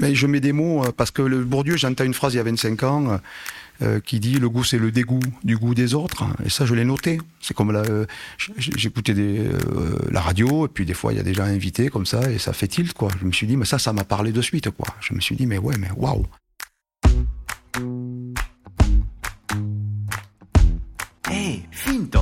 Mais 0.00 0.14
je 0.14 0.26
mets 0.26 0.40
des 0.40 0.52
mots 0.52 0.84
euh, 0.84 0.92
parce 0.96 1.10
que 1.10 1.22
le 1.22 1.44
Bourdieu, 1.44 1.76
j'entends 1.76 2.04
une 2.04 2.14
phrase 2.14 2.34
il 2.34 2.38
y 2.38 2.40
a 2.40 2.42
25 2.42 2.82
ans 2.82 3.20
euh, 3.82 4.00
qui 4.00 4.20
dit 4.20 4.38
le 4.38 4.48
goût 4.48 4.64
c'est 4.64 4.78
le 4.78 4.90
dégoût 4.90 5.20
du 5.44 5.56
goût 5.56 5.74
des 5.74 5.94
autres. 5.94 6.24
Et 6.44 6.50
ça, 6.50 6.66
je 6.66 6.74
l'ai 6.74 6.84
noté. 6.84 7.20
C'est 7.40 7.54
comme 7.54 7.72
là, 7.72 7.82
euh, 7.88 8.06
j'écoutais 8.56 9.14
la 10.10 10.20
radio 10.20 10.66
et 10.66 10.68
puis 10.68 10.84
des 10.84 10.94
fois 10.94 11.12
il 11.12 11.16
y 11.16 11.20
a 11.20 11.22
des 11.22 11.34
gens 11.34 11.44
invités 11.44 11.88
comme 11.88 12.06
ça 12.06 12.30
et 12.30 12.38
ça 12.38 12.52
fait 12.52 12.68
tilt 12.68 12.92
quoi. 12.92 13.08
Je 13.20 13.24
me 13.24 13.32
suis 13.32 13.46
dit 13.46 13.56
mais 13.56 13.66
ça, 13.66 13.78
ça 13.78 13.92
m'a 13.92 14.04
parlé 14.04 14.32
de 14.32 14.42
suite 14.42 14.70
quoi. 14.70 14.86
Je 15.00 15.14
me 15.14 15.20
suis 15.20 15.36
dit 15.36 15.46
mais 15.46 15.58
ouais 15.58 15.76
mais 15.78 15.90
waouh. 15.96 16.24
Hey, 21.28 21.66
finto. 21.72 22.20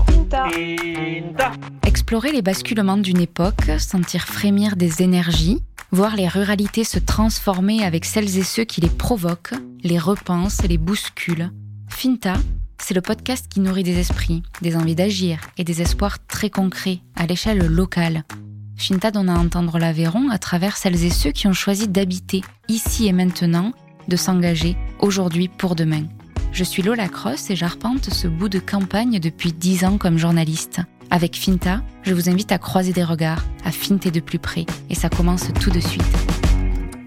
Explorer 1.87 2.33
les 2.33 2.43
basculements 2.43 2.97
d'une 2.97 3.21
époque, 3.21 3.71
sentir 3.79 4.25
frémir 4.25 4.77
des 4.77 5.03
énergies, 5.03 5.63
voir 5.95 6.17
les 6.17 6.27
ruralités 6.27 6.83
se 6.83 6.99
transformer 6.99 7.85
avec 7.85 8.05
celles 8.05 8.37
et 8.37 8.43
ceux 8.43 8.65
qui 8.65 8.81
les 8.81 8.89
provoquent, 8.89 9.55
les 9.85 9.99
repensent, 9.99 10.67
les 10.69 10.77
bousculent. 10.77 11.53
Finta, 11.89 12.35
c'est 12.83 12.95
le 12.95 13.01
podcast 13.01 13.47
qui 13.49 13.61
nourrit 13.61 13.85
des 13.85 14.01
esprits, 14.01 14.43
des 14.61 14.77
envies 14.77 14.97
d'agir 14.97 15.39
et 15.57 15.63
des 15.63 15.83
espoirs 15.83 16.19
très 16.27 16.51
concrets 16.51 16.99
à 17.15 17.27
l'échelle 17.27 17.65
locale. 17.67 18.25
Finta 18.77 19.13
donne 19.13 19.31
à 19.31 19.39
entendre 19.39 19.79
l'Aveyron 19.79 20.31
à 20.31 20.39
travers 20.39 20.77
celles 20.77 21.05
et 21.05 21.11
ceux 21.11 21.31
qui 21.31 21.47
ont 21.47 21.53
choisi 21.53 21.87
d'habiter 21.87 22.43
ici 22.69 23.07
et 23.07 23.13
maintenant, 23.13 23.73
de 24.09 24.17
s'engager 24.17 24.77
aujourd'hui 24.99 25.47
pour 25.47 25.77
demain. 25.77 26.03
Je 26.51 26.65
suis 26.65 26.83
Lola 26.83 27.09
Cross 27.09 27.51
et 27.51 27.57
j'arpente 27.57 28.11
ce 28.11 28.27
bout 28.27 28.49
de 28.49 28.59
campagne 28.59 29.21
depuis 29.21 29.53
dix 29.53 29.85
ans 29.85 29.97
comme 29.97 30.19
journaliste. 30.19 30.81
Avec 31.11 31.37
Finta, 31.37 31.83
je 32.03 32.15
vous 32.15 32.29
invite 32.29 32.53
à 32.53 32.59
croiser 32.59 32.93
des 32.93 33.05
regards, 33.05 33.45
à 33.65 33.71
finter 33.71 34.11
de 34.11 34.21
plus 34.21 34.39
près, 34.39 34.67
et 34.91 34.95
ça 34.95 35.09
commence 35.09 35.49
tout 35.61 35.71
de 35.71 35.81
suite. 35.81 36.03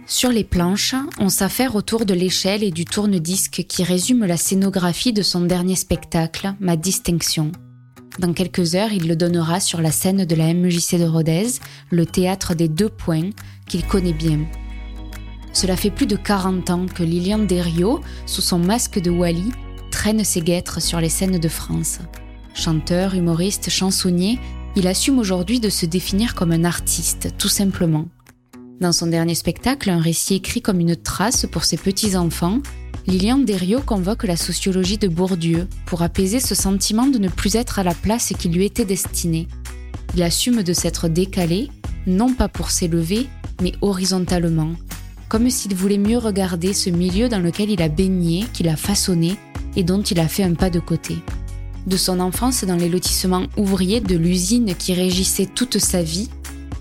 Sur 0.05 0.31
les 0.31 0.45
planches, 0.45 0.95
on 1.19 1.27
s'affaire 1.27 1.75
autour 1.75 2.05
de 2.05 2.13
l'échelle 2.13 2.63
et 2.63 2.71
du 2.71 2.85
tourne-disque 2.85 3.65
qui 3.67 3.83
résume 3.83 4.25
la 4.25 4.37
scénographie 4.37 5.11
de 5.11 5.21
son 5.21 5.41
dernier 5.41 5.75
spectacle, 5.75 6.53
Ma 6.61 6.77
Distinction. 6.77 7.51
Dans 8.17 8.33
quelques 8.33 8.75
heures, 8.75 8.93
il 8.93 9.07
le 9.07 9.15
donnera 9.15 9.59
sur 9.59 9.81
la 9.81 9.91
scène 9.91 10.25
de 10.25 10.35
la 10.35 10.53
MJC 10.53 10.97
de 10.97 11.05
Rodez, 11.05 11.59
le 11.91 12.05
théâtre 12.05 12.55
des 12.55 12.69
deux 12.69 12.89
points, 12.89 13.31
qu'il 13.67 13.85
connaît 13.85 14.13
bien. 14.13 14.39
Cela 15.51 15.75
fait 15.75 15.91
plus 15.91 16.07
de 16.07 16.15
40 16.15 16.69
ans 16.69 16.85
que 16.85 17.03
Lilian 17.03 17.39
Desriot, 17.39 18.01
sous 18.25 18.41
son 18.41 18.59
masque 18.59 18.99
de 18.99 19.11
Wally, 19.11 19.51
traîne 19.91 20.23
ses 20.23 20.41
guêtres 20.41 20.81
sur 20.81 21.01
les 21.01 21.09
scènes 21.09 21.37
de 21.39 21.49
France. 21.49 21.99
Chanteur, 22.57 23.13
humoriste, 23.13 23.69
chansonnier, 23.69 24.39
il 24.75 24.87
assume 24.87 25.19
aujourd'hui 25.19 25.59
de 25.59 25.69
se 25.69 25.85
définir 25.85 26.33
comme 26.33 26.51
un 26.51 26.63
artiste, 26.63 27.29
tout 27.37 27.49
simplement. 27.49 28.07
Dans 28.81 28.91
son 28.91 29.05
dernier 29.05 29.35
spectacle, 29.35 29.91
un 29.91 30.01
récit 30.01 30.35
écrit 30.35 30.63
comme 30.63 30.79
une 30.79 30.95
trace 30.95 31.45
pour 31.45 31.65
ses 31.65 31.77
petits-enfants, 31.77 32.59
Lilian 33.05 33.37
Desriot 33.37 33.81
convoque 33.81 34.23
la 34.23 34.35
sociologie 34.35 34.97
de 34.97 35.07
Bourdieu 35.07 35.67
pour 35.85 36.01
apaiser 36.01 36.39
ce 36.39 36.55
sentiment 36.55 37.05
de 37.05 37.19
ne 37.19 37.29
plus 37.29 37.55
être 37.55 37.77
à 37.77 37.83
la 37.83 37.93
place 37.93 38.33
qui 38.37 38.49
lui 38.49 38.65
était 38.65 38.85
destinée. 38.85 39.47
Il 40.15 40.23
assume 40.23 40.63
de 40.63 40.73
s'être 40.73 41.07
décalé, 41.07 41.69
non 42.07 42.33
pas 42.33 42.47
pour 42.47 42.71
s'élever, 42.71 43.27
mais 43.61 43.73
horizontalement, 43.81 44.71
comme 45.29 45.51
s'il 45.51 45.75
voulait 45.75 45.99
mieux 45.99 46.17
regarder 46.17 46.73
ce 46.73 46.89
milieu 46.89 47.29
dans 47.29 47.39
lequel 47.39 47.69
il 47.69 47.83
a 47.83 47.87
baigné, 47.87 48.47
qu'il 48.51 48.67
a 48.67 48.75
façonné 48.75 49.37
et 49.75 49.83
dont 49.83 50.01
il 50.01 50.19
a 50.19 50.27
fait 50.27 50.43
un 50.43 50.55
pas 50.55 50.71
de 50.71 50.79
côté 50.79 51.17
de 51.87 51.97
son 51.97 52.19
enfance 52.19 52.65
dans 52.65 52.75
les 52.75 52.89
lotissements 52.89 53.47
ouvriers 53.55 54.01
de 54.01 54.15
l'usine 54.15 54.75
qui 54.75 54.93
régissait 54.93 55.47
toute 55.47 55.79
sa 55.79 56.03
vie, 56.03 56.29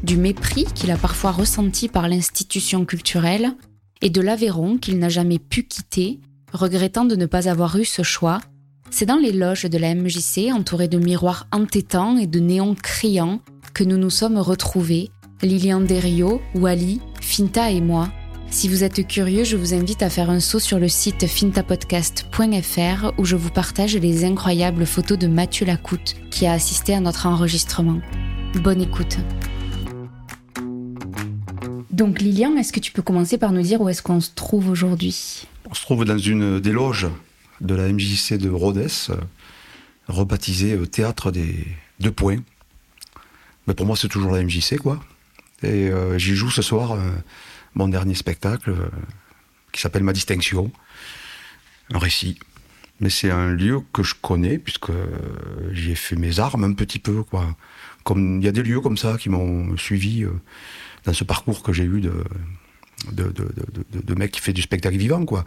du 0.02 0.16
mépris 0.16 0.64
qu'il 0.74 0.90
a 0.90 0.96
parfois 0.96 1.30
ressenti 1.30 1.88
par 1.88 2.08
l'institution 2.08 2.84
culturelle, 2.84 3.52
et 4.02 4.10
de 4.10 4.20
l'Aveyron 4.20 4.76
qu'il 4.76 4.98
n'a 4.98 5.08
jamais 5.08 5.38
pu 5.38 5.62
quitter, 5.62 6.20
regrettant 6.52 7.04
de 7.04 7.16
ne 7.16 7.26
pas 7.26 7.48
avoir 7.48 7.78
eu 7.78 7.84
ce 7.84 8.02
choix, 8.02 8.40
c'est 8.90 9.06
dans 9.06 9.16
les 9.16 9.32
loges 9.32 9.64
de 9.64 9.78
la 9.78 9.94
MJC, 9.94 10.52
entourées 10.52 10.88
de 10.88 10.98
miroirs 10.98 11.46
entêtants 11.52 12.18
et 12.18 12.26
de 12.26 12.40
néons 12.40 12.74
criants, 12.74 13.40
que 13.74 13.84
nous 13.84 13.96
nous 13.98 14.10
sommes 14.10 14.38
retrouvés, 14.38 15.10
Lilian 15.42 15.80
Derio, 15.80 16.40
Wally, 16.54 17.00
Finta 17.20 17.70
et 17.70 17.80
moi, 17.80 18.08
si 18.50 18.68
vous 18.68 18.84
êtes 18.84 19.06
curieux, 19.06 19.44
je 19.44 19.56
vous 19.56 19.74
invite 19.74 20.02
à 20.02 20.10
faire 20.10 20.30
un 20.30 20.40
saut 20.40 20.58
sur 20.58 20.78
le 20.78 20.88
site 20.88 21.26
fintapodcast.fr 21.26 23.12
où 23.18 23.24
je 23.24 23.36
vous 23.36 23.50
partage 23.50 23.96
les 23.96 24.24
incroyables 24.24 24.86
photos 24.86 25.18
de 25.18 25.26
Mathieu 25.26 25.66
Lacoute 25.66 26.16
qui 26.30 26.46
a 26.46 26.52
assisté 26.52 26.94
à 26.94 27.00
notre 27.00 27.26
enregistrement. 27.26 28.00
Bonne 28.54 28.80
écoute. 28.80 29.18
Donc 31.90 32.20
Lilian, 32.20 32.56
est-ce 32.56 32.72
que 32.72 32.80
tu 32.80 32.92
peux 32.92 33.02
commencer 33.02 33.38
par 33.38 33.52
nous 33.52 33.62
dire 33.62 33.80
où 33.80 33.88
est-ce 33.88 34.02
qu'on 34.02 34.20
se 34.20 34.30
trouve 34.34 34.68
aujourd'hui? 34.68 35.46
On 35.70 35.74
se 35.74 35.82
trouve 35.82 36.04
dans 36.04 36.18
une 36.18 36.60
des 36.60 36.72
loges 36.72 37.08
de 37.60 37.74
la 37.74 37.88
MJC 37.88 38.34
de 38.34 38.50
Rhodes, 38.50 38.88
rebaptisée 40.08 40.74
euh, 40.74 40.86
Théâtre 40.86 41.30
des 41.30 41.66
Deux 42.00 42.10
Points. 42.10 42.40
Mais 43.66 43.74
pour 43.74 43.86
moi, 43.86 43.96
c'est 43.96 44.08
toujours 44.08 44.32
la 44.32 44.42
MJC, 44.42 44.78
quoi. 44.78 45.00
Et 45.62 45.88
euh, 45.88 46.18
j'y 46.18 46.36
joue 46.36 46.50
ce 46.50 46.62
soir. 46.62 46.92
Euh, 46.92 47.10
mon 47.76 47.88
dernier 47.88 48.14
spectacle 48.14 48.70
euh, 48.70 48.88
qui 49.70 49.80
s'appelle 49.80 50.02
Ma 50.02 50.12
Distinction, 50.12 50.72
un 51.92 51.98
récit. 51.98 52.38
Mais 52.98 53.10
c'est 53.10 53.30
un 53.30 53.50
lieu 53.50 53.82
que 53.92 54.02
je 54.02 54.14
connais 54.20 54.58
puisque 54.58 54.88
euh, 54.88 55.06
j'y 55.72 55.92
ai 55.92 55.94
fait 55.94 56.16
mes 56.16 56.40
armes 56.40 56.64
un 56.64 56.72
petit 56.72 56.98
peu. 56.98 57.22
Quoi. 57.22 57.54
Comme 58.04 58.40
il 58.40 58.44
y 58.44 58.48
a 58.48 58.52
des 58.52 58.62
lieux 58.62 58.80
comme 58.80 58.96
ça 58.96 59.18
qui 59.18 59.28
m'ont 59.28 59.76
suivi 59.76 60.24
euh, 60.24 60.30
dans 61.04 61.12
ce 61.12 61.22
parcours 61.22 61.62
que 61.62 61.74
j'ai 61.74 61.84
eu 61.84 62.00
de, 62.00 62.24
de, 63.12 63.24
de, 63.24 64.00
de, 64.02 64.14
mec 64.14 64.32
qui 64.32 64.40
fait 64.40 64.54
du 64.54 64.62
spectacle 64.62 64.96
vivant. 64.96 65.26
Quoi. 65.26 65.44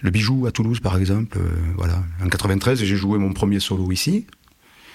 Le 0.00 0.10
Bijou 0.10 0.46
à 0.46 0.50
Toulouse, 0.50 0.80
par 0.80 0.98
exemple. 0.98 1.38
voilà. 1.76 2.02
En 2.20 2.28
93, 2.28 2.82
j'ai 2.82 2.96
joué 2.96 3.18
mon 3.18 3.32
premier 3.32 3.60
solo 3.60 3.92
ici. 3.92 4.26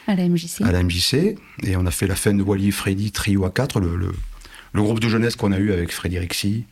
À 0.05 0.15
la 0.15 0.27
MJC. 0.27 0.61
À 0.61 0.73
la 0.73 0.83
MJC. 0.83 1.37
Et 1.63 1.77
on 1.77 1.85
a 1.85 1.91
fait 1.91 2.07
la 2.07 2.17
fin 2.17 2.33
de 2.33 2.43
Wally 2.43 2.71
Freddy 2.71 3.13
Trio 3.13 3.45
à 3.45 3.49
4, 3.49 3.79
le, 3.79 3.95
le, 3.95 4.11
le, 4.73 4.81
groupe 4.81 4.99
de 4.99 5.07
jeunesse 5.07 5.37
qu'on 5.37 5.53
a 5.53 5.57
eu 5.57 5.71
avec 5.71 5.93
Frédéric 5.93 6.33
Si 6.33 6.65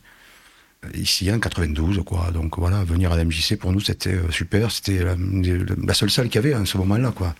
ici 0.94 1.30
en 1.30 1.38
92 1.38 2.02
quoi. 2.04 2.30
Donc 2.32 2.58
voilà 2.58 2.84
venir 2.84 3.12
à 3.12 3.16
la 3.16 3.24
MJC 3.24 3.56
pour 3.56 3.72
nous 3.72 3.80
c'était 3.80 4.14
euh, 4.14 4.30
super. 4.30 4.70
C'était 4.70 5.04
la, 5.04 5.94
seule 5.94 6.10
salle 6.10 6.28
qu'il 6.28 6.36
y 6.36 6.38
avait 6.38 6.54
à 6.54 6.64
ce 6.64 6.78
moment-là 6.78 7.12
quoi. 7.14 7.34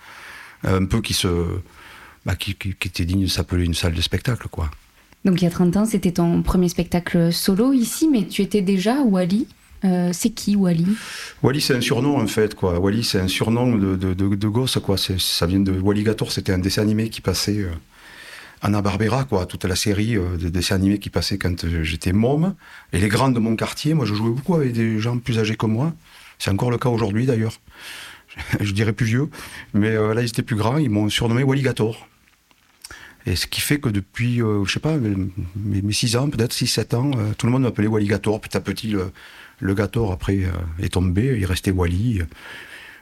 Un 0.64 0.84
peu 0.84 1.00
qui 1.00 1.14
se 1.14 1.28
bah, 2.25 2.36
qui, 2.36 2.53
était 2.53 3.04
digne 3.04 3.22
de 3.22 3.26
s'appeler 3.26 3.64
une 3.64 3.75
salle 3.75 3.94
de 3.94 4.00
spectacle 4.00 4.48
quoi. 4.48 4.70
Donc 5.25 5.41
il 5.41 5.44
y 5.44 5.48
a 5.48 5.50
30 5.50 5.76
ans 5.76 5.84
c'était 5.84 6.12
ton 6.12 6.42
premier 6.42 6.69
spectacle 6.69 7.32
solo 7.32 7.72
ici 7.72 8.08
mais 8.10 8.26
tu 8.26 8.42
étais 8.42 8.62
déjà 8.62 9.03
Wally. 9.03 9.47
Euh, 9.84 10.10
c'est 10.12 10.30
qui 10.30 10.54
Wally? 10.54 10.86
Wally 11.42 11.60
c'est 11.60 11.74
un 11.74 11.80
surnom 11.80 12.20
en 12.20 12.28
fait 12.28 12.54
quoi. 12.54 12.78
Wally 12.78 13.03
c'est 13.03 13.19
un 13.19 13.26
surnom 13.26 13.74
de, 13.74 13.97
de, 13.97 14.14
de, 14.14 14.48
gosse 14.48 14.78
quoi. 14.78 14.97
Ça 14.97 15.47
vient 15.47 15.59
de 15.59 15.72
Wally 15.72 16.04
Gator 16.04 16.30
c'était 16.30 16.53
un 16.53 16.59
dessin 16.59 16.82
animé 16.82 17.09
qui 17.09 17.20
passait 17.20 17.59
euh, 17.59 17.70
Anna 18.64 18.80
Barbera, 18.80 19.24
quoi, 19.24 19.44
toute 19.44 19.64
la 19.64 19.74
série 19.74 20.16
euh, 20.16 20.36
de 20.36 20.48
dessins 20.48 20.76
animés 20.76 20.98
qui 21.00 21.10
passaient 21.10 21.36
quand 21.36 21.64
euh, 21.64 21.82
j'étais 21.82 22.12
môme. 22.12 22.54
Et 22.92 23.00
les 23.00 23.08
grands 23.08 23.30
de 23.30 23.40
mon 23.40 23.56
quartier, 23.56 23.92
moi 23.92 24.06
je 24.06 24.14
jouais 24.14 24.30
beaucoup 24.30 24.54
avec 24.54 24.72
des 24.72 25.00
gens 25.00 25.18
plus 25.18 25.40
âgés 25.40 25.56
que 25.56 25.66
moi. 25.66 25.92
C'est 26.38 26.50
encore 26.50 26.70
le 26.70 26.78
cas 26.78 26.88
aujourd'hui 26.88 27.26
d'ailleurs. 27.26 27.58
je 28.60 28.70
dirais 28.72 28.92
plus 28.92 29.06
vieux. 29.06 29.28
Mais 29.74 29.88
euh, 29.88 30.14
là, 30.14 30.22
ils 30.22 30.28
étaient 30.28 30.44
plus 30.44 30.54
grands, 30.54 30.76
ils 30.76 30.90
m'ont 30.90 31.08
surnommé 31.08 31.42
Walligator. 31.42 32.06
Et 33.26 33.34
ce 33.34 33.48
qui 33.48 33.60
fait 33.60 33.78
que 33.78 33.88
depuis, 33.88 34.38
je 34.38 34.68
sais 34.68 34.80
pas, 34.80 34.96
mes 35.54 35.92
6 35.92 36.16
ans, 36.16 36.28
peut-être 36.28 36.52
6-7 36.52 36.96
ans, 36.96 37.10
tout 37.38 37.46
le 37.46 37.52
monde 37.52 37.62
m'appelait 37.62 37.86
Walligator. 37.86 38.40
Petit 38.40 38.56
à 38.56 38.60
petit, 38.60 38.88
le, 38.88 39.12
le 39.60 39.74
Gator, 39.74 40.10
après, 40.10 40.40
est 40.80 40.92
tombé, 40.94 41.36
il 41.38 41.46
restait 41.46 41.70
Wally. 41.70 42.22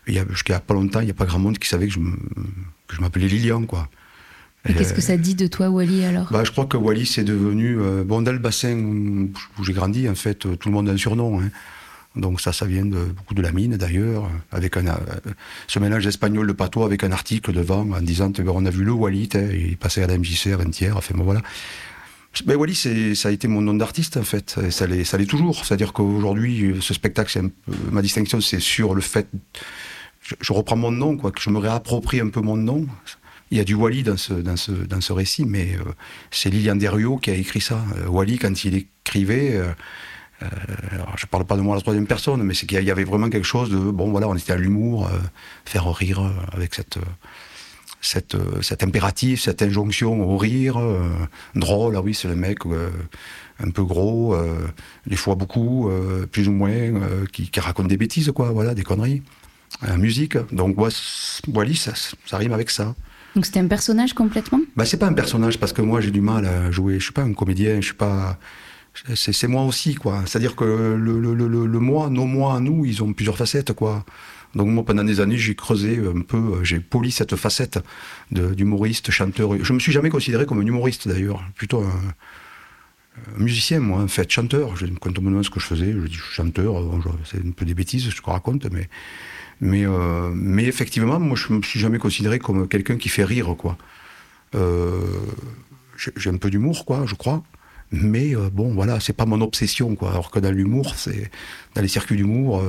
Jusqu'à 0.06 0.60
pas 0.60 0.74
longtemps, 0.74 1.00
il 1.00 1.06
n'y 1.06 1.10
a 1.10 1.14
pas 1.14 1.24
grand 1.24 1.38
monde 1.38 1.58
qui 1.58 1.66
savait 1.66 1.88
que 1.88 1.94
je 1.94 3.00
m'appelais 3.00 3.28
Lilian, 3.28 3.64
quoi. 3.64 3.88
Et 4.68 4.74
qu'est-ce 4.74 4.92
que 4.92 5.00
ça 5.00 5.16
dit 5.16 5.34
de 5.34 5.46
toi, 5.46 5.70
Wally, 5.70 6.04
alors? 6.04 6.28
Bah, 6.30 6.44
Je 6.44 6.50
crois 6.50 6.66
que 6.66 6.76
Wally, 6.76 7.06
c'est 7.06 7.24
devenu. 7.24 7.78
Euh, 7.78 8.04
bon, 8.04 8.20
dans 8.20 8.32
le 8.32 8.38
bassin 8.38 8.76
où 8.76 9.64
j'ai 9.64 9.72
grandi, 9.72 10.08
en 10.08 10.14
fait, 10.14 10.38
tout 10.38 10.68
le 10.68 10.72
monde 10.72 10.88
a 10.88 10.92
un 10.92 10.96
surnom. 10.96 11.40
Hein. 11.40 11.50
Donc, 12.16 12.40
ça, 12.40 12.52
ça 12.52 12.66
vient 12.66 12.84
de, 12.84 13.04
beaucoup 13.04 13.34
de 13.34 13.40
la 13.40 13.52
mine, 13.52 13.76
d'ailleurs, 13.76 14.28
avec 14.52 14.76
un, 14.76 14.86
euh, 14.86 14.96
ce 15.66 15.78
mélange 15.78 16.06
espagnol 16.06 16.46
de 16.46 16.52
patois 16.52 16.84
avec 16.84 17.04
un 17.04 17.12
article 17.12 17.52
devant 17.52 17.88
en 17.90 18.00
disant 18.02 18.32
on 18.46 18.66
a 18.66 18.70
vu 18.70 18.84
le 18.84 18.92
Wally, 18.92 19.28
il 19.52 19.76
passait 19.76 20.02
à 20.02 20.06
la 20.06 20.18
MJC 20.18 20.48
avant-hier, 20.48 20.96
enfin, 20.96 21.14
bon, 21.16 21.24
voilà. 21.24 21.40
Mais 22.46 22.54
Wally, 22.54 23.14
ça 23.16 23.28
a 23.28 23.32
été 23.32 23.48
mon 23.48 23.60
nom 23.62 23.74
d'artiste, 23.74 24.18
en 24.18 24.22
fait. 24.22 24.56
Et 24.62 24.70
ça 24.70 24.86
l'est 24.86 25.26
toujours. 25.26 25.64
C'est-à-dire 25.64 25.92
qu'aujourd'hui, 25.92 26.76
ce 26.80 26.92
spectacle, 26.92 27.40
ma 27.90 28.02
distinction, 28.02 28.40
c'est 28.40 28.60
sur 28.60 28.94
le 28.94 29.00
fait. 29.00 29.26
Je, 30.22 30.34
je, 30.40 30.52
reprends 30.52 30.76
mon 30.76 30.92
nom, 30.92 31.16
quoi, 31.16 31.32
que 31.32 31.40
je 31.40 31.50
me 31.50 31.58
réapproprie 31.58 32.20
un 32.20 32.28
peu 32.28 32.40
mon 32.40 32.56
nom. 32.56 32.86
Il 33.50 33.58
y 33.58 33.60
a 33.60 33.64
du 33.64 33.74
Wally 33.74 34.04
dans 34.04 34.16
ce, 34.16 34.32
dans 34.32 34.56
ce, 34.56 34.70
dans 34.70 35.00
ce 35.00 35.12
récit, 35.12 35.44
mais 35.44 35.74
euh, 35.74 35.92
c'est 36.30 36.50
Lilian 36.50 36.76
Desriot 36.76 37.16
qui 37.16 37.30
a 37.30 37.34
écrit 37.34 37.60
ça. 37.60 37.84
Euh, 37.96 38.06
Wally, 38.06 38.38
quand 38.38 38.64
il 38.64 38.76
écrivait, 38.76 39.56
euh, 39.56 39.72
alors 40.92 41.18
je 41.18 41.26
parle 41.26 41.44
pas 41.44 41.56
de 41.56 41.60
moi 41.60 41.74
à 41.74 41.78
la 41.78 41.82
troisième 41.82 42.06
personne, 42.06 42.44
mais 42.44 42.54
c'est 42.54 42.66
qu'il 42.66 42.82
y 42.82 42.90
avait 42.90 43.04
vraiment 43.04 43.28
quelque 43.28 43.46
chose 43.46 43.68
de, 43.68 43.76
bon 43.76 44.10
voilà, 44.12 44.28
on 44.28 44.36
était 44.36 44.52
à 44.52 44.56
l'humour, 44.56 45.10
faire 45.64 45.92
rire 45.92 46.32
avec 46.52 46.74
cette, 46.74 46.98
cette, 48.00 48.36
cet 48.62 48.84
impératif, 48.84 49.42
cette 49.42 49.62
injonction 49.62 50.22
au 50.22 50.38
rire. 50.38 50.80
drôle, 51.56 51.96
ah 51.96 52.00
oui, 52.00 52.14
c'est 52.14 52.28
le 52.28 52.36
mec 52.36 52.60
un 53.58 53.70
peu 53.70 53.84
gros, 53.84 54.34
des 55.06 55.16
fois 55.16 55.34
beaucoup, 55.34 55.90
plus 56.32 56.48
ou 56.48 56.52
moins, 56.52 57.26
qui, 57.32 57.50
raconte 57.60 57.88
des 57.88 57.98
bêtises, 57.98 58.32
quoi, 58.34 58.50
voilà, 58.50 58.74
des 58.74 58.84
conneries. 58.84 59.22
musique. 59.98 60.38
Donc, 60.52 60.74
Wally, 60.78 61.76
ça 61.76 61.92
rime 62.38 62.54
avec 62.54 62.70
ça. 62.70 62.94
Donc 63.34 63.46
c'était 63.46 63.60
un 63.60 63.68
personnage 63.68 64.12
complètement? 64.12 64.60
Bah, 64.76 64.84
C'est 64.84 64.96
pas 64.96 65.06
un 65.06 65.12
personnage 65.12 65.58
parce 65.58 65.72
que 65.72 65.82
moi 65.82 66.00
j'ai 66.00 66.10
du 66.10 66.20
mal 66.20 66.46
à 66.46 66.70
jouer. 66.70 66.98
Je 66.98 67.04
suis 67.04 67.12
pas 67.12 67.22
un 67.22 67.32
comédien, 67.32 67.76
je 67.76 67.86
suis 67.86 67.94
pas. 67.94 68.38
C'est 69.14 69.46
moi 69.46 69.62
aussi, 69.62 69.94
quoi. 69.94 70.22
C'est-à-dire 70.26 70.56
que 70.56 70.64
le, 70.64 71.78
moi, 71.78 72.10
nos 72.10 72.26
moi, 72.26 72.58
nous, 72.58 72.84
ils 72.84 73.02
ont 73.04 73.12
plusieurs 73.12 73.36
facettes, 73.36 73.72
quoi. 73.72 74.04
Donc 74.56 74.66
moi, 74.66 74.84
pendant 74.84 75.04
des 75.04 75.20
années, 75.20 75.38
j'ai 75.38 75.54
creusé 75.54 75.98
un 75.98 76.22
peu, 76.22 76.64
j'ai 76.64 76.80
poli 76.80 77.12
cette 77.12 77.36
facette 77.36 77.78
d'humoriste, 78.32 79.12
chanteur. 79.12 79.62
Je 79.62 79.72
me 79.72 79.78
suis 79.78 79.92
jamais 79.92 80.10
considéré 80.10 80.44
comme 80.44 80.60
un 80.60 80.66
humoriste, 80.66 81.06
d'ailleurs. 81.06 81.40
Plutôt 81.54 81.82
un, 81.82 82.14
musicien, 83.38 83.78
moi, 83.78 84.02
en 84.02 84.08
fait, 84.08 84.30
chanteur. 84.30 84.74
Quand 85.00 85.16
on 85.18 85.22
me 85.22 85.30
demande 85.30 85.44
ce 85.44 85.50
que 85.50 85.60
je 85.60 85.66
faisais, 85.66 85.92
je 85.92 86.06
dis 86.08 86.16
chanteur. 86.16 86.82
C'est 87.24 87.38
un 87.46 87.52
peu 87.52 87.64
des 87.64 87.74
bêtises, 87.74 88.10
ce 88.10 88.20
que 88.20 88.30
raconte, 88.30 88.66
mais 88.72 88.88
mais, 89.60 89.86
euh, 89.86 90.30
mais 90.34 90.64
effectivement, 90.64 91.20
moi, 91.20 91.36
je 91.36 91.52
me 91.52 91.62
suis 91.62 91.78
jamais 91.78 91.98
considéré 91.98 92.38
comme 92.38 92.66
quelqu'un 92.66 92.96
qui 92.96 93.08
fait 93.08 93.24
rire, 93.24 93.54
quoi. 93.58 93.76
Euh, 94.54 95.20
j'ai 96.16 96.30
un 96.30 96.38
peu 96.38 96.50
d'humour, 96.50 96.86
quoi, 96.86 97.04
je 97.06 97.14
crois. 97.14 97.42
Mais 97.92 98.34
euh, 98.34 98.48
bon, 98.50 98.72
voilà, 98.72 99.00
c'est 99.00 99.12
pas 99.12 99.26
mon 99.26 99.40
obsession, 99.42 99.96
quoi. 99.96 100.10
Alors 100.12 100.30
que 100.30 100.38
dans 100.38 100.50
l'humour, 100.50 100.94
dans 101.74 101.82
les 101.82 101.88
circuits 101.88 102.16
d'humour, 102.16 102.62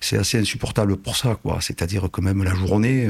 c'est 0.00 0.18
assez 0.18 0.38
insupportable 0.38 0.96
pour 0.96 1.16
ça, 1.16 1.38
quoi. 1.40 1.58
C'est-à-dire 1.60 2.10
que 2.10 2.20
même 2.20 2.42
la 2.42 2.54
journée, 2.54 3.08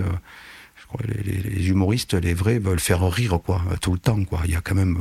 les, 1.09 1.69
humoristes, 1.69 2.15
les 2.15 2.35
vrais, 2.35 2.59
veulent 2.59 2.81
faire 2.81 3.11
rire, 3.11 3.39
quoi, 3.45 3.63
tout 3.81 3.93
le 3.93 3.99
temps, 3.99 4.23
quoi. 4.25 4.41
Il 4.45 4.51
y 4.51 4.57
a 4.57 4.61
quand 4.61 4.75
même 4.75 4.99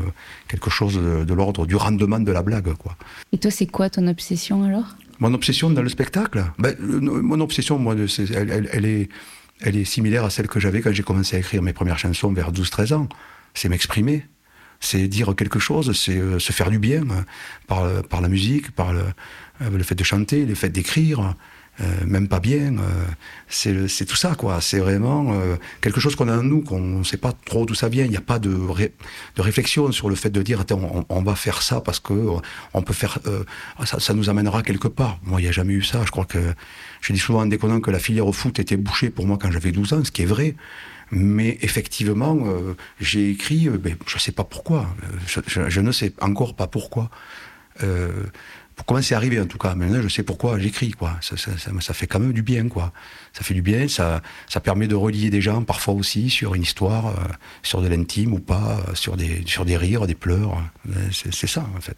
quelque 0.47 0.69
chose 0.69 0.95
de, 0.95 1.25
de 1.25 1.33
l'ordre 1.33 1.65
du 1.65 1.75
rendement 1.75 2.19
de 2.19 2.31
la 2.31 2.43
blague, 2.43 2.73
quoi. 2.75 2.95
Et 3.33 3.37
toi, 3.37 3.51
c'est 3.51 3.67
quoi 3.67 3.89
ton 3.89 4.07
obsession 4.07 4.63
alors? 4.63 4.95
Mon 5.19 5.33
obsession 5.33 5.69
dans 5.69 5.81
le 5.81 5.89
spectacle 5.89 6.45
ben, 6.59 6.75
Mon 6.79 7.39
obsession, 7.39 7.79
elle, 7.91 8.85
est, 8.85 9.85
similaire 9.85 10.25
à 10.25 10.29
celle 10.29 10.47
que 10.47 10.59
j'avais 10.59 10.81
quand 10.81 10.91
j'ai 10.91 11.03
commencé 11.03 11.35
à 11.35 11.39
écrire 11.39 11.61
mes 11.61 11.73
premières 11.73 11.99
chansons 11.99 12.31
vers 12.33 12.51
12-13 12.51 12.93
ans. 12.93 13.09
C'est 13.53 13.69
m'exprimer, 13.69 14.25
c'est 14.79 15.07
dire 15.07 15.33
quelque 15.35 15.59
chose, 15.59 15.97
c'est 15.97 16.17
euh, 16.17 16.39
se 16.39 16.51
faire 16.51 16.69
du 16.69 16.79
bien 16.79 17.03
euh, 17.03 17.21
par, 17.67 18.03
par 18.03 18.21
la 18.21 18.27
musique, 18.27 18.71
par 18.71 18.89
euh, 18.89 19.03
le 19.59 19.83
fait 19.83 19.95
de 19.95 20.03
chanter, 20.03 20.45
le 20.45 20.55
fait 20.55 20.69
d'écrire. 20.69 21.35
Euh, 21.81 22.05
même 22.05 22.29
pas 22.29 22.39
bien. 22.39 22.77
Euh, 22.77 23.87
c'est 23.87 24.05
tout 24.05 24.15
ça, 24.15 24.35
quoi. 24.35 24.61
C'est 24.61 24.79
vraiment 24.79 25.33
euh, 25.33 25.57
quelque 25.81 25.99
chose 25.99 26.15
qu'on 26.15 26.29
a 26.29 26.37
en 26.37 26.43
nous, 26.43 26.61
qu'on 26.61 26.79
ne 26.79 27.03
sait 27.03 27.17
pas 27.17 27.33
trop 27.45 27.65
d'où 27.65 27.73
ça 27.73 27.89
vient. 27.89 28.05
Il 28.05 28.11
n'y 28.11 28.17
a 28.17 28.21
pas 28.21 28.39
de, 28.39 28.49
de 28.49 29.41
réflexion 29.41 29.91
sur 29.91 30.09
le 30.09 30.15
fait 30.15 30.29
de 30.29 30.41
dire, 30.41 30.61
attends, 30.61 31.05
on, 31.09 31.21
va 31.21 31.35
faire 31.35 31.61
ça 31.61 31.81
parce 31.81 31.99
que 31.99 32.13
on 32.73 32.81
peut 32.81 32.93
faire, 32.93 33.19
ça, 33.83 33.99
ça, 33.99 34.13
nous 34.13 34.29
amènera 34.29 34.63
quelque 34.63 34.87
part. 34.87 35.19
Moi, 35.23 35.41
il 35.41 35.43
n'y 35.43 35.49
a 35.49 35.53
jamais 35.53 35.73
eu 35.73 35.83
ça. 35.83 36.03
Je 36.05 36.11
crois 36.11 36.25
que 36.25 36.53
je 37.01 37.11
dis 37.11 37.19
souvent 37.19 37.41
en 37.41 37.45
déconnant 37.45 37.81
que 37.81 37.91
la 37.91 37.99
filière 37.99 38.27
au 38.27 38.33
foot 38.33 38.57
était 38.59 38.77
bouchée 38.77 39.09
pour 39.09 39.27
moi 39.27 39.37
quand 39.39 39.51
j'avais 39.51 39.71
12 39.71 39.93
ans, 39.93 40.03
ce 40.03 40.11
qui 40.11 40.21
est 40.21 40.27
vrai. 40.27 40.55
Mais 41.11 41.57
effectivement, 41.61 42.37
j'ai 42.99 43.31
écrit, 43.31 43.69
ben, 43.69 43.95
je 44.07 44.15
ne 44.15 44.19
sais 44.19 44.31
pas 44.31 44.43
pourquoi. 44.43 44.87
Je, 45.27 45.39
je, 45.45 45.69
je, 45.69 45.81
ne 45.81 45.91
sais 45.91 46.13
encore 46.21 46.55
pas 46.55 46.67
pourquoi 46.67 47.09
comment 48.85 49.01
c'est 49.01 49.15
arrivé 49.15 49.39
en 49.39 49.45
tout 49.45 49.57
cas? 49.57 49.75
Maintenant, 49.75 50.01
je 50.01 50.09
sais 50.09 50.23
pourquoi 50.23 50.59
j'écris, 50.59 50.91
quoi. 50.91 51.17
Ça, 51.21 51.37
ça, 51.37 51.51
ça, 51.57 51.93
fait 51.93 52.07
quand 52.07 52.19
même 52.19 52.33
du 52.33 52.41
bien, 52.41 52.67
quoi. 52.67 52.91
Ça 53.33 53.43
fait 53.43 53.53
du 53.53 53.61
bien, 53.61 53.87
ça, 53.87 54.21
ça 54.47 54.59
permet 54.59 54.87
de 54.87 54.95
relier 54.95 55.29
des 55.29 55.41
gens, 55.41 55.63
parfois 55.63 55.93
aussi, 55.93 56.29
sur 56.29 56.55
une 56.55 56.63
histoire, 56.63 57.07
euh, 57.07 57.23
sur 57.63 57.81
de 57.81 57.87
l'intime 57.87 58.33
ou 58.33 58.39
pas, 58.39 58.79
euh, 58.87 58.95
sur, 58.95 59.15
des, 59.15 59.43
sur 59.45 59.65
des 59.65 59.77
rires, 59.77 60.07
des 60.07 60.15
pleurs. 60.15 60.61
C'est 61.11 61.47
ça, 61.47 61.65
en 61.75 61.81
fait. 61.81 61.97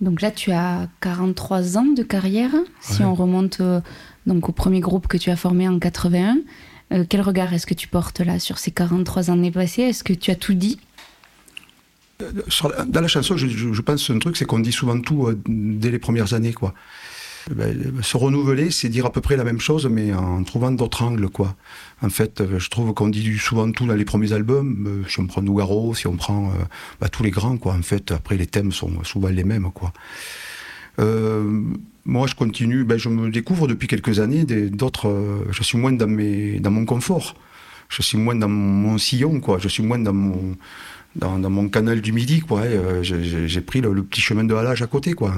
Donc 0.00 0.20
là, 0.20 0.30
tu 0.30 0.52
as 0.52 0.88
43 1.00 1.78
ans 1.78 1.86
de 1.96 2.02
carrière. 2.02 2.52
Si 2.80 3.02
on 3.02 3.14
remonte 3.14 3.60
euh, 3.60 3.80
donc 4.26 4.48
au 4.48 4.52
premier 4.52 4.80
groupe 4.80 5.08
que 5.08 5.16
tu 5.16 5.30
as 5.30 5.36
formé 5.36 5.68
en 5.68 5.78
81, 5.78 6.38
quel 7.10 7.20
regard 7.20 7.52
est-ce 7.52 7.66
que 7.66 7.74
tu 7.74 7.86
portes 7.86 8.20
là 8.20 8.38
sur 8.38 8.58
ces 8.58 8.70
43 8.70 9.30
années 9.30 9.50
passées? 9.50 9.82
Est-ce 9.82 10.02
que 10.02 10.14
tu 10.14 10.30
as 10.30 10.36
tout 10.36 10.54
dit? 10.54 10.78
Dans 12.86 13.00
la 13.00 13.08
chanson, 13.08 13.36
je, 13.36 13.80
pense 13.80 14.10
un 14.10 14.18
truc, 14.18 14.36
c'est 14.36 14.44
qu'on 14.44 14.58
dit 14.58 14.72
souvent 14.72 15.00
tout 15.00 15.26
euh, 15.26 15.38
dès 15.46 15.90
les 15.90 15.98
premières 15.98 16.34
années, 16.34 16.52
quoi. 16.52 16.74
Ben, 17.54 18.02
se 18.02 18.16
renouveler, 18.16 18.70
c'est 18.70 18.90
dire 18.90 19.06
à 19.06 19.12
peu 19.12 19.22
près 19.22 19.36
la 19.36 19.44
même 19.44 19.60
chose, 19.60 19.86
mais 19.86 20.12
en 20.12 20.42
trouvant 20.42 20.70
d'autres 20.70 21.02
angles, 21.02 21.28
quoi. 21.30 21.54
En 22.02 22.10
fait, 22.10 22.40
euh, 22.40 22.58
je 22.58 22.68
trouve 22.68 22.92
qu'on 22.92 23.08
dit 23.08 23.38
souvent 23.38 23.70
tout 23.70 23.86
dans 23.86 23.94
les 23.94 24.04
premiers 24.04 24.32
albums. 24.32 24.84
Euh, 24.86 25.08
si 25.08 25.20
on 25.20 25.26
prend 25.26 25.40
Nougaro, 25.40 25.94
si 25.94 26.06
on 26.06 26.16
prend 26.16 26.52
bah, 27.00 27.08
tous 27.08 27.22
les 27.22 27.30
grands, 27.30 27.56
quoi. 27.56 27.74
En 27.74 27.82
fait, 27.82 28.10
après, 28.10 28.36
les 28.36 28.46
thèmes 28.46 28.72
sont 28.72 29.02
souvent 29.04 29.28
les 29.28 29.44
mêmes, 29.44 29.70
quoi. 29.72 29.92
moi, 32.04 32.26
je 32.26 32.34
continue, 32.34 32.84
ben, 32.84 32.98
je 32.98 33.08
me 33.08 33.30
découvre 33.30 33.68
depuis 33.68 33.86
quelques 33.86 34.18
années 34.18 34.44
d'autres. 34.44 35.44
je 35.50 35.62
suis 35.62 35.78
moins 35.78 35.92
dans, 35.92 36.08
mes, 36.08 36.58
dans 36.58 36.72
mon 36.72 36.84
confort. 36.84 37.34
Je 37.88 38.02
suis 38.02 38.18
moins 38.18 38.34
dans 38.34 38.48
mon 38.48 38.98
sillon, 38.98 39.40
quoi. 39.40 39.58
Je 39.58 39.68
suis 39.68 39.82
moins 39.82 39.98
dans 39.98 40.12
mon 40.12 40.56
dans, 41.16 41.50
mon 41.50 41.68
canal 41.68 42.00
du 42.00 42.12
Midi, 42.12 42.40
quoi. 42.40 42.62
Euh, 42.62 43.02
j'ai 43.02 43.60
pris 43.60 43.80
le, 43.80 44.02
petit 44.02 44.20
chemin 44.20 44.44
de 44.44 44.54
halage 44.54 44.82
à 44.82 44.86
côté, 44.86 45.14
quoi. 45.14 45.34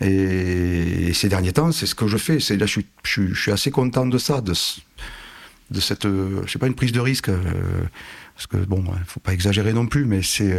Et, 0.00 1.12
ces 1.12 1.28
derniers 1.28 1.52
temps, 1.52 1.72
c'est 1.72 1.86
ce 1.86 1.94
que 1.94 2.06
je 2.06 2.16
fais. 2.16 2.40
C'est 2.40 2.56
là, 2.56 2.66
je 2.66 2.80
suis, 3.04 3.50
assez 3.50 3.70
content 3.70 4.06
de 4.06 4.18
ça, 4.18 4.40
de, 4.40 4.54
cette, 5.80 6.06
euh, 6.06 6.44
pas, 6.60 6.66
une 6.66 6.74
prise 6.74 6.92
de 6.92 7.00
risque, 7.00 7.28
euh, 7.28 7.42
parce 8.34 8.46
que 8.46 8.56
bon, 8.58 8.84
il 8.98 9.04
faut 9.06 9.20
pas 9.20 9.32
exagérer 9.32 9.72
non 9.72 9.86
plus, 9.86 10.04
mais 10.04 10.20
c'est 10.22 10.54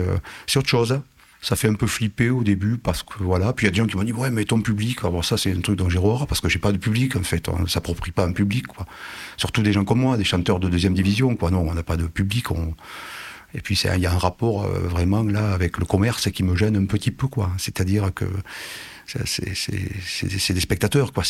autre 0.55 0.69
chose. 0.69 0.91
Hein. 0.91 1.03
Ça 1.39 1.55
fait 1.55 1.67
un 1.67 1.75
peu 1.75 1.85
flipper 1.85 2.31
au 2.31 2.43
début 2.43 2.77
parce 2.77 3.03
que 3.03 3.23
voilà. 3.23 3.53
Puis 3.53 3.65
il 3.65 3.67
y 3.67 3.69
a 3.69 3.71
des 3.71 3.77
gens 3.77 3.85
qui 3.85 3.95
m'ont 3.95 4.03
dit 4.03 4.11
ouais 4.11 4.31
mais 4.31 4.43
ton 4.43 4.59
public. 4.59 5.03
Alors 5.03 5.23
ça 5.23 5.37
c'est 5.37 5.51
un 5.53 5.61
truc 5.61 5.77
dont 5.77 5.87
j'ai 5.87 5.99
horreur 5.99 6.25
parce 6.25 6.41
que 6.41 6.49
j'ai 6.49 6.57
pas 6.57 6.71
de 6.71 6.77
public 6.77 7.15
en 7.15 7.21
fait. 7.21 7.47
On 7.47 7.59
ne 7.59 7.67
s'approprie 7.67 8.11
pas 8.11 8.25
un 8.25 8.31
public 8.31 8.65
quoi. 8.65 8.87
Surtout 9.37 9.61
des 9.61 9.71
gens 9.71 9.85
comme 9.85 9.99
moi, 9.99 10.17
des 10.17 10.23
chanteurs 10.23 10.59
de 10.59 10.67
deuxième 10.67 10.95
division 10.95 11.35
quoi. 11.35 11.51
Non, 11.51 11.59
on 11.69 11.73
n'a 11.75 11.83
pas 11.83 11.95
de 11.95 12.07
public. 12.07 12.49
Et 13.53 13.61
puis 13.61 13.79
il 13.95 14.01
y 14.01 14.05
a 14.05 14.11
un 14.11 14.17
rapport 14.17 14.65
euh, 14.65 14.79
vraiment 14.79 15.23
là 15.23 15.53
avec 15.53 15.77
le 15.77 15.85
commerce 15.85 16.29
qui 16.31 16.43
me 16.43 16.55
gêne 16.55 16.75
un 16.75 16.85
petit 16.85 17.11
peu, 17.11 17.27
quoi. 17.27 17.51
C'est-à-dire 17.57 18.13
que 18.13 18.25
c'est 19.05 20.53
des 20.53 20.59
spectateurs, 20.59 21.13
quoi. 21.13 21.23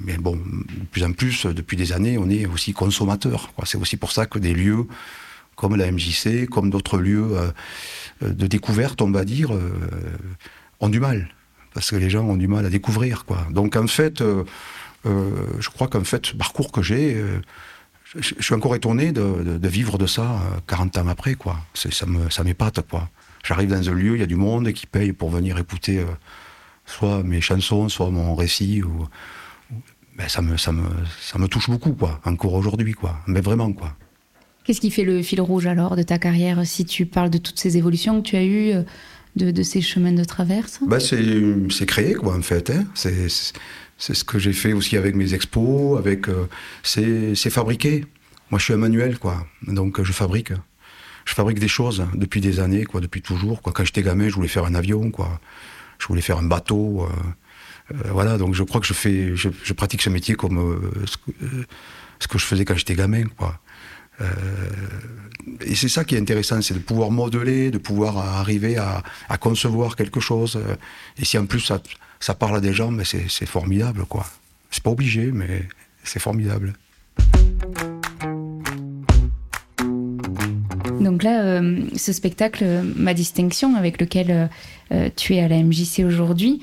Mais 0.00 0.16
bon, 0.18 0.36
de 0.36 0.84
plus 0.90 1.02
en 1.02 1.12
plus, 1.12 1.46
depuis 1.46 1.76
des 1.76 1.92
années, 1.92 2.16
on 2.16 2.30
est 2.30 2.46
aussi 2.46 2.72
consommateurs. 2.72 3.52
C'est 3.64 3.78
aussi 3.78 3.96
pour 3.96 4.12
ça 4.12 4.26
que 4.26 4.38
des 4.38 4.54
lieux 4.54 4.86
comme 5.56 5.76
la 5.76 5.90
MJC, 5.90 6.46
comme 6.48 6.70
d'autres 6.70 6.98
lieux 6.98 7.30
euh, 7.32 7.50
de 8.22 8.46
découverte, 8.46 9.02
on 9.02 9.10
va 9.10 9.24
dire, 9.24 9.54
euh, 9.54 9.70
ont 10.80 10.88
du 10.88 11.00
mal. 11.00 11.28
Parce 11.74 11.90
que 11.90 11.96
les 11.96 12.10
gens 12.10 12.24
ont 12.24 12.36
du 12.36 12.46
mal 12.48 12.66
à 12.66 12.70
découvrir, 12.70 13.24
quoi. 13.24 13.46
Donc 13.50 13.74
en 13.74 13.88
fait, 13.88 14.22
je 15.04 15.68
crois 15.70 15.88
qu'en 15.88 16.04
fait, 16.04 16.26
ce 16.26 16.36
parcours 16.36 16.70
que 16.70 16.82
j'ai, 16.82 17.20
je, 18.16 18.34
suis 18.40 18.54
encore 18.54 18.74
étonné 18.74 19.12
de, 19.12 19.68
vivre 19.68 19.98
de 19.98 20.06
ça 20.06 20.40
40 20.66 20.96
euh, 20.96 21.00
ans 21.02 21.08
après, 21.08 21.34
quoi. 21.34 21.56
Ça 21.74 22.06
me, 22.06 22.30
ça 22.30 22.44
m'épate, 22.44 22.80
quoi. 22.88 23.08
J'arrive 23.44 23.70
dans 23.70 23.88
un 23.88 23.94
lieu, 23.94 24.14
il 24.14 24.20
y 24.20 24.22
a 24.22 24.26
du 24.26 24.36
monde 24.36 24.72
qui 24.72 24.86
paye 24.86 25.12
pour 25.12 25.30
venir 25.30 25.58
écouter 25.58 25.98
euh, 25.98 26.04
soit 26.86 27.22
mes 27.22 27.40
chansons, 27.40 27.88
soit 27.88 28.10
mon 28.10 28.34
récit, 28.34 28.82
ou, 28.82 29.06
ben, 30.16 30.28
ça 30.28 30.42
me, 30.42 30.56
ça 30.56 30.72
me, 30.72 30.84
ça 31.20 31.38
me 31.38 31.48
touche 31.48 31.68
beaucoup, 31.68 31.92
quoi. 31.92 32.20
Encore 32.24 32.54
aujourd'hui, 32.54 32.92
quoi. 32.92 33.18
Mais 33.26 33.40
vraiment, 33.40 33.72
quoi. 33.72 33.94
Qu'est-ce 34.64 34.80
qui 34.80 34.90
fait 34.90 35.04
le 35.04 35.22
fil 35.22 35.40
rouge 35.40 35.66
alors 35.66 35.94
de 35.94 36.02
ta 36.02 36.18
carrière, 36.18 36.64
si 36.66 36.86
tu 36.86 37.04
parles 37.04 37.30
de 37.30 37.38
toutes 37.38 37.58
ces 37.58 37.76
évolutions 37.76 38.22
que 38.22 38.28
tu 38.28 38.36
as 38.36 38.44
eues, 38.44 38.72
euh, 38.72 38.82
de, 39.36 39.62
ces 39.62 39.82
chemins 39.82 40.12
de 40.12 40.24
traverse? 40.24 40.78
Ben, 40.86 41.00
c'est, 41.00 41.86
créé, 41.86 42.14
quoi, 42.14 42.36
en 42.36 42.42
fait. 42.42 42.70
Hein. 42.70 42.84
C'est, 42.94 43.28
c'est 43.98 44.14
ce 44.14 44.24
que 44.24 44.38
j'ai 44.38 44.52
fait 44.52 44.72
aussi 44.72 44.96
avec 44.96 45.14
mes 45.14 45.34
expos, 45.34 45.98
avec 45.98 46.28
euh, 46.28 46.46
c'est 46.82 47.50
fabriqué. 47.50 48.04
Moi, 48.50 48.58
je 48.58 48.64
suis 48.64 48.74
un 48.74 48.78
manuel, 48.78 49.18
quoi. 49.18 49.46
Donc, 49.66 50.02
je 50.02 50.12
fabrique. 50.12 50.52
Je 51.24 51.32
fabrique 51.32 51.58
des 51.58 51.68
choses 51.68 52.06
depuis 52.14 52.40
des 52.40 52.60
années, 52.60 52.84
quoi, 52.84 53.00
depuis 53.00 53.22
toujours. 53.22 53.62
Quoi. 53.62 53.72
Quand 53.72 53.84
j'étais 53.84 54.02
gamin, 54.02 54.28
je 54.28 54.34
voulais 54.34 54.48
faire 54.48 54.64
un 54.64 54.74
avion, 54.74 55.10
quoi. 55.10 55.40
Je 55.98 56.06
voulais 56.06 56.20
faire 56.20 56.38
un 56.38 56.42
bateau. 56.42 57.04
Euh, 57.04 57.94
euh, 57.94 58.10
voilà, 58.10 58.36
donc 58.36 58.54
je 58.54 58.62
crois 58.62 58.80
que 58.80 58.86
je 58.86 58.94
fais, 58.94 59.34
je, 59.36 59.72
pratique 59.72 60.02
ce 60.02 60.10
métier 60.10 60.34
comme 60.34 60.80
ce 61.06 61.16
que, 61.16 61.32
ce, 62.18 62.28
que, 62.28 62.38
je 62.38 62.44
faisais 62.44 62.64
quand 62.64 62.76
j'étais 62.76 62.94
gamin, 62.94 63.24
quoi. 63.36 63.60
et 65.60 65.74
c'est 65.74 65.88
ça 65.88 66.04
qui 66.04 66.14
est 66.14 66.18
intéressant, 66.18 66.62
c'est 66.62 66.72
de 66.72 66.78
pouvoir 66.78 67.10
modeler, 67.10 67.70
de 67.70 67.76
pouvoir 67.76 68.16
arriver 68.16 68.78
à, 68.78 69.02
à, 69.28 69.36
concevoir 69.36 69.96
quelque 69.96 70.20
chose. 70.20 70.58
Et 71.18 71.26
si 71.26 71.36
en 71.36 71.44
plus 71.44 71.60
ça, 71.60 71.82
ça 72.24 72.32
parle 72.32 72.56
à 72.56 72.60
des 72.62 72.72
gens, 72.72 72.90
mais 72.90 73.04
c'est 73.04 73.44
formidable, 73.44 74.06
quoi. 74.06 74.24
C'est 74.70 74.82
pas 74.82 74.88
obligé, 74.88 75.30
mais 75.30 75.64
c'est 76.04 76.20
formidable. 76.20 76.72
Donc 81.00 81.22
là, 81.22 81.42
euh, 81.42 81.82
ce 81.94 82.14
spectacle, 82.14 82.64
Ma 82.96 83.12
Distinction, 83.12 83.76
avec 83.76 84.00
lequel 84.00 84.48
euh, 84.90 85.10
tu 85.14 85.34
es 85.34 85.40
à 85.40 85.48
la 85.48 85.62
MJC 85.62 86.02
aujourd'hui, 86.06 86.62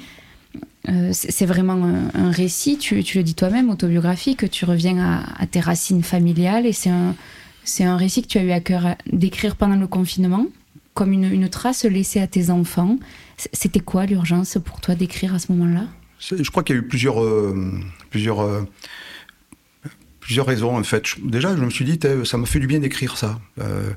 euh, 0.89 1.11
c'est 1.13 1.45
vraiment 1.45 1.85
un, 2.15 2.31
récit, 2.31 2.79
tu, 2.79 2.95
le 2.95 3.21
dis 3.21 3.35
toi-même, 3.35 3.69
autobiographique, 3.69 4.49
tu 4.49 4.65
reviens 4.65 5.23
à, 5.37 5.45
tes 5.45 5.59
racines 5.59 6.01
familiales 6.01 6.65
et 6.65 6.73
c'est 6.73 7.83
un 7.83 7.97
récit 7.97 8.23
que 8.23 8.27
tu 8.27 8.39
as 8.39 8.43
eu 8.43 8.51
à 8.51 8.61
cœur 8.61 8.95
d'écrire 9.13 9.55
pendant 9.55 9.75
le 9.75 9.85
confinement, 9.85 10.47
comme 10.95 11.13
une 11.13 11.49
trace 11.49 11.85
laissée 11.85 12.19
à 12.19 12.25
tes 12.25 12.49
enfants. 12.49 12.97
C'était 13.53 13.79
quoi 13.79 14.05
l'urgence 14.05 14.57
pour 14.63 14.81
toi 14.81 14.95
d'écrire 14.95 15.33
à 15.33 15.39
ce 15.39 15.51
moment-là? 15.51 15.87
Je 16.19 16.49
crois 16.49 16.63
qu'il 16.63 16.75
y 16.75 16.79
a 16.79 16.81
eu 16.81 16.87
plusieurs, 16.87 17.23
euh, 17.23 17.71
plusieurs, 18.09 18.41
euh, 18.41 18.61
plusieurs 20.19 20.45
raisons 20.45 20.77
en 20.77 20.83
fait. 20.83 21.03
Déjà, 21.23 21.55
je 21.55 21.63
me 21.63 21.69
suis 21.69 21.85
dit, 21.85 21.99
ça 22.25 22.37
me 22.37 22.45
fait 22.45 22.59
du 22.59 22.67
bien 22.67 22.79
d'écrire 22.79 23.17
ça. 23.17 23.39
Euh, 23.59 23.89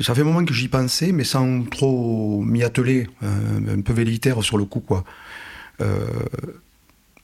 ça 0.00 0.14
fait 0.14 0.22
un 0.22 0.24
moment 0.24 0.44
que 0.44 0.52
j'y 0.52 0.68
pensais, 0.68 1.12
mais 1.12 1.24
sans 1.24 1.62
trop 1.62 2.42
m'y 2.42 2.62
atteler, 2.62 3.06
un 3.22 3.80
peu 3.80 3.94
vélitaire 3.94 4.42
sur 4.42 4.58
le 4.58 4.66
coup, 4.66 4.80
quoi. 4.80 5.04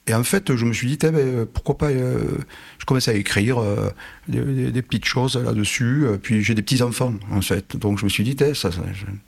Et 0.09 0.15
en 0.15 0.25
fait, 0.25 0.57
je 0.57 0.65
me 0.65 0.73
suis 0.73 0.89
dit, 0.89 0.99
eh 1.05 1.11
ben, 1.11 1.47
pourquoi 1.47 1.79
pas. 1.79 1.91
Euh, 1.91 2.39
je 2.79 2.85
commençais 2.85 3.13
à 3.13 3.15
écrire 3.15 3.59
euh, 3.61 3.89
des, 4.27 4.83
petites 4.83 5.05
choses 5.05 5.37
là-dessus. 5.37 6.05
Euh, 6.05 6.17
puis 6.21 6.43
j'ai 6.43 6.55
des 6.55 6.63
petits-enfants, 6.63 7.15
en 7.31 7.41
fait. 7.41 7.77
Donc 7.77 7.99
je 7.99 8.05
me 8.05 8.11
suis 8.11 8.25
dit, 8.25 8.37
eh, 8.45 8.55
ça, 8.55 8.71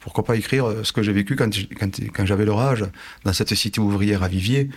pourquoi 0.01 0.25
pas 0.25 0.35
écrire 0.35 0.67
ce 0.83 0.93
que 0.93 1.03
j'ai 1.03 1.13
vécu 1.13 1.37
quand, 1.37 1.51
quand, 1.79 2.27
j'avais 2.27 2.45
leur 2.45 2.59
âge, 2.59 2.85
dans 3.25 3.33
cette 3.33 3.55
cité 3.55 3.81
ouvrière 3.81 4.25
à 4.25 4.29
Vivier. 4.29 4.69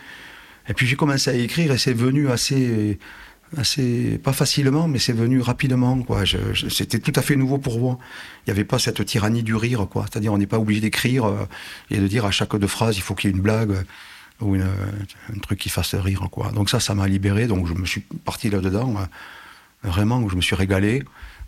Et 0.70 0.74
puis 0.74 0.86
j'ai 0.86 0.96
commencé 0.96 1.32
à 1.32 1.34
écrire 1.34 1.72
et 1.72 1.80
c'est 1.80 1.94
venu 1.94 2.30
assez. 2.30 3.00
assez 3.58 4.20
pas 4.24 4.34
facilement, 4.34 4.88
mais 4.88 5.00
c'est 5.00 5.14
venu 5.14 5.42
rapidement. 5.42 6.00
Quoi. 6.04 6.24
c'était 6.70 7.00
tout 7.00 7.14
à 7.16 7.24
fait 7.24 7.36
nouveau 7.36 7.58
pour 7.58 7.80
moi. 7.80 7.98
Il 8.46 8.52
n'y 8.52 8.52
avait 8.52 8.66
pas 8.66 8.78
cette 8.78 9.04
tyrannie 9.04 9.42
du 9.42 9.56
rire. 9.56 9.88
quoi. 9.90 10.06
C'est-à-dire, 10.12 10.32
on 10.32 10.38
n'est 10.38 10.46
pas 10.46 10.60
obligé 10.60 10.80
d'écrire 10.80 11.48
et 11.90 11.98
de 11.98 12.08
dire 12.08 12.26
à 12.26 12.32
chaque 12.32 12.56
deux 12.56 12.68
phrases, 12.68 12.98
il 12.98 13.02
faut 13.02 13.16
qu'il 13.16 13.32
y 13.32 13.34
ait 13.34 13.36
une 13.36 13.42
blague 13.42 13.74
ou 14.42 14.56
un 14.56 15.40
truc 15.42 15.60
qui 15.60 15.70
fasse 15.70 15.96
rire, 15.96 16.28
quoi. 16.32 16.52
Donc 16.52 16.70
ça, 16.70 16.80
ça 16.80 16.94
m'a 16.94 17.08
libéré, 17.08 17.48
donc 17.48 17.68
je 17.68 17.74
me 17.74 17.86
suis 17.86 18.02
parti 18.02 18.50
là-dedans, 18.50 18.96
euh, 18.98 19.90
vraiment, 19.90 20.20
où 20.20 20.30
je 20.30 20.36
me 20.36 20.42
suis 20.42 20.56
régalé 20.56 21.04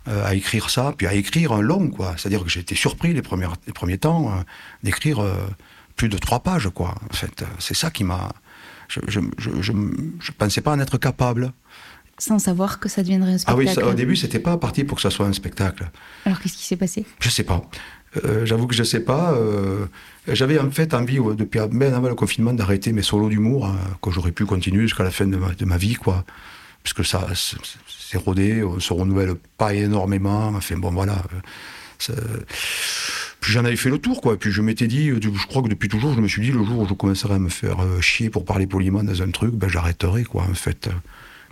euh, 0.08 0.26
à 0.26 0.34
écrire 0.34 0.70
ça, 0.70 0.94
puis 0.96 1.06
à 1.06 1.14
écrire 1.14 1.52
un 1.52 1.60
long, 1.60 1.88
quoi. 1.88 2.14
C'est-à-dire 2.16 2.42
que 2.42 2.50
j'ai 2.50 2.60
été 2.60 2.74
surpris 2.74 3.12
les, 3.12 3.22
premiers, 3.22 3.48
les 3.66 3.72
premiers 3.72 3.98
temps 3.98 4.28
euh, 4.28 4.42
d'écrire 4.82 5.22
plus 5.96 6.08
de 6.08 6.18
trois 6.18 6.40
pages, 6.40 6.68
quoi. 6.70 6.94
En 7.10 7.14
fait, 7.14 7.44
c'est 7.58 7.76
ça 7.76 7.90
qui 7.90 8.04
m'a... 8.04 8.32
Je, 8.88 9.00
je, 9.06 9.20
je, 9.38 9.72
je, 10.20 10.32
pensais 10.32 10.60
pas 10.62 10.72
en 10.72 10.80
être 10.80 10.98
capable. 10.98 11.52
Sans 12.18 12.40
savoir 12.40 12.80
que 12.80 12.88
ça 12.88 13.02
deviendrait 13.02 13.34
un 13.34 13.38
spectacle. 13.38 13.78
Ah 13.78 13.84
oui, 13.84 13.92
au 13.92 13.94
début, 13.94 14.16
c'était 14.16 14.40
pas 14.40 14.56
parti 14.56 14.82
pour 14.82 14.96
que 14.96 15.02
ça 15.02 15.10
soit 15.10 15.26
un 15.26 15.32
spectacle. 15.32 15.88
Alors 16.26 16.40
qu'est-ce 16.40 16.56
qui 16.56 16.64
s'est 16.64 16.76
passé? 16.76 17.06
Je 17.20 17.28
sais 17.28 17.44
pas. 17.44 17.62
Euh, 18.16 18.44
j'avoue 18.44 18.66
que 18.66 18.74
je 18.74 18.82
sais 18.82 19.00
pas. 19.00 19.32
Euh, 19.32 19.86
j'avais 20.26 20.58
en 20.58 20.70
fait 20.70 20.94
envie, 20.94 21.18
depuis 21.36 21.60
même 21.70 21.94
avant 21.94 22.08
le 22.08 22.14
confinement, 22.14 22.52
d'arrêter 22.52 22.92
mes 22.92 23.02
solos 23.02 23.28
d'humour, 23.28 23.66
hein, 23.66 23.76
que 24.02 24.10
j'aurais 24.10 24.32
pu 24.32 24.44
continuer 24.46 24.82
jusqu'à 24.82 25.04
la 25.04 25.10
fin 25.10 25.26
de 25.26 25.64
ma, 25.64 25.76
vie, 25.76 25.94
quoi. 25.94 26.24
Puisque 26.82 27.04
ça 27.04 27.26
s'est 27.34 28.18
rodé, 28.18 28.64
on 28.64 28.80
se 28.80 28.92
renouvelle 28.92 29.34
pas 29.56 29.74
énormément. 29.74 30.48
Enfin 30.48 30.76
bon, 30.76 30.90
voilà. 30.90 31.22
Euh, 32.08 32.14
puis 33.40 33.52
j'en 33.52 33.64
avais 33.64 33.76
fait 33.76 33.90
le 33.90 33.98
tour, 33.98 34.20
quoi. 34.20 34.38
Puis 34.38 34.50
je 34.50 34.62
m'étais 34.62 34.86
dit, 34.88 35.08
je 35.08 35.46
crois 35.46 35.62
que 35.62 35.68
depuis 35.68 35.88
toujours, 35.88 36.14
je 36.14 36.20
me 36.20 36.28
suis 36.28 36.42
dit, 36.42 36.50
le 36.50 36.64
jour 36.64 36.80
où 36.80 36.88
je 36.88 36.94
commencerai 36.94 37.34
à 37.34 37.38
me 37.38 37.48
faire 37.48 37.78
chier 38.00 38.28
pour 38.28 38.44
parler 38.44 38.66
poliment 38.66 39.04
dans 39.04 39.22
un 39.22 39.30
truc, 39.30 39.54
ben 39.54 39.68
j'arrêterai, 39.68 40.24
quoi, 40.24 40.42
en 40.42 40.54
fait 40.54 40.88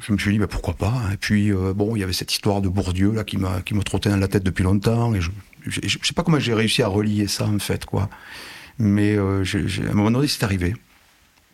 je 0.07 0.13
me 0.13 0.19
suis 0.19 0.31
dit, 0.31 0.39
ben 0.39 0.47
pourquoi 0.47 0.75
pas. 0.75 0.95
Et 1.13 1.17
puis, 1.17 1.51
bon, 1.75 1.97
il 1.97 1.99
y 1.99 2.03
avait 2.05 2.13
cette 2.13 2.33
histoire 2.33 2.61
de 2.61 2.69
Bourdieu, 2.69 3.13
là, 3.13 3.25
qui, 3.25 3.37
qui 3.65 3.75
me 3.75 3.83
trottait 3.83 4.11
dans 4.11 4.17
la 4.17 4.29
tête 4.29 4.45
depuis 4.45 4.63
longtemps. 4.63 5.13
Et 5.13 5.21
je, 5.21 5.31
je, 5.67 5.81
ne 5.81 5.89
sais 5.89 6.15
pas 6.15 6.23
comment 6.23 6.39
j'ai 6.39 6.55
réussi 6.55 6.83
à 6.83 6.89
relier 6.89 7.27
ça 7.27 7.47
en 7.47 7.59
fait, 7.59 7.85
quoi. 7.85 8.09
Mais 8.79 9.17
euh, 9.17 9.45
à 9.45 9.91
un 9.91 9.95
moment 9.95 10.11
donné, 10.11 10.29
c'est 10.29 10.45
arrivé. 10.45 10.75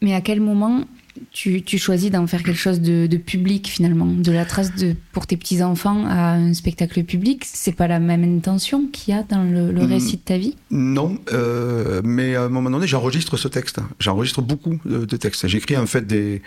Mais 0.03 0.15
à 0.15 0.21
quel 0.21 0.41
moment 0.41 0.85
tu, 1.33 1.63
choisis 1.79 2.11
d'en 2.11 2.27
faire 2.27 2.43
quelque 2.43 2.59
chose 2.59 2.81
de, 2.81 3.17
public 3.17 3.69
finalement, 3.69 4.07
de 4.07 4.33
la 4.33 4.45
trace 4.45 4.75
de, 4.75 4.95
pour 5.13 5.27
tes 5.27 5.37
petits 5.37 5.63
enfants 5.63 6.05
à 6.07 6.33
un 6.33 6.53
spectacle 6.55 7.05
public 7.05 7.45
C'est 7.45 7.73
pas 7.73 7.87
la 7.87 8.01
même 8.01 8.25
intention 8.25 8.89
qu'il 8.93 9.15
y 9.15 9.17
a 9.17 9.23
dans 9.23 9.43
le, 9.43 9.73
mm. 9.73 9.85
récit 9.85 10.17
de 10.17 10.23
ta 10.23 10.37
vie? 10.37 10.57
Non, 10.71 11.19
euh, 11.33 12.03
mais 12.05 12.35
à 12.35 12.43
un 12.45 12.49
moment 12.49 12.71
donné, 12.71 12.87
j'enregistre 12.87 13.37
ce 13.37 13.49
texte. 13.49 13.81
J'enregistre 14.01 14.43
beaucoup 14.43 14.79
de, 14.85 15.17
textes. 15.17 15.47
J'écris 15.47 15.77
en 15.77 15.87
fait 15.87 16.07
des, 16.07 16.43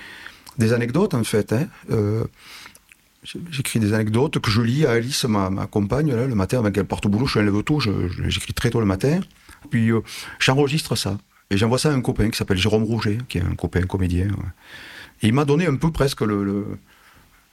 des 0.57 0.73
anecdotes 0.73 1.13
en 1.13 1.23
fait. 1.23 1.53
Hein. 1.53 1.67
Euh, 1.91 2.25
J'écris 3.23 3.79
des 3.79 3.93
anecdotes 3.93 4.39
que 4.39 4.49
je 4.49 4.61
lis 4.61 4.85
à 4.85 4.91
Alice, 4.91 5.25
ma, 5.25 5.49
compagne, 5.67 6.13
le 6.13 6.35
matin, 6.35 6.59
avec 6.59 6.77
elle 6.77 6.85
porte 6.85 7.05
au 7.05 7.09
boulot, 7.09 7.25
je 7.25 7.31
suis 7.31 7.39
un 7.39 7.43
lève 7.43 7.61
tôt, 7.63 7.79
j'écris 7.79 8.53
très 8.53 8.69
tôt 8.69 8.79
le 8.79 8.85
matin. 8.85 9.19
Puis 9.69 9.91
euh, 9.91 10.01
j'enregistre 10.39 10.95
ça. 10.95 11.17
Et 11.49 11.57
j'envoie 11.57 11.77
ça 11.79 11.89
à 11.89 11.93
un 11.93 12.01
copain 12.01 12.29
qui 12.29 12.37
s'appelle 12.37 12.57
Jérôme 12.57 12.83
Rouget, 12.83 13.17
qui 13.27 13.37
est 13.37 13.43
un 13.43 13.55
copain 13.55 13.81
comédien. 13.81 14.27
Et 15.21 15.27
il 15.27 15.33
m'a 15.33 15.45
donné 15.45 15.65
un 15.65 15.75
peu 15.75 15.91
presque 15.91 16.21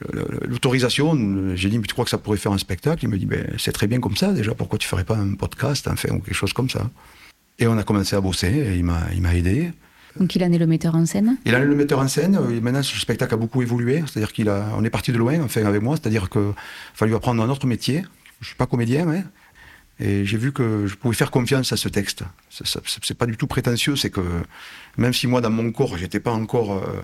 l'autorisation. 0.01 1.17
J'ai 1.55 1.69
dit, 1.71 1.79
mais 1.79 1.87
tu 1.87 1.93
crois 1.93 2.05
que 2.05 2.11
ça 2.11 2.19
pourrait 2.19 2.39
faire 2.39 2.53
un 2.53 2.59
spectacle? 2.59 3.05
Il 3.05 3.09
me 3.09 3.19
dit, 3.19 3.27
ben, 3.27 3.55
c'est 3.59 3.73
très 3.73 3.87
bien 3.87 4.01
comme 4.01 4.17
ça 4.17 4.33
déjà, 4.33 4.55
pourquoi 4.55 4.79
tu 4.79 4.89
ferais 4.89 5.05
pas 5.05 5.17
un 5.17 5.35
podcast, 5.35 5.89
enfin, 5.89 6.11
ou 6.11 6.21
quelque 6.21 6.35
chose 6.35 6.53
comme 6.53 6.69
ça? 6.71 6.91
Et 7.59 7.67
on 7.67 7.79
a 7.79 7.85
commencé 7.85 8.17
à 8.17 8.21
bosser, 8.21 8.75
il 8.77 8.85
m'a 8.85 9.35
aidé. 9.35 9.71
Donc 10.19 10.35
il 10.37 10.45
en 10.45 10.53
est 10.53 10.59
le 10.59 10.67
metteur 10.67 10.95
en 10.95 11.07
scène? 11.07 11.37
Il 11.45 11.55
en 11.55 11.61
est 11.61 11.65
le 11.65 11.75
metteur 11.75 11.99
en 11.99 12.09
scène. 12.09 12.37
Euh, 12.37 12.61
maintenant, 12.61 12.83
ce 12.83 12.99
spectacle 12.99 13.35
a 13.35 13.37
beaucoup 13.37 13.63
évolué. 13.63 14.03
C'est-à-dire 14.07 14.33
qu'il 14.33 14.49
a, 14.49 14.69
on 14.77 14.85
est 14.85 14.91
parti 14.91 15.13
de 15.13 15.19
loin, 15.19 15.41
enfin 15.43 15.65
avec 15.65 15.83
moi. 15.83 15.97
C'est-à-dire 15.97 16.31
qu'il 16.31 16.53
fallu 16.95 17.15
apprendre 17.15 17.43
un 17.43 17.49
autre 17.49 17.67
métier. 17.67 18.05
Je 18.41 18.47
suis 18.47 18.57
pas 18.57 18.67
comédien, 18.67 19.09
hein. 19.09 19.25
Et 20.01 20.25
j'ai 20.25 20.39
vu 20.39 20.53
que 20.53 20.87
je 20.87 20.97
pouvais 20.97 21.15
faire 21.15 21.31
confiance 21.31 21.73
à 21.73 21.77
ce 21.77 21.89
texte. 21.89 22.25
C'est 22.51 23.17
pas 23.17 23.27
du 23.27 23.37
tout 23.37 23.47
prétentieux. 23.47 23.95
C'est 23.95 24.11
que 24.11 24.21
même 24.97 25.13
si 25.13 25.29
moi, 25.29 25.41
dans 25.41 25.51
mon 25.51 25.71
corps, 25.71 25.97
j'étais 25.97 26.19
pas 26.19 26.33
encore. 26.33 26.73
Euh, 26.73 27.03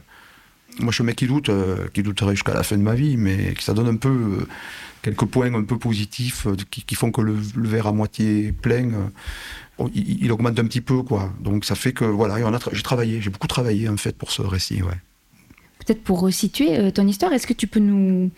moi, 0.81 0.91
je 0.91 0.97
suis 0.97 1.03
un 1.03 1.07
mec 1.07 1.17
qui 1.17 1.27
doute, 1.27 1.51
euh, 1.51 1.87
qui 1.93 2.03
douterait 2.03 2.35
jusqu'à 2.35 2.55
la 2.55 2.65
fin 2.65 2.77
de 2.77 2.83
ma 2.83 2.95
vie, 2.95 3.17
mais 3.17 3.55
ça 3.61 3.75
donne 3.75 3.89
un 3.89 3.97
peu 3.97 4.47
quelques 5.03 5.25
points 5.25 5.55
un 5.55 5.63
peu 5.63 5.79
positifs 5.79 6.47
qui, 6.71 6.95
font 6.95 7.13
que 7.13 7.21
le, 7.21 7.35
verre 7.57 7.87
à 7.87 7.93
moitié 7.93 8.53
plein 8.53 8.91
il, 9.95 10.31
augmente 10.33 10.59
un 10.59 10.65
petit 10.65 10.81
peu, 10.81 11.03
quoi. 11.03 11.33
Donc 11.41 11.65
ça 11.65 11.75
fait 11.75 11.93
que, 11.93 12.05
voilà, 12.05 12.37
j'ai 12.73 12.83
travaillé, 12.83 13.21
j'ai 13.21 13.31
beaucoup 13.31 13.47
travaillé, 13.47 13.89
en 13.89 13.97
fait, 13.97 14.17
pour 14.17 14.31
ce 14.31 14.43
récit, 14.43 14.83
ouais. 14.83 14.99
Peut-être 15.87 16.03
pour 16.03 16.21
resituer 16.21 16.79
euh, 16.79 16.91
ton 16.91 17.07
histoire, 17.07 17.33
est-ce 17.33 17.47
que 17.47 17.55
tu 17.55 17.67
peux 17.67 17.81
nous, 17.81 18.31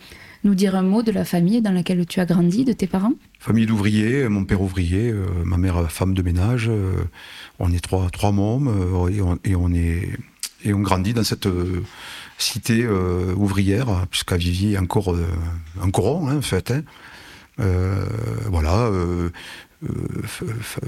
nous 0.43 0.55
dire 0.55 0.75
un 0.75 0.81
mot 0.81 1.03
de 1.03 1.11
la 1.11 1.25
famille 1.25 1.61
dans 1.61 1.71
laquelle 1.71 2.05
tu 2.05 2.19
as 2.19 2.25
grandi, 2.25 2.63
de 2.63 2.71
tes 2.71 2.87
parents? 2.87 3.13
Famille 3.39 3.65
d'ouvriers, 3.65 4.29
mon 4.29 4.45
père 4.45 4.61
ouvrier, 4.61 5.09
euh, 5.09 5.25
ma 5.43 5.57
mère 5.57 5.91
femme 5.91 6.13
de 6.13 6.21
ménage. 6.21 6.69
Euh, 6.69 6.93
on 7.59 7.71
est 7.71 7.83
trois, 7.83 8.09
trois 8.09 8.31
mômes 8.31 8.69
et, 9.43 9.55
on, 9.55 9.73
est, 9.73 10.09
et 10.63 10.73
on 10.73 10.79
grandit 10.79 11.13
dans 11.13 11.23
cette 11.23 11.47
cité 12.37 12.87
ouvrière, 12.87 14.07
puisqu'à 14.09 14.37
Vivier, 14.37 14.77
encore 14.77 15.15
un 15.81 15.91
coron, 15.91 16.27
hein, 16.27 16.37
en 16.37 16.41
fait. 16.41 16.71
Hein. 16.71 16.83
voilà, 18.49 18.87
euh, 18.87 19.29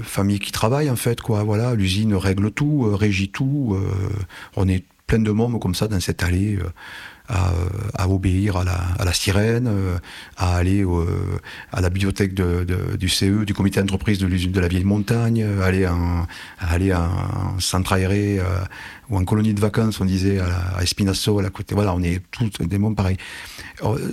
famille 0.02 0.38
qui 0.38 0.52
travaille 0.52 0.90
en 0.90 0.96
fait 0.96 1.20
quoi 1.20 1.42
voilà 1.42 1.74
l'usine 1.74 2.14
règle 2.14 2.50
tout 2.50 2.86
euh, 2.86 2.94
régit 2.94 3.28
tout 3.28 3.76
euh, 3.76 4.08
on 4.56 4.68
est 4.68 4.84
plein 5.06 5.18
de 5.18 5.30
mômes 5.30 5.58
comme 5.58 5.74
ça 5.74 5.88
dans 5.88 6.00
cette 6.00 6.22
allée 6.22 6.58
à, 7.28 8.08
obéir 8.08 8.56
à 8.56 8.64
la, 8.64 9.12
sirène, 9.12 9.68
à 10.36 10.56
aller 10.56 10.84
à 11.72 11.80
la 11.80 11.90
bibliothèque 11.90 12.34
du 12.34 13.08
CE, 13.08 13.44
du 13.44 13.52
comité 13.54 13.80
d'entreprise 13.80 14.18
de 14.18 14.26
l'usine 14.26 14.52
de 14.52 14.60
la 14.60 14.68
vieille 14.68 14.84
montagne, 14.84 15.44
aller 15.62 15.86
en, 15.86 16.26
aller 16.58 16.92
en 16.92 17.58
centre 17.58 17.92
aéré 17.92 18.40
ou 19.10 19.16
en 19.16 19.24
colonie 19.24 19.54
de 19.54 19.60
vacances, 19.60 20.00
on 20.00 20.04
disait 20.04 20.40
à, 20.40 20.82
Espinasso, 20.82 21.38
à 21.38 21.42
la 21.42 21.50
côté. 21.50 21.74
Voilà, 21.74 21.94
on 21.94 22.02
est 22.02 22.20
tous 22.30 22.50
des 22.60 22.78
mômes 22.78 22.96
pareils. 22.96 23.16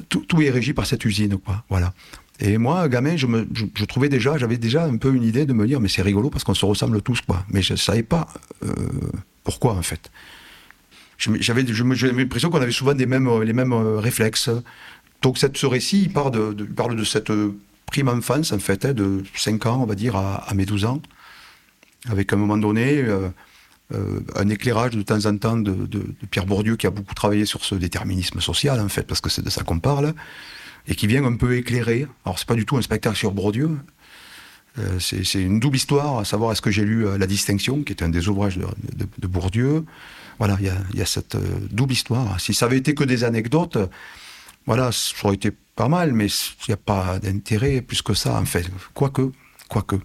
Tout, 0.09 0.25
tout, 0.27 0.41
est 0.41 0.49
régi 0.49 0.73
par 0.73 0.85
cette 0.85 1.05
usine, 1.05 1.37
quoi. 1.37 1.63
Voilà. 1.69 1.93
Et 2.39 2.57
moi, 2.57 2.87
gamin, 2.89 3.15
je, 3.15 3.85
trouvais 3.85 4.09
déjà, 4.09 4.37
j'avais 4.37 4.57
déjà 4.57 4.85
un 4.85 4.97
peu 4.97 5.13
une 5.13 5.23
idée 5.23 5.45
de 5.45 5.53
me 5.53 5.67
dire, 5.67 5.79
mais 5.79 5.87
c'est 5.87 6.01
rigolo 6.01 6.29
parce 6.29 6.43
qu'on 6.43 6.55
se 6.55 6.65
ressemble 6.65 7.01
tous, 7.01 7.21
quoi. 7.21 7.45
Mais 7.49 7.61
je 7.61 7.73
ne 7.73 7.77
savais 7.77 8.03
pas 8.03 8.27
euh, 8.63 8.73
pourquoi, 9.43 9.73
en 9.73 9.81
fait. 9.83 10.11
J'avais 11.17 11.63
l'impression 11.63 12.49
qu'on 12.49 12.61
avait 12.61 12.71
souvent 12.71 12.95
mêmes, 12.95 13.41
les 13.43 13.53
mêmes 13.53 13.71
euh, 13.71 13.99
réflexes. 13.99 14.49
Donc 15.21 15.37
ce 15.37 15.65
récit, 15.65 16.03
il, 16.03 16.11
part 16.11 16.31
de, 16.31 16.51
parle 16.63 16.95
de 16.95 17.03
cette 17.03 17.29
euh, 17.29 17.55
prime 17.85 18.09
enfance, 18.09 18.51
en 18.51 18.59
fait, 18.59 18.83
hein, 18.83 18.93
de 18.93 19.23
5 19.35 19.65
ans, 19.67 19.81
on 19.81 19.85
va 19.85 19.95
dire, 19.95 20.15
à, 20.15 20.51
mes 20.55 20.65
12 20.65 20.85
ans, 20.85 21.01
avec 22.09 22.33
à 22.33 22.35
un 22.35 22.39
moment 22.39 22.57
donné 22.57 23.05
un 24.35 24.49
éclairage 24.49 24.93
de 24.93 25.03
temps 25.03 25.25
en 25.27 25.37
temps 25.37 25.57
de, 25.57 26.03
Pierre 26.31 26.47
Bourdieu, 26.47 26.75
qui 26.77 26.87
a 26.87 26.89
beaucoup 26.89 27.13
travaillé 27.13 27.45
sur 27.45 27.63
ce 27.63 27.75
déterminisme 27.75 28.41
social, 28.41 28.79
en 28.79 28.89
fait, 28.89 29.03
parce 29.03 29.21
que 29.21 29.29
c'est 29.29 29.43
de 29.43 29.51
ça 29.51 29.63
qu'on 29.63 29.79
parle 29.79 30.13
et 30.87 30.95
qui 30.95 31.07
vient 31.07 31.23
un 31.25 31.35
peu 31.35 31.55
éclairer. 31.57 32.07
Alors 32.25 32.39
c'est 32.39 32.47
pas 32.47 32.55
du 32.55 32.65
tout 32.65 32.77
un 32.77 32.81
spectacle 32.81 33.17
sur 33.17 33.31
Bourdieu, 33.31 33.77
euh, 34.79 34.99
c'est 34.99 35.41
une 35.41 35.59
double 35.59 35.77
histoire, 35.77 36.19
à 36.19 36.25
savoir 36.25 36.51
est-ce 36.51 36.61
que 36.61 36.71
j'ai 36.71 36.83
lu 36.83 37.05
euh, 37.05 37.17
La 37.17 37.27
Distinction, 37.27 37.83
qui 37.83 37.93
est 37.93 38.01
un 38.01 38.09
des 38.09 38.27
ouvrages 38.27 38.57
de, 38.57 39.27
Bourdieu? 39.27 39.85
Voilà, 40.39 40.57
il 40.59 40.97
y, 40.97 41.01
a, 41.01 41.05
cette 41.05 41.35
euh, 41.35 41.41
double 41.69 41.93
histoire. 41.93 42.39
Si 42.39 42.55
ça 42.55 42.65
avait 42.65 42.77
été 42.77 42.95
que 42.95 43.03
des 43.03 43.23
anecdotes, 43.23 43.77
voilà, 44.65 44.91
ça 44.91 45.13
aurait 45.23 45.35
été 45.35 45.51
pas 45.75 45.87
mal, 45.89 46.13
mais 46.13 46.25
il 46.25 46.69
n'y 46.69 46.73
a 46.73 46.77
pas 46.77 47.19
d'intérêt 47.19 47.81
plus 47.81 48.01
que 48.01 48.15
ça, 48.15 48.39
en 48.39 48.45
fait. 48.45 48.65
Quoique, 48.95 49.31
quoique. 49.69 49.97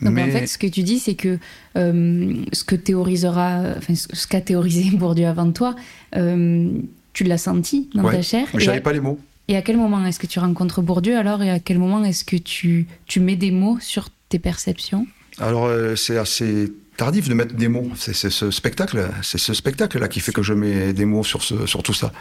Donc 0.00 0.18
en 0.18 0.30
fait, 0.30 0.46
ce 0.46 0.58
que 0.58 0.66
tu 0.66 0.82
dis, 0.82 0.98
c'est 0.98 1.14
que 1.14 1.38
ce 1.74 2.64
que 2.64 2.74
théorisera, 2.74 3.74
enfin, 3.78 3.94
qu'a 4.28 4.40
théorisé 4.40 4.96
Bourdieu 4.96 5.26
avant 5.26 5.50
toi, 5.50 5.74
tu 6.12 7.24
l'as 7.24 7.38
senti 7.38 7.90
dans 7.94 8.08
ta 8.08 8.22
chair. 8.22 8.46
Mais 8.54 8.60
je 8.60 8.66
n'avais 8.66 8.80
pas 8.80 8.92
les 8.92 9.00
mots. 9.00 9.18
Et 9.48 9.56
à 9.56 9.62
quel 9.62 9.76
moment 9.76 10.04
est-ce 10.06 10.18
que 10.18 10.26
tu 10.26 10.38
rencontres 10.38 10.82
Bourdieu 10.82 11.16
alors 11.16 11.42
et 11.42 11.50
à 11.50 11.58
quel 11.58 11.78
moment 11.78 12.04
est-ce 12.04 12.24
que 12.24 12.36
tu, 12.36 12.86
tu 13.06 13.20
mets 13.20 13.36
des 13.36 13.50
mots 13.50 13.78
sur 13.80 14.08
tes 14.28 14.38
perceptions? 14.38 15.06
Alors 15.38 15.66
euh, 15.66 15.96
c'est 15.96 16.16
assez 16.16 16.72
tardif 16.96 17.28
de 17.28 17.34
mettre 17.34 17.54
des 17.54 17.68
mots. 17.68 17.90
C'est 17.96 18.14
ce 18.14 18.50
spectacle, 18.50 19.08
c'est 19.22 19.38
ce 19.38 19.54
spectacle-là 19.54 20.08
qui 20.08 20.20
fait 20.20 20.32
que 20.32 20.42
je 20.42 20.54
mets 20.54 20.92
des 20.92 21.04
mots 21.04 21.24
sur, 21.24 21.42
ce, 21.42 21.66
sur 21.66 21.82
tout 21.82 21.94
ça. 21.94 22.12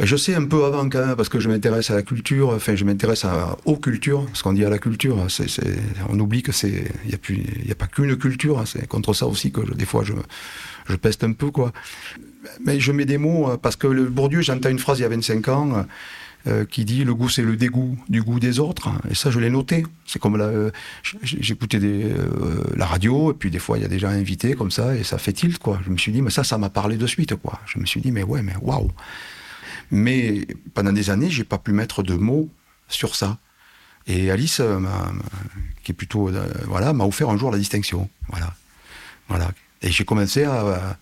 Je 0.00 0.14
sais 0.16 0.34
un 0.36 0.44
peu 0.44 0.64
avant 0.64 0.88
quand 0.88 1.04
même, 1.04 1.16
parce 1.16 1.28
que 1.28 1.40
je 1.40 1.48
m'intéresse 1.48 1.90
à 1.90 1.94
la 1.96 2.02
culture, 2.02 2.50
enfin 2.50 2.76
je 2.76 2.84
m'intéresse 2.84 3.26
aux 3.64 3.76
cultures, 3.76 4.28
ce 4.32 4.44
qu'on 4.44 4.52
dit 4.52 4.64
à 4.64 4.70
la 4.70 4.78
culture, 4.78 5.26
on 6.08 6.20
oublie 6.20 6.42
que 6.42 6.52
c'est, 6.52 6.84
il 7.04 7.08
n'y 7.08 7.14
a, 7.68 7.72
a 7.72 7.74
pas 7.74 7.88
qu'une 7.88 8.16
culture, 8.16 8.60
hein, 8.60 8.64
c'est 8.64 8.86
contre 8.86 9.12
ça 9.12 9.26
aussi 9.26 9.50
que 9.50 9.60
des 9.74 9.86
fois 9.86 10.04
je, 10.04 10.12
je 10.88 10.94
peste 10.94 11.24
un 11.24 11.32
peu 11.32 11.50
quoi. 11.50 11.72
Mais 12.64 12.80
je 12.80 12.92
mets 12.92 13.04
des 13.04 13.18
mots, 13.18 13.50
euh, 13.50 13.56
parce 13.56 13.76
que 13.76 13.86
le 13.86 14.04
Bourdieu, 14.04 14.40
j'entends 14.42 14.68
une 14.68 14.78
phrase 14.78 14.98
il 14.98 15.02
y 15.02 15.04
a 15.04 15.08
25 15.08 15.48
ans, 15.48 15.86
euh, 16.46 16.64
qui 16.64 16.84
dit 16.84 17.04
le 17.04 17.14
goût 17.14 17.28
c'est 17.28 17.42
le 17.42 17.56
dégoût 17.56 17.98
du 18.08 18.22
goût 18.22 18.38
des 18.38 18.60
autres 18.60 18.90
et 19.10 19.16
ça 19.16 19.28
je 19.32 19.40
l'ai 19.40 19.50
noté 19.50 19.84
c'est 20.06 20.20
comme 20.20 20.40
euh, 20.40 20.70
j'écoutais 21.24 21.80
la 22.76 22.86
radio 22.86 23.32
et 23.32 23.34
puis 23.34 23.50
des 23.50 23.58
fois 23.58 23.76
il 23.76 23.82
y 23.82 23.84
a 23.84 23.88
des 23.88 23.98
gens 23.98 24.08
invités 24.08 24.54
comme 24.54 24.70
ça 24.70 24.94
et 24.94 25.02
ça 25.02 25.18
fait 25.18 25.32
tilt 25.32 25.58
quoi 25.58 25.80
je 25.84 25.90
me 25.90 25.98
suis 25.98 26.12
dit 26.12 26.22
mais 26.22 26.30
ça 26.30 26.44
ça 26.44 26.56
m'a 26.56 26.70
parlé 26.70 26.96
de 26.96 27.08
suite 27.08 27.34
quoi 27.34 27.60
je 27.66 27.80
me 27.80 27.86
suis 27.86 28.00
dit 28.00 28.12
mais 28.12 28.22
ouais 28.22 28.40
mais 28.42 28.54
waouh 28.62 28.92
mais 29.90 30.46
pendant 30.74 30.92
des 30.92 31.10
années, 31.10 31.30
j'ai 31.30 31.44
pas 31.44 31.58
pu 31.58 31.72
mettre 31.72 32.02
de 32.02 32.14
mots 32.14 32.48
sur 32.88 33.14
ça. 33.14 33.38
Et 34.06 34.30
Alice, 34.30 34.60
euh, 34.60 34.80
qui 35.82 35.92
est 35.92 35.94
plutôt, 35.94 36.28
euh, 36.28 36.46
voilà, 36.66 36.92
m'a 36.92 37.04
offert 37.04 37.28
un 37.30 37.36
jour 37.36 37.50
la 37.50 37.58
distinction. 37.58 38.08
Voilà, 38.28 38.54
voilà. 39.28 39.50
Et 39.82 39.90
j'ai 39.90 40.04
commencé 40.04 40.44
à, 40.44 40.96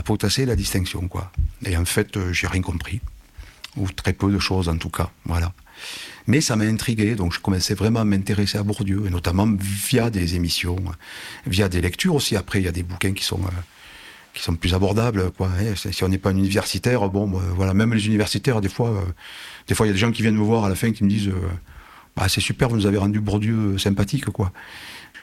potasser 0.00 0.46
la 0.46 0.56
distinction, 0.56 1.06
quoi. 1.08 1.30
Et 1.66 1.76
en 1.76 1.84
fait, 1.84 2.16
euh, 2.16 2.32
j'ai 2.32 2.46
rien 2.46 2.62
compris, 2.62 3.02
ou 3.76 3.90
très 3.90 4.14
peu 4.14 4.32
de 4.32 4.38
choses 4.38 4.70
en 4.70 4.78
tout 4.78 4.88
cas. 4.88 5.10
Voilà. 5.26 5.52
Mais 6.26 6.40
ça 6.40 6.56
m'a 6.56 6.64
intrigué, 6.64 7.14
donc 7.14 7.34
je 7.34 7.40
commençais 7.40 7.74
vraiment 7.74 8.00
à 8.00 8.04
m'intéresser 8.04 8.56
à 8.56 8.62
Bourdieu, 8.62 9.02
et 9.06 9.10
notamment 9.10 9.46
via 9.58 10.08
des 10.08 10.36
émissions, 10.36 10.76
via 11.46 11.68
des 11.68 11.82
lectures 11.82 12.14
aussi. 12.14 12.36
Après, 12.36 12.60
il 12.60 12.64
y 12.64 12.68
a 12.68 12.72
des 12.72 12.84
bouquins 12.84 13.12
qui 13.12 13.24
sont 13.24 13.40
qui 14.34 14.42
sont 14.42 14.54
plus 14.54 14.74
abordables. 14.74 15.30
Quoi. 15.32 15.48
Hein. 15.58 15.74
si 15.74 16.04
on 16.04 16.08
n'est 16.08 16.18
pas 16.18 16.30
un 16.30 16.36
universitaire, 16.36 17.08
bon, 17.08 17.28
bah, 17.28 17.40
voilà, 17.54 17.74
même 17.74 17.92
les 17.92 18.06
universitaires, 18.06 18.60
des 18.60 18.68
fois, 18.68 18.90
euh, 18.90 19.04
des 19.68 19.74
fois, 19.74 19.86
il 19.86 19.90
y 19.90 19.90
a 19.90 19.92
des 19.92 19.98
gens 19.98 20.12
qui 20.12 20.22
viennent 20.22 20.36
me 20.36 20.42
voir 20.42 20.64
à 20.64 20.68
la 20.68 20.74
fin 20.74 20.92
qui 20.92 21.04
me 21.04 21.08
disent, 21.08 21.28
euh, 21.28 21.48
bah, 22.16 22.28
c'est 22.28 22.40
super, 22.40 22.68
vous 22.68 22.76
nous 22.76 22.86
avez 22.86 22.98
rendu 22.98 23.20
Bourdieu 23.20 23.74
euh, 23.74 23.78
sympathique, 23.78 24.26
quoi. 24.26 24.52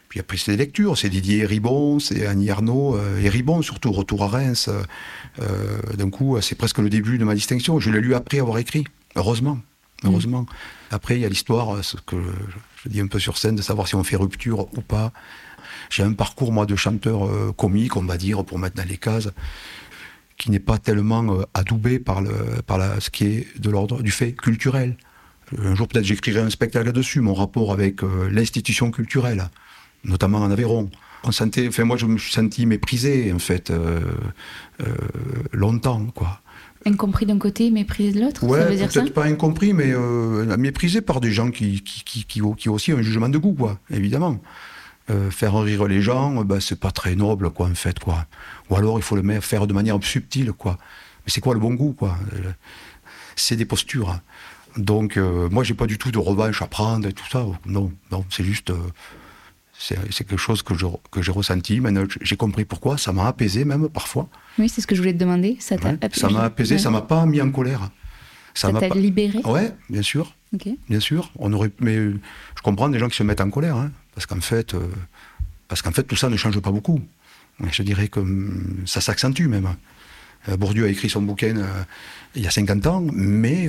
Puis 0.10 0.20
après, 0.20 0.38
c'est 0.38 0.52
des 0.52 0.58
lectures, 0.58 0.98
c'est 0.98 1.10
Didier 1.10 1.46
Ribon, 1.46 2.00
c'est 2.00 2.26
Annie 2.26 2.50
Arnaud, 2.50 3.00
et 3.22 3.30
Ribon 3.30 3.62
surtout, 3.62 3.92
Retour 3.92 4.24
à 4.24 4.28
Reims. 4.28 4.70
D'un 5.38 6.10
coup, 6.10 6.42
c'est 6.42 6.56
presque 6.56 6.80
le 6.80 6.90
début 6.90 7.20
de 7.20 7.24
ma 7.24 7.36
distinction. 7.36 7.80
Je 7.80 7.92
l'ai 7.92 8.02
lu 8.02 8.16
après 8.16 8.40
avoir 8.40 8.58
écrit, 8.58 8.86
heureusement. 9.16 9.60
Heureusement. 10.04 10.46
Après, 10.92 11.16
il 11.16 11.22
y 11.22 11.26
a 11.26 11.30
l'histoire, 11.30 11.84
ce 11.84 11.98
que 11.98 12.16
je 12.84 12.90
dis 12.90 13.02
un 13.02 13.08
peu 13.08 13.20
sur 13.20 13.38
scène, 13.38 13.56
de 13.56 13.62
savoir 13.62 13.88
si 13.88 13.96
on 13.96 14.04
fait 14.04 14.16
rupture 14.16 14.62
ou 14.76 14.82
pas. 14.82 15.12
J'ai 15.90 16.04
un 16.04 16.14
parcours, 16.14 16.52
moi, 16.52 16.66
de 16.66 16.76
chanteur 16.76 17.26
euh, 17.26 17.52
comique, 17.52 17.96
on 17.96 18.04
va 18.04 18.18
dire, 18.18 18.44
pour 18.46 18.60
mettre 18.60 18.76
dans 18.76 18.88
les 18.88 18.98
cases, 18.98 19.30
qui 20.38 20.52
n'est 20.52 20.60
pas 20.60 20.78
tellement 20.78 21.24
euh, 21.34 21.44
adoubé 21.54 22.00
par, 22.00 22.22
le, 22.22 22.62
par 22.66 22.78
la, 22.78 23.00
ce 23.00 23.10
qui 23.10 23.26
est 23.26 23.60
de 23.60 23.70
l'ordre 23.70 24.02
du 24.02 24.12
fait 24.12 24.34
culturel. 24.34 24.98
Un 25.58 25.76
jour, 25.76 25.88
peut-être, 25.88 26.06
j'écrirai 26.06 26.42
un 26.42 26.50
spectacle 26.50 26.88
là-dessus, 26.88 27.22
mon 27.22 27.34
rapport 27.34 27.74
avec 27.74 28.04
euh, 28.04 28.30
l'institution 28.32 28.92
culturelle, 28.92 29.50
notamment 30.04 30.40
en 30.40 30.52
Aveyron. 30.52 30.90
On 31.24 31.32
sentait, 31.32 31.68
enfin, 31.68 31.84
moi, 31.84 31.98
je 31.98 32.06
me 32.06 32.18
suis 32.18 32.32
senti 32.32 32.66
méprisé, 32.66 33.34
en 33.34 33.40
fait, 33.40 33.74
longtemps, 35.52 36.06
quoi. 36.16 36.42
Incompris 36.86 37.26
d'un 37.26 37.38
côté, 37.38 37.72
méprisé 37.72 38.18
de 38.18 38.24
l'autre 38.24 38.46
Ouais, 38.46 38.78
peut-être 38.78 39.14
pas 39.14 39.26
incompris, 39.26 39.74
mais 39.74 39.94
méprisé 40.58 41.02
par 41.02 41.20
des 41.20 41.32
gens 41.32 41.52
qui, 41.52 41.82
qui, 41.84 42.04
qui, 42.06 42.24
qui, 42.24 42.42
ont 42.42 42.74
aussi 42.74 42.94
un 42.94 43.02
jugement 43.02 43.28
de 43.28 43.38
goût, 43.38 43.54
quoi, 43.54 43.80
évidemment. 43.90 44.40
Euh, 45.10 45.32
faire 45.32 45.60
rire 45.60 45.88
les 45.88 46.02
gens, 46.02 46.44
ben, 46.44 46.60
c'est 46.60 46.80
pas 46.80 46.92
très 46.92 47.16
noble, 47.16 47.50
quoi, 47.50 47.68
en 47.68 47.74
fait, 47.74 47.98
quoi. 47.98 48.28
Ou 48.70 48.76
alors, 48.76 49.00
il 49.00 49.02
faut 49.02 49.16
le 49.16 49.42
faire 49.42 49.66
de 49.66 49.74
manière 49.74 49.98
subtile, 50.04 50.52
quoi. 50.54 50.78
Mais 51.26 51.32
c'est 51.32 51.42
quoi 51.42 51.56
le 51.56 51.60
bon 51.60 51.74
goût, 51.74 51.94
quoi 51.94 52.16
euh, 52.34 52.52
C'est 53.36 53.56
des 53.56 53.66
postures. 53.66 54.20
Donc, 54.78 55.18
euh, 55.18 55.50
moi, 55.50 55.64
j'ai 55.64 55.74
pas 55.74 55.88
du 55.88 55.98
tout 55.98 56.12
de 56.12 56.20
revanche 56.20 56.62
à 56.62 56.68
prendre 56.68 57.08
et 57.08 57.14
tout 57.14 57.26
ça. 57.28 57.44
Non, 57.66 57.92
non, 58.12 58.24
c'est 58.30 58.44
juste. 58.44 58.72
C'est 59.80 60.26
quelque 60.26 60.38
chose 60.38 60.62
que 60.62 60.74
j'ai 61.22 61.32
ressenti. 61.32 61.80
Maintenant, 61.80 62.04
j'ai 62.22 62.36
compris 62.36 62.66
pourquoi. 62.66 62.98
Ça 62.98 63.14
m'a 63.14 63.28
apaisé, 63.28 63.64
même, 63.64 63.88
parfois. 63.88 64.28
Oui, 64.58 64.68
c'est 64.68 64.82
ce 64.82 64.88
que 64.88 64.94
je 64.94 65.00
voulais 65.00 65.14
te 65.14 65.20
demander. 65.20 65.56
Ça 65.60 65.78
m'a 65.78 65.92
apaisé, 65.92 66.20
ça 66.20 66.30
m'a 66.30 66.42
apaisé, 66.44 66.78
ça 66.78 66.92
m'a 66.92 67.02
pas 67.02 67.26
mis 67.26 67.42
en 67.42 67.50
colère. 67.50 67.90
Ça 68.54 68.72
m'a 68.72 68.88
libéré 68.90 69.40
Ouais, 69.46 69.72
bien 69.90 70.02
sûr. 70.02 70.36
Bien 70.90 71.00
sûr. 71.00 71.32
On 71.38 71.54
aurait... 71.54 71.72
Mais 71.80 71.96
je 71.96 72.62
comprends 72.62 72.90
des 72.90 73.00
gens 73.00 73.08
qui 73.08 73.16
se 73.16 73.24
mettent 73.24 73.42
en 73.42 73.50
colère. 73.50 73.78
Hein. 73.78 73.92
Parce 74.14 74.26
qu'en 74.26 74.42
fait, 74.42 74.74
euh, 74.74 74.80
parce 75.70 75.82
qu'en 75.82 75.92
fait, 75.92 76.04
tout 76.04 76.18
ça 76.18 76.30
ne 76.30 76.36
change 76.36 76.60
pas 76.60 76.72
beaucoup. 76.72 77.00
Je 77.72 77.84
dirais 77.84 78.10
que 78.10 78.20
hum, 78.20 78.84
ça 78.86 79.00
s'accentue 79.00 79.48
même. 79.48 79.76
Euh, 80.48 80.58
Bourdieu 80.58 80.86
a 80.86 80.88
écrit 80.88 81.10
son 81.10 81.22
bouquin 81.22 81.58
euh, 81.58 81.66
il 82.36 82.44
y 82.44 82.48
a 82.48 82.52
50 82.52 82.88
ans, 82.88 83.04
mais 83.12 83.68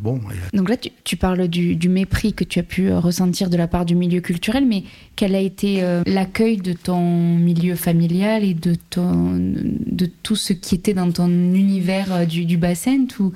bon. 0.00 0.20
Donc 0.52 0.68
là, 0.68 0.76
tu, 1.04 1.16
parles 1.16 1.46
du, 1.46 1.88
mépris 1.88 2.32
que 2.34 2.42
tu 2.42 2.58
as 2.58 2.64
pu 2.64 2.92
ressentir 2.92 3.48
de 3.48 3.56
la 3.56 3.68
part 3.68 3.84
du 3.84 3.94
milieu 3.94 4.20
culturel, 4.20 4.66
mais 4.66 4.82
quel 5.14 5.36
a 5.36 5.40
été 5.40 5.80
l'accueil 6.06 6.56
de 6.56 6.72
ton 6.72 7.36
milieu 7.36 7.76
familial 7.76 8.42
et 8.42 8.54
de, 8.54 8.74
ton, 8.74 9.38
de 9.38 10.10
tout 10.24 10.34
ce 10.34 10.52
qui 10.52 10.74
était 10.74 10.92
dans 10.92 11.12
ton 11.12 11.28
univers 11.28 12.26
du, 12.26 12.56
bassin? 12.56 13.06
Tous 13.06 13.32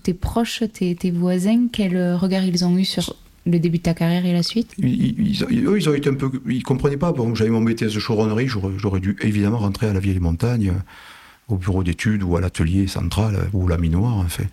tes 0.00 0.14
proches, 0.14 0.62
tes, 0.72 0.94
tes 0.94 1.10
voisins, 1.10 1.66
quel 1.72 2.14
regard 2.14 2.44
ils 2.44 2.64
ont 2.64 2.78
eu 2.78 2.84
sur 2.84 3.16
le 3.46 3.58
début 3.58 3.78
de 3.78 3.82
ta 3.82 3.94
carrière 3.94 4.24
et 4.24 4.32
la 4.32 4.42
suite? 4.42 4.72
Ils, 4.78 5.44
Eux, 5.50 5.78
ils 5.78 5.88
ont 5.88 5.94
été 5.94 6.08
un 6.08 6.14
peu. 6.14 6.30
Ils 6.48 6.62
comprenaient 6.62 6.96
pas. 6.96 7.12
Bon, 7.12 7.34
j'avais 7.34 7.50
mon 7.50 7.62
BTS 7.62 7.94
de 7.94 8.00
choronnerie, 8.00 8.48
j'aurais 8.48 9.00
dû 9.00 9.16
évidemment 9.22 9.58
rentrer 9.58 9.88
à 9.88 9.92
la 9.92 10.00
Vieille 10.00 10.20
Montagne, 10.20 10.72
au 11.52 11.56
bureau 11.56 11.82
d'études 11.82 12.22
ou 12.22 12.36
à 12.36 12.40
l'atelier 12.40 12.86
central, 12.86 13.48
ou 13.52 13.68
la 13.68 13.78
minoire, 13.78 14.16
en 14.16 14.28
fait. 14.28 14.48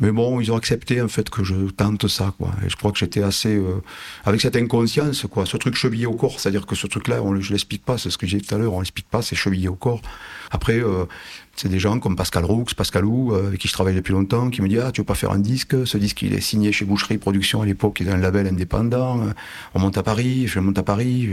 Mais 0.00 0.10
bon, 0.10 0.40
ils 0.40 0.50
ont 0.50 0.56
accepté 0.56 1.00
en 1.00 1.06
fait 1.06 1.30
que 1.30 1.44
je 1.44 1.54
tente 1.70 2.08
ça, 2.08 2.34
quoi. 2.36 2.50
Et 2.66 2.68
je 2.68 2.76
crois 2.76 2.90
que 2.90 2.98
j'étais 2.98 3.22
assez 3.22 3.54
euh, 3.54 3.80
avec 4.24 4.40
cette 4.40 4.56
inconscience, 4.56 5.24
quoi. 5.30 5.46
Ce 5.46 5.56
truc 5.56 5.76
chevillé 5.76 6.06
au 6.06 6.14
corps, 6.14 6.40
c'est-à-dire 6.40 6.66
que 6.66 6.74
ce 6.74 6.88
truc-là, 6.88 7.22
on, 7.22 7.40
je 7.40 7.52
l'explique 7.52 7.84
pas. 7.84 7.96
C'est 7.96 8.10
ce 8.10 8.18
que 8.18 8.26
j'ai 8.26 8.38
dit 8.38 8.46
tout 8.46 8.54
à 8.56 8.58
l'heure, 8.58 8.72
on 8.72 8.80
l'explique 8.80 9.08
pas. 9.08 9.22
C'est 9.22 9.36
chevillé 9.36 9.68
au 9.68 9.76
corps. 9.76 10.02
Après, 10.50 10.80
euh, 10.80 11.04
c'est 11.56 11.68
des 11.68 11.78
gens 11.78 11.98
comme 11.98 12.16
Pascal 12.16 12.44
Roux, 12.44 12.64
Pascal 12.76 13.02
Lou, 13.02 13.32
euh, 13.32 13.48
avec 13.48 13.60
qui 13.60 13.68
je 13.68 13.72
travaille 13.72 13.94
depuis 13.94 14.12
longtemps, 14.12 14.50
qui 14.50 14.62
me 14.62 14.68
dit 14.68 14.78
Ah, 14.78 14.92
tu 14.92 15.00
veux 15.00 15.04
pas 15.04 15.14
faire 15.14 15.30
un 15.30 15.38
disque? 15.38 15.86
Ce 15.86 15.96
disque, 15.98 16.22
il 16.22 16.34
est 16.34 16.40
signé 16.40 16.72
chez 16.72 16.84
Boucherie 16.84 17.18
Productions 17.18 17.62
à 17.62 17.66
l'époque, 17.66 17.98
il 18.00 18.08
est 18.08 18.12
un 18.12 18.16
label 18.16 18.46
indépendant. 18.46 19.20
On 19.74 19.78
monte 19.78 19.98
à 19.98 20.02
Paris, 20.02 20.46
je 20.46 20.58
monte 20.60 20.78
à 20.78 20.82
Paris, 20.82 21.30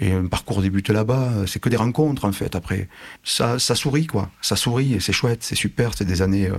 et 0.00 0.12
un 0.12 0.26
parcours 0.26 0.62
débute 0.62 0.90
là-bas. 0.90 1.30
C'est 1.46 1.60
que 1.60 1.68
des 1.68 1.76
rencontres, 1.76 2.24
en 2.24 2.32
fait, 2.32 2.54
après. 2.54 2.88
Ça, 3.24 3.58
sourit, 3.58 4.06
quoi. 4.06 4.30
Ça 4.40 4.56
sourit, 4.56 4.94
et 4.94 5.00
c'est 5.00 5.12
chouette, 5.12 5.42
c'est 5.42 5.54
super, 5.54 5.92
c'est 5.94 6.04
des 6.04 6.22
années 6.22 6.50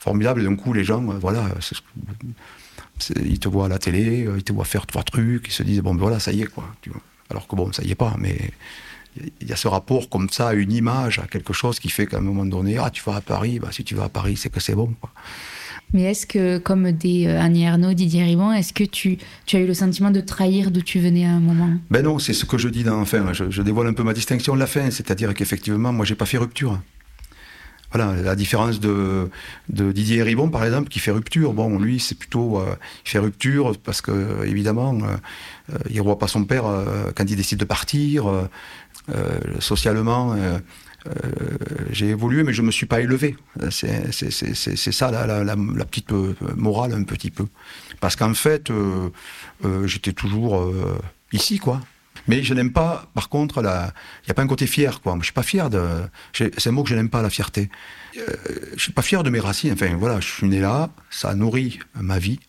formidable. 0.00 0.40
Et 0.40 0.44
d'un 0.44 0.56
coup, 0.56 0.72
les 0.72 0.82
gens, 0.82 1.08
euh, 1.10 1.18
voilà, 1.20 1.46
ils 3.16 3.38
te 3.38 3.48
voient 3.48 3.66
à 3.66 3.68
la 3.68 3.78
télé, 3.78 4.26
euh, 4.26 4.38
ils 4.38 4.42
te 4.44 4.52
voient 4.52 4.64
faire 4.64 4.86
trois 4.86 5.02
trucs, 5.02 5.46
ils 5.46 5.52
se 5.52 5.62
disent, 5.62 5.80
bon, 5.80 5.94
ben 5.94 6.00
voilà, 6.00 6.18
ça 6.18 6.32
y 6.32 6.42
est, 6.42 6.46
quoi. 6.46 6.64
Alors 7.28 7.46
que 7.46 7.54
bon, 7.54 7.72
ça 7.72 7.84
y 7.84 7.92
est 7.92 7.94
pas, 7.94 8.16
mais 8.18 8.50
il 9.16 9.48
y 9.48 9.52
a 9.52 9.56
ce 9.56 9.68
rapport 9.68 10.08
comme 10.08 10.28
ça 10.30 10.48
à 10.48 10.54
une 10.54 10.72
image, 10.72 11.18
à 11.18 11.26
quelque 11.26 11.52
chose 11.52 11.78
qui 11.80 11.88
fait 11.88 12.06
qu'à 12.06 12.18
un 12.18 12.22
moment 12.22 12.46
donné, 12.46 12.78
ah, 12.78 12.90
tu 12.90 13.02
vas 13.04 13.16
à 13.16 13.20
Paris, 13.20 13.58
bah, 13.58 13.68
si 13.70 13.84
tu 13.84 13.94
vas 13.94 14.04
à 14.04 14.08
Paris, 14.08 14.36
c'est 14.36 14.50
que 14.50 14.60
c'est 14.60 14.74
bon, 14.74 14.94
quoi. 15.00 15.10
Mais 15.92 16.02
est-ce 16.02 16.24
que, 16.24 16.58
comme 16.58 16.92
des 16.92 17.26
euh, 17.26 17.40
Annie 17.40 17.64
Ernaux, 17.64 17.94
Didier 17.94 18.22
Ribon, 18.22 18.52
est-ce 18.52 18.72
que 18.72 18.84
tu, 18.84 19.18
tu, 19.44 19.56
as 19.56 19.60
eu 19.60 19.66
le 19.66 19.74
sentiment 19.74 20.12
de 20.12 20.20
trahir 20.20 20.70
d'où 20.70 20.82
tu 20.82 21.00
venais 21.00 21.26
à 21.26 21.30
un 21.30 21.40
moment? 21.40 21.70
Ben 21.90 22.02
non, 22.02 22.20
c'est 22.20 22.32
ce 22.32 22.44
que 22.44 22.58
je 22.58 22.68
dis 22.68 22.84
dans, 22.84 23.00
enfin, 23.00 23.32
je, 23.32 23.50
je 23.50 23.62
dévoile 23.62 23.88
un 23.88 23.92
peu 23.92 24.04
ma 24.04 24.12
distinction 24.12 24.54
de 24.54 24.60
la 24.60 24.68
fin, 24.68 24.88
c'est-à-dire 24.92 25.34
qu'effectivement, 25.34 25.92
moi, 25.92 26.04
j'ai 26.04 26.14
pas 26.14 26.26
fait 26.26 26.38
rupture. 26.38 26.78
Voilà, 27.92 28.14
la 28.22 28.36
différence 28.36 28.78
de, 28.78 29.28
Didier 29.68 30.22
Ribon, 30.22 30.48
par 30.48 30.64
exemple, 30.64 30.88
qui 30.88 31.00
fait 31.00 31.10
rupture. 31.10 31.52
Bon, 31.52 31.76
lui, 31.78 31.98
c'est 31.98 32.16
plutôt, 32.16 32.60
euh, 32.60 32.76
il 33.04 33.10
fait 33.10 33.18
rupture 33.18 33.76
parce 33.82 34.00
que, 34.00 34.44
évidemment, 34.46 34.94
euh, 34.94 35.16
euh, 35.74 35.78
il 35.90 35.96
ne 35.96 36.02
voit 36.02 36.18
pas 36.18 36.28
son 36.28 36.44
père 36.44 36.64
quand 37.16 37.28
il 37.28 37.36
décide 37.36 37.58
de 37.58 37.64
partir. 37.64 38.48
Socialement, 39.58 40.36
j'ai 41.90 42.08
évolué, 42.08 42.42
mais 42.42 42.52
je 42.52 42.62
ne 42.62 42.66
me 42.66 42.72
suis 42.72 42.86
pas 42.86 43.00
élevé. 43.00 43.36
C'est 43.70 44.92
ça 44.92 45.10
la, 45.10 45.44
la, 45.44 45.84
petite 45.84 46.10
morale, 46.56 46.92
un 46.92 47.04
petit 47.04 47.30
peu. 47.30 47.46
Parce 48.00 48.16
qu'en 48.16 48.34
fait, 48.34 48.70
j'étais 49.84 50.12
toujours 50.12 50.72
ici, 51.32 51.58
quoi. 51.58 51.80
Mais 52.28 52.42
je 52.42 52.54
n'aime 52.54 52.72
pas, 52.72 53.06
par 53.14 53.28
contre, 53.28 53.58
il 53.58 53.62
n'y 53.62 54.30
a 54.30 54.34
pas 54.34 54.42
un 54.42 54.46
côté 54.46 54.66
fier, 54.66 55.00
quoi. 55.00 55.16
Je 55.20 55.24
suis 55.24 55.32
pas 55.32 55.42
fier 55.42 55.70
de. 55.70 55.84
C'est 56.32 56.66
un 56.66 56.70
mot 56.70 56.82
que 56.82 56.90
je 56.90 56.94
n'aime 56.94 57.08
pas, 57.08 57.22
la 57.22 57.30
fierté. 57.30 57.70
Je 58.14 58.20
euh, 58.20 58.24
je 58.76 58.82
suis 58.82 58.92
pas 58.92 59.02
fier 59.02 59.22
de 59.22 59.30
mes 59.30 59.40
racines. 59.40 59.72
Enfin, 59.72 59.96
voilà, 59.96 60.20
je 60.20 60.28
suis 60.28 60.46
né 60.46 60.60
là, 60.60 60.90
ça 61.10 61.34
nourrit 61.34 61.78
ma 61.94 62.18
vie, 62.18 62.40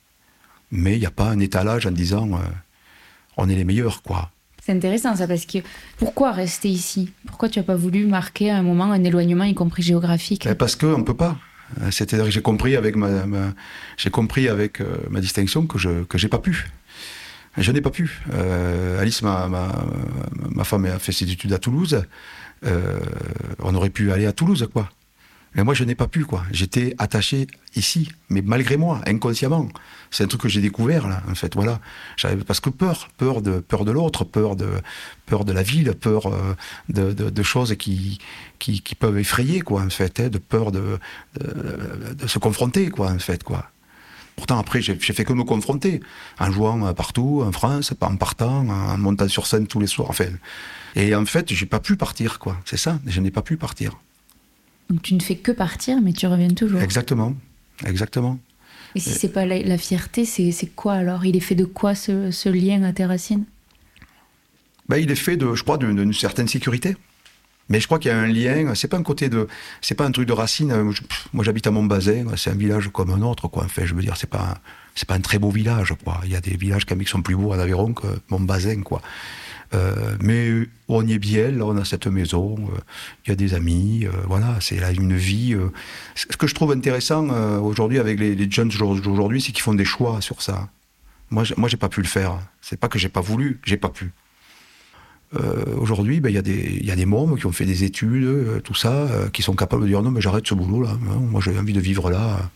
mais 0.71 0.95
il 0.95 0.99
n'y 0.99 1.05
a 1.05 1.11
pas 1.11 1.29
un 1.29 1.39
étalage 1.39 1.85
en 1.85 1.91
disant 1.91 2.33
euh, 2.33 2.37
on 3.37 3.49
est 3.49 3.55
les 3.55 3.63
meilleurs, 3.63 4.01
quoi. 4.01 4.31
C'est 4.71 4.77
intéressant 4.77 5.17
ça, 5.17 5.27
parce 5.27 5.45
que 5.45 5.57
pourquoi 5.97 6.31
rester 6.31 6.69
ici? 6.69 7.11
Pourquoi 7.27 7.49
tu 7.49 7.59
n'as 7.59 7.63
pas 7.65 7.75
voulu 7.75 8.05
marquer 8.05 8.51
à 8.51 8.57
un 8.57 8.61
moment 8.61 8.85
un 8.85 9.03
éloignement, 9.03 9.43
y 9.43 9.53
compris 9.53 9.83
géographique? 9.83 10.45
Ben, 10.45 10.55
Parce 10.55 10.77
qu'on 10.77 10.99
ne 10.99 11.03
peut 11.03 11.13
pas. 11.13 11.35
C'est-à-dire 11.89 12.25
que 12.25 12.31
j'ai 12.31 12.41
compris 12.41 12.77
avec 12.77 12.95
ma, 12.95 13.09
j'ai 13.97 14.09
compris 14.09 14.47
avec 14.47 14.81
ma 15.09 15.19
distinction 15.19 15.67
que 15.67 15.77
je 15.77 16.03
que 16.03 16.17
j'ai 16.17 16.29
pas 16.29 16.39
pu. 16.39 16.69
Je 17.57 17.69
n'ai 17.71 17.81
pas 17.81 17.89
pu. 17.89 18.21
Alice, 18.99 19.21
ma, 19.23 19.49
ma, 19.49 19.85
ma, 20.49 20.63
femme, 20.63 20.85
a 20.85 20.99
fait 20.99 21.11
ses 21.11 21.29
études 21.29 21.51
à 21.51 21.59
Toulouse. 21.59 22.03
on 22.63 23.75
aurait 23.75 23.89
pu 23.89 24.13
aller 24.13 24.25
à 24.25 24.31
Toulouse, 24.31 24.69
quoi. 24.71 24.89
Mais 25.53 25.63
moi, 25.65 25.73
je 25.73 25.83
n'ai 25.83 25.95
pas 25.95 26.07
pu, 26.07 26.23
quoi. 26.23 26.43
J'étais 26.51 26.95
attaché 26.97 27.47
ici, 27.75 28.09
mais 28.29 28.41
malgré 28.41 28.77
moi, 28.77 29.01
inconsciemment. 29.05 29.67
C'est 30.09 30.23
un 30.23 30.27
truc 30.27 30.41
que 30.41 30.49
j'ai 30.49 30.61
découvert, 30.61 31.07
là, 31.09 31.21
en 31.29 31.35
fait, 31.35 31.55
voilà. 31.55 31.79
Parce 32.47 32.61
que 32.61 32.69
peur, 32.69 33.09
peur 33.17 33.41
de, 33.41 33.59
peur 33.59 33.83
de 33.83 33.91
l'autre, 33.91 34.23
peur 34.23 34.55
de, 34.55 34.69
peur 35.25 35.43
de 35.43 35.51
la 35.51 35.63
ville, 35.63 35.93
peur 35.93 36.27
euh, 36.27 36.55
de, 36.87 37.11
de, 37.11 37.43
choses 37.43 37.75
qui, 37.75 38.19
qui, 38.59 38.95
peuvent 38.95 39.17
effrayer, 39.17 39.59
quoi, 39.59 39.81
en 39.81 39.89
fait, 39.89 40.21
hein, 40.21 40.29
de 40.29 40.37
peur 40.37 40.71
de, 40.71 40.99
de, 41.37 42.27
se 42.27 42.39
confronter, 42.39 42.89
quoi, 42.89 43.11
en 43.11 43.19
fait, 43.19 43.43
quoi. 43.43 43.69
Pourtant, 44.37 44.57
après, 44.57 44.81
j'ai 44.81 44.95
fait 44.95 45.25
que 45.25 45.33
me 45.33 45.43
confronter, 45.43 45.99
en 46.39 46.49
jouant 46.49 46.87
euh, 46.87 46.93
partout, 46.93 47.43
en 47.45 47.51
France, 47.51 47.93
en 47.99 48.15
partant, 48.15 48.67
en 48.69 48.97
montant 48.97 49.27
sur 49.27 49.45
scène 49.47 49.67
tous 49.67 49.81
les 49.81 49.87
soirs, 49.87 50.09
enfin. 50.09 50.29
Et 50.95 51.13
en 51.13 51.25
fait, 51.25 51.53
j'ai 51.53 51.65
pas 51.65 51.79
pu 51.81 51.97
partir, 51.97 52.39
quoi. 52.39 52.57
C'est 52.63 52.77
ça, 52.77 52.99
je 53.05 53.19
n'ai 53.19 53.31
pas 53.31 53.41
pu 53.41 53.57
partir. 53.57 53.97
Donc 54.91 55.01
tu 55.01 55.13
ne 55.13 55.21
fais 55.21 55.37
que 55.37 55.53
partir, 55.53 56.01
mais 56.01 56.11
tu 56.11 56.27
reviens 56.27 56.49
toujours. 56.49 56.81
Exactement, 56.81 57.33
exactement. 57.85 58.37
Et 58.93 58.99
si 58.99 59.11
c'est 59.11 59.29
pas 59.29 59.45
la, 59.45 59.77
fierté, 59.77 60.25
c'est 60.25 60.75
quoi 60.75 60.95
alors? 60.95 61.25
Il 61.25 61.37
est 61.37 61.39
fait 61.39 61.55
de 61.55 61.63
quoi 61.63 61.95
ce, 61.95 62.49
lien 62.49 62.83
à 62.83 62.91
tes 62.91 63.05
racines? 63.05 63.45
Ben, 64.89 64.97
Il 64.97 65.09
est 65.09 65.15
fait, 65.15 65.37
de, 65.37 65.55
je 65.55 65.63
crois, 65.63 65.77
d'une 65.77 66.11
certaine 66.11 66.49
sécurité. 66.49 66.97
Mais 67.69 67.79
je 67.79 67.85
crois 67.85 67.99
qu'il 67.99 68.11
y 68.11 68.13
a 68.13 68.19
un 68.19 68.27
lien. 68.27 68.75
C'est 68.75 68.89
pas 68.89 68.97
un 68.97 69.03
côté 69.03 69.29
de, 69.29 69.47
c'est 69.79 69.95
pas 69.95 70.05
un 70.05 70.11
truc 70.11 70.27
de 70.27 70.33
racine. 70.33 70.93
moi, 71.31 71.45
j'habite 71.45 71.67
à 71.67 71.71
Montbazin. 71.71 72.25
C'est 72.35 72.49
un 72.49 72.55
village 72.55 72.89
comme 72.91 73.11
un 73.11 73.21
autre, 73.21 73.47
quoi. 73.47 73.63
En 73.63 73.69
fait, 73.69 73.85
je 73.85 73.95
veux 73.95 74.01
dire, 74.01 74.17
c'est 74.17 74.29
pas, 74.29 74.57
c'est 74.93 75.07
pas 75.07 75.15
un 75.15 75.21
très 75.21 75.39
beau 75.39 75.51
village, 75.51 75.93
quoi. 76.03 76.19
Il 76.25 76.31
y 76.31 76.35
a 76.35 76.41
des 76.41 76.57
villages 76.57 76.85
qui 76.85 77.05
sont 77.05 77.21
plus 77.21 77.37
beaux 77.37 77.53
à 77.53 77.61
Aveyron 77.61 77.93
que 77.93 78.07
Montbazin, 78.29 78.81
quoi. 78.81 79.01
Euh, 79.73 80.17
mais 80.21 80.67
on 80.87 81.05
y 81.05 81.13
est 81.13 81.19
bien, 81.19 81.59
on 81.61 81.77
a 81.77 81.85
cette 81.85 82.07
maison, 82.07 82.55
euh, 82.59 82.79
il 83.25 83.29
y 83.29 83.31
a 83.31 83.35
des 83.35 83.53
amis, 83.53 84.05
euh, 84.05 84.11
voilà, 84.27 84.57
c'est 84.59 84.79
là 84.79 84.91
une 84.91 85.15
vie. 85.15 85.55
Ce 86.15 86.25
que 86.25 86.47
je 86.47 86.55
trouve 86.55 86.71
intéressant 86.71 87.29
aujourd'hui 87.59 87.99
avec 87.99 88.19
les, 88.19 88.35
les 88.35 88.51
jeunes 88.51 88.69
d'aujourd'hui, 88.69 89.41
c'est 89.41 89.51
qu'ils 89.51 89.61
font 89.61 89.73
des 89.73 89.85
choix 89.85 90.21
sur 90.21 90.41
ça. 90.41 90.69
Moi, 91.29 91.43
moi, 91.55 91.69
j'ai 91.69 91.77
pas 91.77 91.89
pu 91.89 92.01
le 92.01 92.07
faire. 92.07 92.37
C'est 92.61 92.77
pas 92.77 92.89
que 92.89 92.99
j'ai 92.99 93.09
pas 93.09 93.21
voulu, 93.21 93.59
j'ai 93.63 93.77
pas 93.77 93.89
pu. 93.89 94.11
aujourd'hui, 95.77 96.19
ben, 96.19 96.29
il 96.29 96.33
y, 96.35 96.85
y, 96.85 96.91
a 96.91 96.95
des 96.95 97.05
mômes 97.05 97.37
qui 97.37 97.45
ont 97.45 97.53
fait 97.53 97.65
des 97.65 97.85
études, 97.85 98.61
tout 98.63 98.75
ça, 98.75 99.07
qui 99.31 99.41
sont 99.41 99.55
capables 99.55 99.83
de 99.83 99.87
dire 99.87 100.01
non, 100.01 100.11
mais 100.11 100.19
j'arrête 100.19 100.45
ce 100.45 100.53
boulot 100.53 100.83
là. 100.83 100.91
Hein, 100.91 101.19
moi, 101.21 101.39
j'ai 101.41 101.57
envie 101.57 101.73
de 101.73 101.79
vivre 101.79 102.11
là 102.11 102.51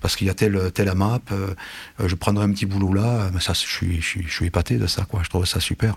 parce 0.00 0.16
qu'il 0.16 0.26
y 0.26 0.30
a 0.30 0.34
tel, 0.34 0.70
tel 0.72 0.88
AMAP, 0.88 1.32
je 2.04 2.14
prendrai 2.14 2.44
un 2.44 2.52
petit 2.52 2.66
boulot 2.66 2.92
là. 2.92 3.30
Mais 3.34 3.40
ça, 3.40 3.52
je 3.54 3.58
suis, 3.58 4.00
je, 4.00 4.06
suis, 4.06 4.22
je 4.22 4.32
suis 4.32 4.46
épaté 4.46 4.76
de 4.76 4.86
ça, 4.86 5.04
quoi. 5.04 5.22
Je 5.24 5.28
trouve 5.28 5.44
ça 5.44 5.58
super. 5.58 5.96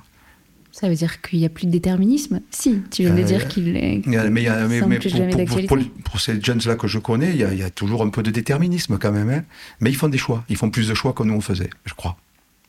Ça 0.76 0.90
veut 0.90 0.96
dire 0.96 1.22
qu'il 1.22 1.40
n'y 1.40 1.46
a 1.46 1.50
plus 1.50 1.68
de 1.68 1.72
déterminisme 1.72 2.42
Si, 2.52 2.82
tu 2.92 3.04
viens 3.04 3.16
de 3.16 3.22
euh, 3.22 3.24
dire 3.24 3.48
qu'il 3.48 3.78
est. 3.78 4.06
Mais, 4.06 4.30
mais, 4.30 5.00
pour, 5.68 5.78
pour, 6.04 6.20
ces 6.20 6.42
jeunes-là 6.42 6.76
que 6.76 6.86
je 6.86 7.00
connais, 7.00 7.30
il 7.30 7.38
y, 7.38 7.64
a, 7.64 7.70
toujours 7.70 8.02
un 8.02 8.10
peu 8.10 8.22
de 8.22 8.30
déterminisme 8.30 8.98
quand 9.00 9.14
même. 9.14 9.30
Hein. 9.30 9.44
Mais 9.80 9.90
ils 9.90 9.96
font 9.96 10.10
des 10.10 10.18
choix. 10.18 10.44
Ils 10.50 10.58
font 10.58 10.70
plus 10.70 10.90
de 10.90 10.94
choix 10.94 11.14
que 11.14 11.24
nous 11.24 11.34
on 11.34 11.40
faisait, 11.40 11.70
je 11.86 11.94
crois. 11.94 12.18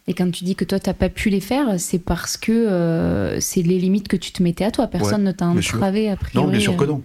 Et 0.07 0.15
quand 0.15 0.31
tu 0.31 0.45
dis 0.45 0.55
que 0.55 0.65
toi, 0.65 0.79
tu 0.79 0.89
n'as 0.89 0.95
pas 0.95 1.09
pu 1.09 1.31
les 1.31 1.41
faire, 1.41 1.81
c'est 1.81 1.99
parce 1.99 2.37
que 2.37 2.53
euh, 2.53 3.41
c'est 3.41 3.63
les 3.63 3.81
limites 3.81 4.07
que 4.07 4.17
tu 4.17 4.31
te 4.31 4.41
mettais 4.41 4.65
à 4.65 4.71
toi. 4.71 4.87
Personne 4.87 5.25
ne 5.25 5.33
t'a 5.33 5.47
entravé, 5.47 6.09
a 6.09 6.15
priori. 6.15 6.47
Non, 6.47 6.53
bien 6.53 6.61
sûr 6.61 6.77
que 6.77 6.85
euh. 6.85 6.87
non. 6.87 7.03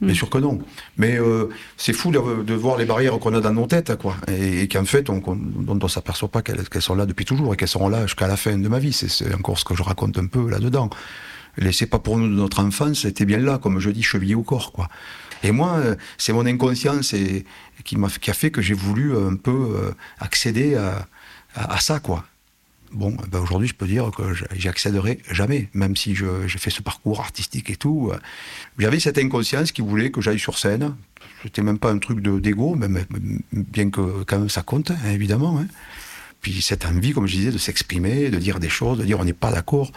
Bien 0.00 0.14
sûr 0.14 0.30
que 0.30 0.38
non. 0.38 0.58
Mais 0.96 1.18
euh, 1.18 1.48
c'est 1.76 1.92
fou 1.92 2.10
de, 2.10 2.54
voir 2.54 2.76
les 2.76 2.84
barrières 2.84 3.18
qu'on 3.18 3.34
a 3.34 3.40
dans 3.40 3.52
nos 3.52 3.66
têtes, 3.66 3.96
quoi. 3.96 4.16
Et, 4.28 4.68
qu'en 4.68 4.84
fait, 4.84 5.08
on, 5.10 5.22
on 5.26 5.88
s'aperçoit 5.88 6.28
pas 6.28 6.42
qu'elles 6.42 6.82
sont 6.82 6.94
là 6.94 7.06
depuis 7.06 7.24
toujours 7.24 7.54
et 7.54 7.56
qu'elles 7.56 7.68
seront 7.68 7.88
là 7.88 8.02
jusqu'à 8.06 8.26
la 8.26 8.36
fin 8.36 8.56
de 8.56 8.68
ma 8.68 8.78
vie. 8.78 8.92
C'est 8.92 9.34
encore 9.34 9.58
ce 9.58 9.64
que 9.64 9.74
je 9.74 9.82
raconte 9.82 10.18
un 10.18 10.26
peu 10.26 10.48
là-dedans. 10.48 10.90
C'est 11.70 11.86
pas 11.86 12.00
pour 12.00 12.18
nous 12.18 12.28
de 12.28 12.34
notre 12.34 12.60
enfance, 12.60 13.02
c'était 13.02 13.24
bien 13.24 13.38
là, 13.38 13.58
comme 13.58 13.78
je 13.78 13.90
dis, 13.90 14.02
chevillé 14.02 14.34
au 14.34 14.42
corps, 14.42 14.72
quoi. 14.72 14.88
Et 15.44 15.52
moi, 15.52 15.74
euh, 15.76 15.94
c'est 16.18 16.32
mon 16.32 16.46
inconscience 16.46 17.14
qui, 17.84 17.96
a, 17.96 18.32
fait 18.34 18.50
que 18.50 18.62
j'ai 18.62 18.74
voulu 18.74 19.16
un 19.16 19.36
peu 19.36 19.50
euh, 19.50 19.92
accéder 20.18 20.74
à, 20.74 21.06
à, 21.54 21.74
à 21.74 21.80
ça, 21.80 22.00
quoi. 22.00 22.24
Bon, 22.94 23.16
ben 23.28 23.40
aujourd'hui, 23.40 23.66
je 23.66 23.74
peux 23.74 23.88
dire 23.88 24.12
que 24.12 24.22
j'y 24.54 24.68
accéderai 24.68 25.18
jamais, 25.28 25.68
même 25.74 25.96
si 25.96 26.14
j'ai 26.14 26.58
fait 26.58 26.70
ce 26.70 26.80
parcours 26.80 27.20
artistique 27.20 27.68
et 27.70 27.76
tout. 27.76 28.12
J'avais 28.78 29.00
cette 29.00 29.18
inconscience 29.18 29.72
qui 29.72 29.82
voulait 29.82 30.12
que 30.12 30.20
j'aille 30.20 30.38
sur 30.38 30.58
scène. 30.58 30.94
C'était 31.42 31.62
même 31.62 31.78
pas 31.78 31.90
un 31.90 31.98
truc 31.98 32.24
même 32.24 33.04
bien 33.52 33.90
que 33.90 34.22
quand 34.22 34.38
même 34.38 34.48
ça 34.48 34.62
compte, 34.62 34.92
hein, 34.92 35.10
évidemment. 35.10 35.58
Hein. 35.58 35.66
Puis 36.40 36.62
cette 36.62 36.86
envie, 36.86 37.12
comme 37.12 37.26
je 37.26 37.34
disais, 37.34 37.50
de 37.50 37.58
s'exprimer, 37.58 38.30
de 38.30 38.38
dire 38.38 38.60
des 38.60 38.68
choses, 38.68 38.98
de 38.98 39.04
dire 39.04 39.18
on 39.18 39.24
n'est 39.24 39.32
pas 39.32 39.50
d'accord. 39.50 39.90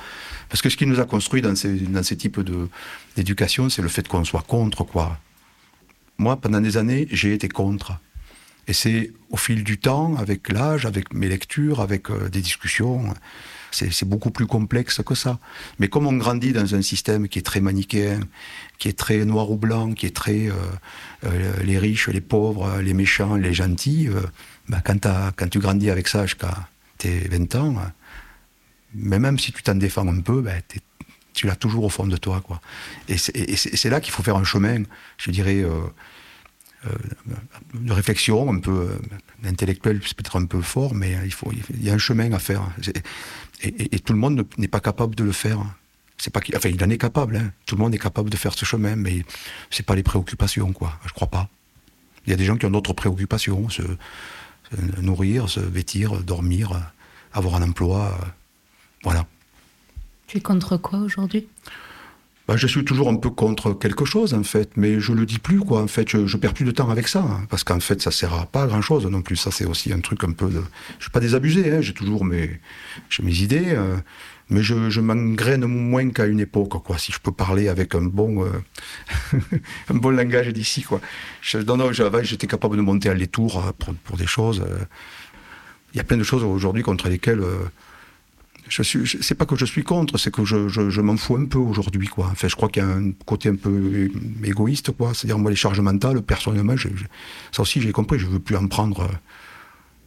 Parce 0.49 0.63
que 0.63 0.69
ce 0.69 0.75
qui 0.75 0.87
nous 0.87 0.99
a 0.99 1.05
construit 1.05 1.43
dans 1.43 1.55
ces, 1.55 1.73
dans 1.73 2.03
ces 2.03 2.17
types 2.17 2.39
d'éducation, 3.15 3.69
c'est 3.69 3.83
le 3.83 3.89
fait 3.89 4.07
qu'on 4.07 4.23
soit 4.23 4.41
contre, 4.41 4.83
quoi. 4.83 5.19
Moi, 6.17 6.35
pendant 6.37 6.61
des 6.61 6.77
années, 6.77 7.07
j'ai 7.11 7.33
été 7.33 7.47
contre. 7.47 7.99
Et 8.67 8.73
c'est 8.73 9.11
au 9.29 9.37
fil 9.37 9.63
du 9.63 9.77
temps, 9.77 10.15
avec 10.17 10.49
l'âge, 10.49 10.85
avec 10.85 11.13
mes 11.13 11.27
lectures, 11.27 11.79
avec 11.79 12.09
euh, 12.09 12.29
des 12.29 12.41
discussions, 12.41 13.13
c'est 13.71 14.05
beaucoup 14.05 14.31
plus 14.31 14.47
complexe 14.47 15.01
que 15.05 15.13
ça. 15.13 15.39
Mais 15.79 15.87
comme 15.87 16.07
on 16.07 16.13
grandit 16.13 16.51
dans 16.51 16.73
un 16.73 16.81
système 16.81 17.27
qui 17.27 17.39
est 17.39 17.43
très 17.43 17.59
manichéen, 17.59 18.21
qui 18.77 18.87
est 18.87 18.97
très 18.97 19.23
noir 19.25 19.51
ou 19.51 19.57
blanc, 19.57 19.93
qui 19.93 20.05
est 20.05 20.15
très 20.15 20.47
euh, 20.47 20.53
euh, 21.25 21.63
les 21.63 21.77
riches, 21.77 22.07
les 22.07 22.21
pauvres, 22.21 22.79
les 22.81 22.93
méchants, 22.93 23.35
les 23.35 23.53
gentils, 23.53 24.09
bah, 24.67 24.81
quand, 24.83 25.49
tu 25.49 25.59
grandis 25.59 25.89
avec 25.89 26.07
ça 26.07 26.25
jusqu'à 26.25 26.67
tes 26.97 27.19
20 27.27 27.55
ans, 27.55 27.75
mais 28.95 29.19
même 29.19 29.37
si 29.37 29.51
tu 29.51 29.61
t'en 29.63 29.75
défends 29.75 30.07
un 30.07 30.21
peu, 30.21 30.41
bah, 30.41 30.53
tu 31.33 31.45
l'as 31.45 31.55
toujours 31.55 31.83
au 31.83 31.89
fond 31.89 32.07
de 32.07 32.17
toi. 32.17 32.41
Quoi. 32.41 32.59
Et 33.07 33.17
c'est 33.17 33.89
là 33.89 34.01
qu'il 34.01 34.11
faut 34.11 34.23
faire 34.23 34.37
un 34.37 34.43
chemin, 34.43 34.83
je 35.17 35.29
dirais, 35.29 35.63
de 37.73 37.93
réflexion, 37.93 38.51
un 38.51 38.59
peu 38.59 38.71
euh, 38.71 39.47
intellectuelle, 39.47 40.01
c'est 40.05 40.15
peut-être 40.15 40.37
un 40.37 40.45
peu 40.45 40.61
fort, 40.61 40.93
mais 40.93 41.17
il, 41.25 41.33
faut, 41.33 41.51
il 41.69 41.83
y 41.83 41.89
a 41.89 41.93
un 41.93 41.97
chemin 41.97 42.31
à 42.31 42.39
faire. 42.39 42.63
Et, 43.61 43.99
tout 43.99 44.13
le 44.13 44.19
monde 44.19 44.45
n'est 44.57 44.67
pas 44.67 44.79
capable 44.79 45.15
de 45.15 45.23
le 45.23 45.31
faire. 45.31 45.59
C'est 46.17 46.31
pas, 46.31 46.41
enfin, 46.55 46.69
il 46.69 46.83
en 46.83 46.89
est 46.89 46.97
capable. 46.97 47.37
Hein. 47.37 47.51
Tout 47.65 47.75
le 47.75 47.81
monde 47.81 47.93
est 47.93 47.99
capable 47.99 48.29
de 48.29 48.37
faire 48.37 48.53
ce 48.53 48.65
chemin, 48.65 48.95
mais 48.95 49.23
c'est 49.69 49.85
pas 49.85 49.95
les 49.95 50.03
préoccupations, 50.03 50.73
quoi. 50.73 50.99
Je 51.05 51.13
crois 51.13 51.27
pas. 51.27 51.49
Il 52.25 52.31
y 52.31 52.33
a 52.33 52.35
des 52.35 52.45
gens 52.45 52.57
qui 52.57 52.65
ont 52.65 52.71
d'autres 52.71 52.93
préoccupations, 52.93 53.69
se, 53.69 53.83
nourrir, 55.01 55.49
se 55.49 55.59
vêtir, 55.59 56.21
dormir, 56.23 56.91
avoir 57.33 57.55
un 57.55 57.61
emploi, 57.61 58.17
voilà. 59.03 59.25
Tu 60.27 60.37
es 60.37 60.41
contre 60.41 60.75
quoi 60.75 60.99
aujourd'hui? 60.99 61.47
Bah, 62.47 62.55
je 62.55 62.65
suis 62.65 62.85
toujours 62.85 63.09
un 63.09 63.17
peu 63.17 63.29
contre 63.29 63.73
quelque 63.73 64.05
chose 64.05 64.33
en 64.33 64.43
fait, 64.43 64.71
mais 64.77 65.01
je 65.01 65.11
le 65.11 65.25
dis 65.25 65.37
plus 65.37 65.59
quoi. 65.59 65.81
En 65.81 65.87
fait, 65.87 66.07
je, 66.09 66.25
je 66.27 66.37
perds 66.37 66.53
plus 66.53 66.63
de 66.63 66.71
temps 66.71 66.89
avec 66.89 67.09
ça 67.09 67.19
hein, 67.19 67.45
parce 67.49 67.65
qu'en 67.65 67.81
fait, 67.81 68.01
ça 68.01 68.09
sert 68.09 68.33
à 68.33 68.45
pas 68.45 68.67
grand 68.67 68.81
chose 68.81 69.05
non 69.05 69.21
plus. 69.21 69.35
Ça, 69.35 69.51
c'est 69.51 69.65
aussi 69.65 69.91
un 69.91 69.99
truc 69.99 70.23
un 70.23 70.31
peu. 70.31 70.49
De... 70.49 70.63
Je 70.97 71.03
suis 71.03 71.11
pas 71.11 71.19
désabusé, 71.19 71.73
hein, 71.73 71.81
j'ai 71.81 71.93
toujours 71.93 72.23
mes, 72.23 72.61
j'ai 73.09 73.21
mes 73.23 73.37
idées, 73.39 73.71
euh, 73.71 73.97
mais 74.49 74.63
je, 74.63 74.89
je 74.89 75.01
m'engraine 75.01 75.65
moins 75.65 76.09
qu'à 76.09 76.25
une 76.25 76.39
époque 76.39 76.81
quoi. 76.83 76.97
Si 76.97 77.11
je 77.11 77.19
peux 77.19 77.33
parler 77.33 77.67
avec 77.67 77.95
un 77.95 78.03
bon, 78.03 78.45
euh, 78.45 78.49
un 79.89 79.95
bon 79.95 80.11
langage 80.11 80.47
d'ici 80.47 80.83
quoi. 80.83 81.01
Je, 81.41 81.57
non, 81.57 81.75
non, 81.75 81.91
j'étais 81.91 82.47
capable 82.47 82.77
de 82.77 82.81
monter 82.81 83.09
à 83.09 83.13
les 83.13 83.27
tours 83.27 83.57
euh, 83.57 83.71
pour, 83.77 83.93
pour 83.93 84.15
des 84.15 84.27
choses. 84.27 84.63
Il 85.93 85.97
y 85.97 85.99
a 85.99 86.05
plein 86.05 86.17
de 86.17 86.23
choses 86.23 86.45
aujourd'hui 86.45 86.83
contre 86.83 87.09
lesquelles 87.09 87.43
je 88.69 88.83
suis, 88.83 89.17
c'est 89.21 89.35
pas 89.35 89.45
que 89.45 89.55
je 89.55 89.65
suis 89.65 89.83
contre, 89.83 90.17
c'est 90.17 90.31
que 90.31 90.45
je, 90.45 91.01
m'en 91.01 91.17
fous 91.17 91.37
un 91.37 91.45
peu 91.45 91.57
aujourd'hui, 91.57 92.07
quoi. 92.07 92.29
Enfin, 92.31 92.47
je 92.47 92.55
crois 92.55 92.69
qu'il 92.69 92.83
y 92.83 92.85
a 92.85 92.89
un 92.89 93.11
côté 93.25 93.49
un 93.49 93.55
peu 93.55 94.09
égoïste, 94.43 94.91
quoi. 94.91 95.13
C'est-à-dire, 95.13 95.37
moi, 95.37 95.51
les 95.51 95.57
charges 95.57 95.79
mentales, 95.79 96.21
personnellement, 96.21 96.75
ça 97.51 97.61
aussi, 97.61 97.81
j'ai 97.81 97.91
compris, 97.91 98.19
je 98.19 98.27
veux 98.27 98.39
plus 98.39 98.55
en 98.55 98.67
prendre 98.67 99.01
euh, 99.01 99.13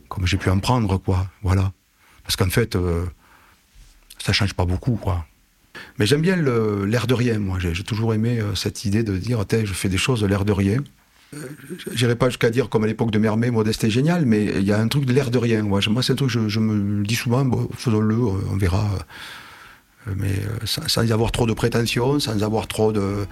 comme 0.08 0.26
j'ai 0.26 0.36
pu 0.36 0.50
en 0.50 0.58
prendre, 0.58 0.98
quoi. 0.98 1.28
Voilà. 1.42 1.72
Parce 2.22 2.36
qu'en 2.36 2.50
fait, 2.50 2.76
euh, 2.76 3.06
ça 4.18 4.32
change 4.32 4.54
pas 4.54 4.64
beaucoup, 4.64 4.96
quoi. 4.96 5.24
Mais 5.98 6.06
j'aime 6.06 6.20
bien 6.20 6.36
l'air 6.36 7.06
de 7.06 7.14
rien, 7.14 7.38
moi. 7.38 7.58
J'ai 7.58 7.84
toujours 7.84 8.12
aimé 8.14 8.40
euh, 8.40 8.54
cette 8.54 8.84
idée 8.84 9.02
de 9.02 9.16
dire, 9.16 9.44
je 9.50 9.72
fais 9.72 9.88
des 9.88 9.98
choses 9.98 10.20
de 10.20 10.26
l'air 10.26 10.44
de 10.44 10.52
rien. 10.52 10.82
Euh, 11.34 11.38
j'irai 11.92 12.16
pas 12.16 12.28
jusqu'à 12.28 12.50
dire 12.50 12.68
comme 12.68 12.84
à 12.84 12.86
l'époque 12.86 13.10
de 13.10 13.18
Mermet, 13.18 13.50
Modeste 13.50 13.84
est 13.84 13.90
génial, 13.90 14.26
mais 14.26 14.46
il 14.46 14.64
y 14.64 14.72
a 14.72 14.78
un 14.78 14.88
truc 14.88 15.04
de 15.04 15.12
l'air 15.12 15.30
de 15.30 15.38
rien. 15.38 15.62
Moi, 15.62 15.80
c'est 16.02 16.12
un 16.12 16.16
truc, 16.16 16.28
je, 16.28 16.48
je 16.48 16.60
me 16.60 17.04
dis 17.04 17.14
souvent, 17.14 17.48
faisons-le, 17.76 18.16
on 18.16 18.56
verra. 18.56 18.90
Euh, 20.08 20.14
mais 20.16 20.32
euh, 20.32 20.66
sans, 20.66 21.12
avoir 21.12 21.30
trop 21.30 21.46
de 21.46 21.52
prétention, 21.52 22.18
sans 22.18 22.42
avoir 22.42 22.66
trop 22.66 22.92
de, 22.92 23.26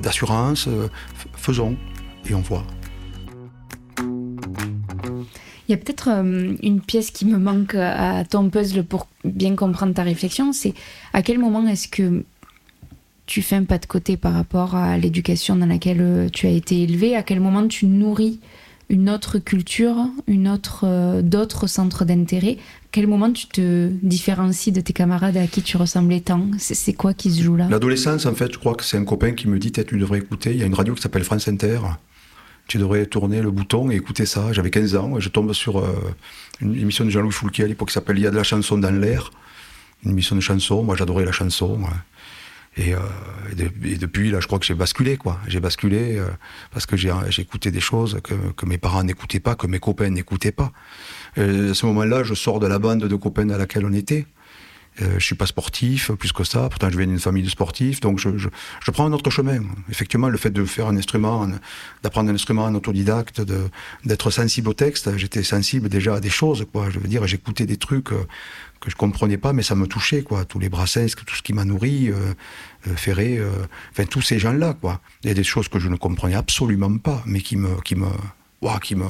d'assurance, 0.00 0.68
faisons 1.36 1.76
et 2.28 2.34
on 2.34 2.40
voit. 2.40 2.64
Il 5.66 5.72
y 5.72 5.74
a 5.74 5.78
peut-être 5.78 6.08
une 6.62 6.80
pièce 6.80 7.10
qui 7.10 7.24
me 7.24 7.38
manque 7.38 7.74
à 7.74 8.24
ton 8.24 8.50
puzzle 8.50 8.84
pour 8.84 9.08
bien 9.24 9.56
comprendre 9.56 9.94
ta 9.94 10.02
réflexion, 10.02 10.52
c'est 10.52 10.74
à 11.12 11.22
quel 11.22 11.38
moment 11.38 11.66
est-ce 11.66 11.88
que 11.88 12.24
tu 13.26 13.42
fais 13.42 13.56
un 13.56 13.64
pas 13.64 13.78
de 13.78 13.86
côté 13.86 14.16
par 14.16 14.34
rapport 14.34 14.74
à 14.74 14.98
l'éducation 14.98 15.56
dans 15.56 15.66
laquelle 15.66 16.00
euh, 16.00 16.28
tu 16.28 16.46
as 16.46 16.50
été 16.50 16.82
élevé 16.82 17.16
À 17.16 17.22
quel 17.22 17.40
moment 17.40 17.66
tu 17.66 17.86
nourris 17.86 18.40
une 18.90 19.08
autre 19.08 19.38
culture, 19.38 19.96
une 20.26 20.46
autre, 20.46 20.84
euh, 20.84 21.22
d'autres 21.22 21.66
centres 21.66 22.04
d'intérêt? 22.04 22.58
À 22.58 22.88
quel 22.92 23.06
moment 23.06 23.32
tu 23.32 23.46
te 23.46 23.88
différencies 24.02 24.72
de 24.72 24.80
tes 24.80 24.92
camarades 24.92 25.36
à 25.36 25.46
qui 25.46 25.62
tu 25.62 25.76
ressemblais 25.76 26.20
tant? 26.20 26.48
C'est, 26.58 26.92
quoi 26.92 27.14
qui 27.14 27.30
se 27.30 27.42
joue 27.42 27.56
là? 27.56 27.66
L'adolescence, 27.70 28.26
en 28.26 28.34
fait, 28.34 28.52
je 28.52 28.58
crois 28.58 28.74
que 28.74 28.84
c'est 28.84 28.98
un 28.98 29.04
copain 29.04 29.32
qui 29.32 29.48
me 29.48 29.58
dit 29.58 29.72
tu 29.72 29.98
devrais 29.98 30.18
écouter. 30.18 30.50
Il 30.52 30.58
y 30.58 30.62
a 30.62 30.66
une 30.66 30.74
radio 30.74 30.94
qui 30.94 31.02
s'appelle 31.02 31.24
France 31.24 31.48
Inter. 31.48 31.80
Tu 32.66 32.78
devrais 32.78 33.06
tourner 33.06 33.42
le 33.42 33.50
bouton 33.50 33.90
et 33.90 33.96
écouter 33.96 34.26
ça. 34.26 34.52
J'avais 34.52 34.70
15 34.70 34.96
ans. 34.96 35.18
Et 35.18 35.20
je 35.20 35.28
tombe 35.28 35.52
sur 35.52 35.78
euh, 35.78 36.14
une 36.60 36.74
émission 36.74 37.04
de 37.04 37.10
Jean-Louis 37.10 37.32
Foulquier 37.32 37.64
à 37.64 37.68
l'époque 37.68 37.88
qui 37.88 37.94
s'appelle 37.94 38.18
Il 38.18 38.22
y 38.22 38.26
a 38.26 38.30
de 38.30 38.36
la 38.36 38.42
chanson 38.42 38.78
dans 38.78 38.90
l'air. 38.90 39.30
Une 40.04 40.12
émission 40.12 40.36
de 40.36 40.40
chanson. 40.40 40.82
Moi, 40.82 40.96
j'adorais 40.96 41.24
la 41.24 41.32
chanson. 41.32 41.80
Euh, 42.78 42.98
et, 43.84 43.96
depuis, 43.96 44.30
là, 44.30 44.40
je 44.40 44.46
crois 44.46 44.58
que 44.58 44.64
j'ai 44.64 44.74
basculé, 44.74 45.16
quoi. 45.16 45.38
J'ai 45.46 45.60
basculé 45.60 46.18
euh, 46.18 46.26
parce 46.72 46.86
que 46.86 46.96
j'ai 46.96 47.12
écouté 47.38 47.70
des 47.70 47.80
choses 47.80 48.20
que, 48.22 48.66
mes 48.66 48.78
parents 48.78 49.04
n'écoutaient 49.04 49.40
pas, 49.40 49.54
que 49.54 49.66
mes 49.66 49.78
copains 49.78 50.10
n'écoutaient 50.10 50.52
pas. 50.52 50.72
Et 51.36 51.70
à 51.70 51.74
ce 51.74 51.86
moment-là, 51.86 52.24
je 52.24 52.34
sors 52.34 52.60
de 52.60 52.66
la 52.66 52.78
bande 52.78 53.04
de 53.04 53.16
copains 53.16 53.48
à 53.50 53.58
laquelle 53.58 53.84
on 53.84 53.92
était. 53.92 54.26
Euh, 55.02 55.14
je 55.18 55.24
suis 55.24 55.34
pas 55.34 55.46
sportif, 55.46 56.12
plus 56.12 56.32
que 56.32 56.44
ça. 56.44 56.68
Pourtant, 56.68 56.88
je 56.90 56.96
viens 56.96 57.06
d'une 57.06 57.18
famille 57.18 57.42
de 57.42 57.50
sportifs, 57.50 58.00
donc 58.00 58.18
je, 58.18 58.36
je, 58.38 58.48
je, 58.80 58.90
prends 58.90 59.06
un 59.06 59.12
autre 59.12 59.30
chemin. 59.30 59.60
Effectivement, 59.90 60.28
le 60.28 60.38
fait 60.38 60.50
de 60.50 60.64
faire 60.64 60.86
un 60.86 60.96
instrument, 60.96 61.48
d'apprendre 62.02 62.30
un 62.30 62.34
instrument 62.34 62.64
en 62.64 62.74
autodidacte, 62.74 63.42
d'être 64.04 64.30
sensible 64.30 64.68
au 64.68 64.74
texte, 64.74 65.16
j'étais 65.16 65.42
sensible 65.42 65.88
déjà 65.88 66.14
à 66.14 66.20
des 66.20 66.30
choses, 66.30 66.64
quoi. 66.72 66.90
Je 66.90 66.98
veux 66.98 67.08
dire, 67.08 67.26
j'écoutais 67.26 67.66
des 67.66 67.76
trucs 67.76 68.10
que 68.84 68.90
je 68.90 68.96
comprenais 68.96 69.38
pas, 69.38 69.52
mais 69.52 69.62
ça 69.62 69.74
me 69.74 69.86
touchait, 69.86 70.22
quoi. 70.22 70.44
Tous 70.44 70.58
les 70.58 70.68
Brassens, 70.68 71.14
tout 71.26 71.34
ce 71.34 71.42
qui 71.42 71.54
m'a 71.54 71.64
nourri, 71.64 72.10
euh, 72.10 72.34
euh 72.86 72.96
Ferré, 72.96 73.38
euh, 73.38 73.50
enfin 73.90 74.04
tous 74.04 74.20
ces 74.20 74.38
gens-là, 74.38 74.74
quoi. 74.78 75.00
Il 75.22 75.28
y 75.28 75.30
a 75.30 75.34
des 75.34 75.44
choses 75.44 75.68
que 75.68 75.78
je 75.78 75.88
ne 75.88 75.96
comprenais 75.96 76.34
absolument 76.34 76.98
pas, 76.98 77.22
mais 77.24 77.40
qui 77.40 77.56
me, 77.56 77.80
qui 77.80 77.94
me, 77.94 78.08
ouah, 78.60 78.78
qui 78.80 78.94
me, 78.94 79.06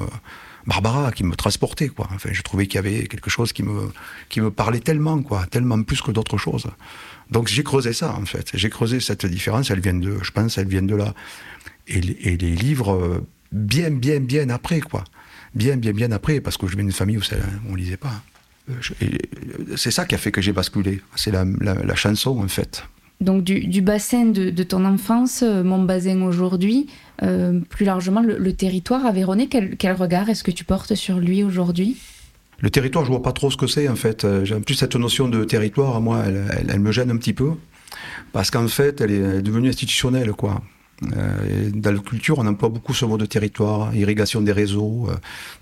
Barbara, 0.67 1.13
qui 1.13 1.25
me 1.25 1.35
transportait, 1.35 1.89
quoi. 1.89 2.09
Enfin, 2.15 2.31
je 2.33 2.43
trouvais 2.43 2.67
qu'il 2.67 2.77
y 2.77 2.79
avait 2.79 3.07
quelque 3.07 3.31
chose 3.31 3.53
qui 3.53 3.63
me, 3.63 3.93
qui 4.29 4.41
me 4.41 4.51
parlait 4.51 4.81
tellement, 4.81 5.23
quoi, 5.23 5.47
tellement 5.47 5.83
plus 5.83 6.01
que 6.01 6.11
d'autres 6.11 6.39
choses. 6.39 6.67
Donc 7.31 7.49
j'ai 7.49 7.63
creusé 7.63 7.93
ça, 7.93 8.15
en 8.15 8.25
fait. 8.25 8.51
J'ai 8.55 8.71
creusé 8.71 9.01
cette 9.01 9.27
différence. 9.27 9.71
Elle 9.71 9.81
vient 9.81 9.95
de, 9.95 10.19
je 10.23 10.31
pense, 10.31 10.59
elle 10.59 10.69
vient 10.69 10.83
de 10.83 10.95
là. 10.95 11.15
Et, 11.87 12.01
les 12.01 12.57
livres, 12.57 12.95
euh, 12.95 13.27
bien, 13.53 13.91
bien, 13.91 14.21
bien 14.21 14.49
après, 14.49 14.81
quoi. 14.81 15.05
Bien, 15.55 15.77
bien, 15.77 15.93
bien 15.93 16.11
après, 16.13 16.41
parce 16.41 16.57
que 16.57 16.67
je 16.67 16.75
viens 16.75 16.85
d'une 16.85 16.93
famille 16.93 17.19
où 17.19 17.23
ça, 17.23 17.37
on 17.69 17.75
lisait 17.75 17.97
pas. 17.97 18.23
Euh, 18.71 19.17
c'est 19.77 19.91
ça 19.91 20.07
qui 20.07 20.15
a 20.15 20.19
fait 20.19 20.33
que 20.33 20.41
j'ai 20.41 20.53
basculé. 20.53 21.03
C'est 21.15 21.31
la, 21.31 21.95
chanson, 21.95 22.43
en 22.43 22.49
fait. 22.49 22.85
Donc 23.25 23.43
du, 23.43 23.81
bassin 23.81 24.27
de, 24.27 24.63
ton 24.63 24.85
enfance, 24.85 25.43
euh, 25.43 25.65
mon 25.65 25.83
bassin 25.83 26.23
aujourd'hui, 26.23 26.87
euh, 27.23 27.61
plus 27.69 27.85
largement 27.85 28.23
le, 28.23 28.53
territoire 28.53 29.07
aveyronnais, 29.07 29.47
quel, 29.47 29.77
quel 29.77 29.97
regard 29.97 30.29
est-ce 30.29 30.45
que 30.45 30.51
tu 30.51 30.65
portes 30.65 30.95
sur 30.95 31.19
lui 31.19 31.43
aujourd'hui? 31.43 31.97
Le 32.61 32.71
territoire, 32.71 33.05
je 33.05 33.11
vois 33.11 33.23
pas 33.23 33.33
trop 33.33 33.51
ce 33.51 33.57
que 33.57 33.67
c'est 33.67 33.89
en 33.89 33.97
fait. 33.97 34.27
J'ai 34.45 34.55
plus 34.61 34.75
cette 34.75 34.97
notion 34.97 35.29
de 35.29 35.45
territoire, 35.45 36.01
moi, 36.01 36.23
elle, 36.27 36.69
elle 36.69 36.81
me 36.81 36.93
gêne 36.93 37.11
un 37.11 37.17
petit 37.17 37.33
peu. 37.33 37.53
Parce 38.33 38.51
qu'en 38.51 38.69
fait, 38.69 39.01
elle 39.01 39.11
est 39.11 39.43
devenue 39.43 39.69
institutionnelle, 39.69 40.33
quoi. 40.33 40.63
Euh, 41.03 41.71
dans 41.75 41.93
la 41.93 41.99
culture, 41.99 42.39
on 42.39 42.47
emploie 42.47 42.69
beaucoup 42.69 42.95
ce 42.95 43.05
mot 43.05 43.19
de 43.19 43.27
territoire, 43.27 43.95
irrigation 43.95 44.41
des 44.41 44.53
réseaux, 44.53 45.09
euh, 45.11 45.17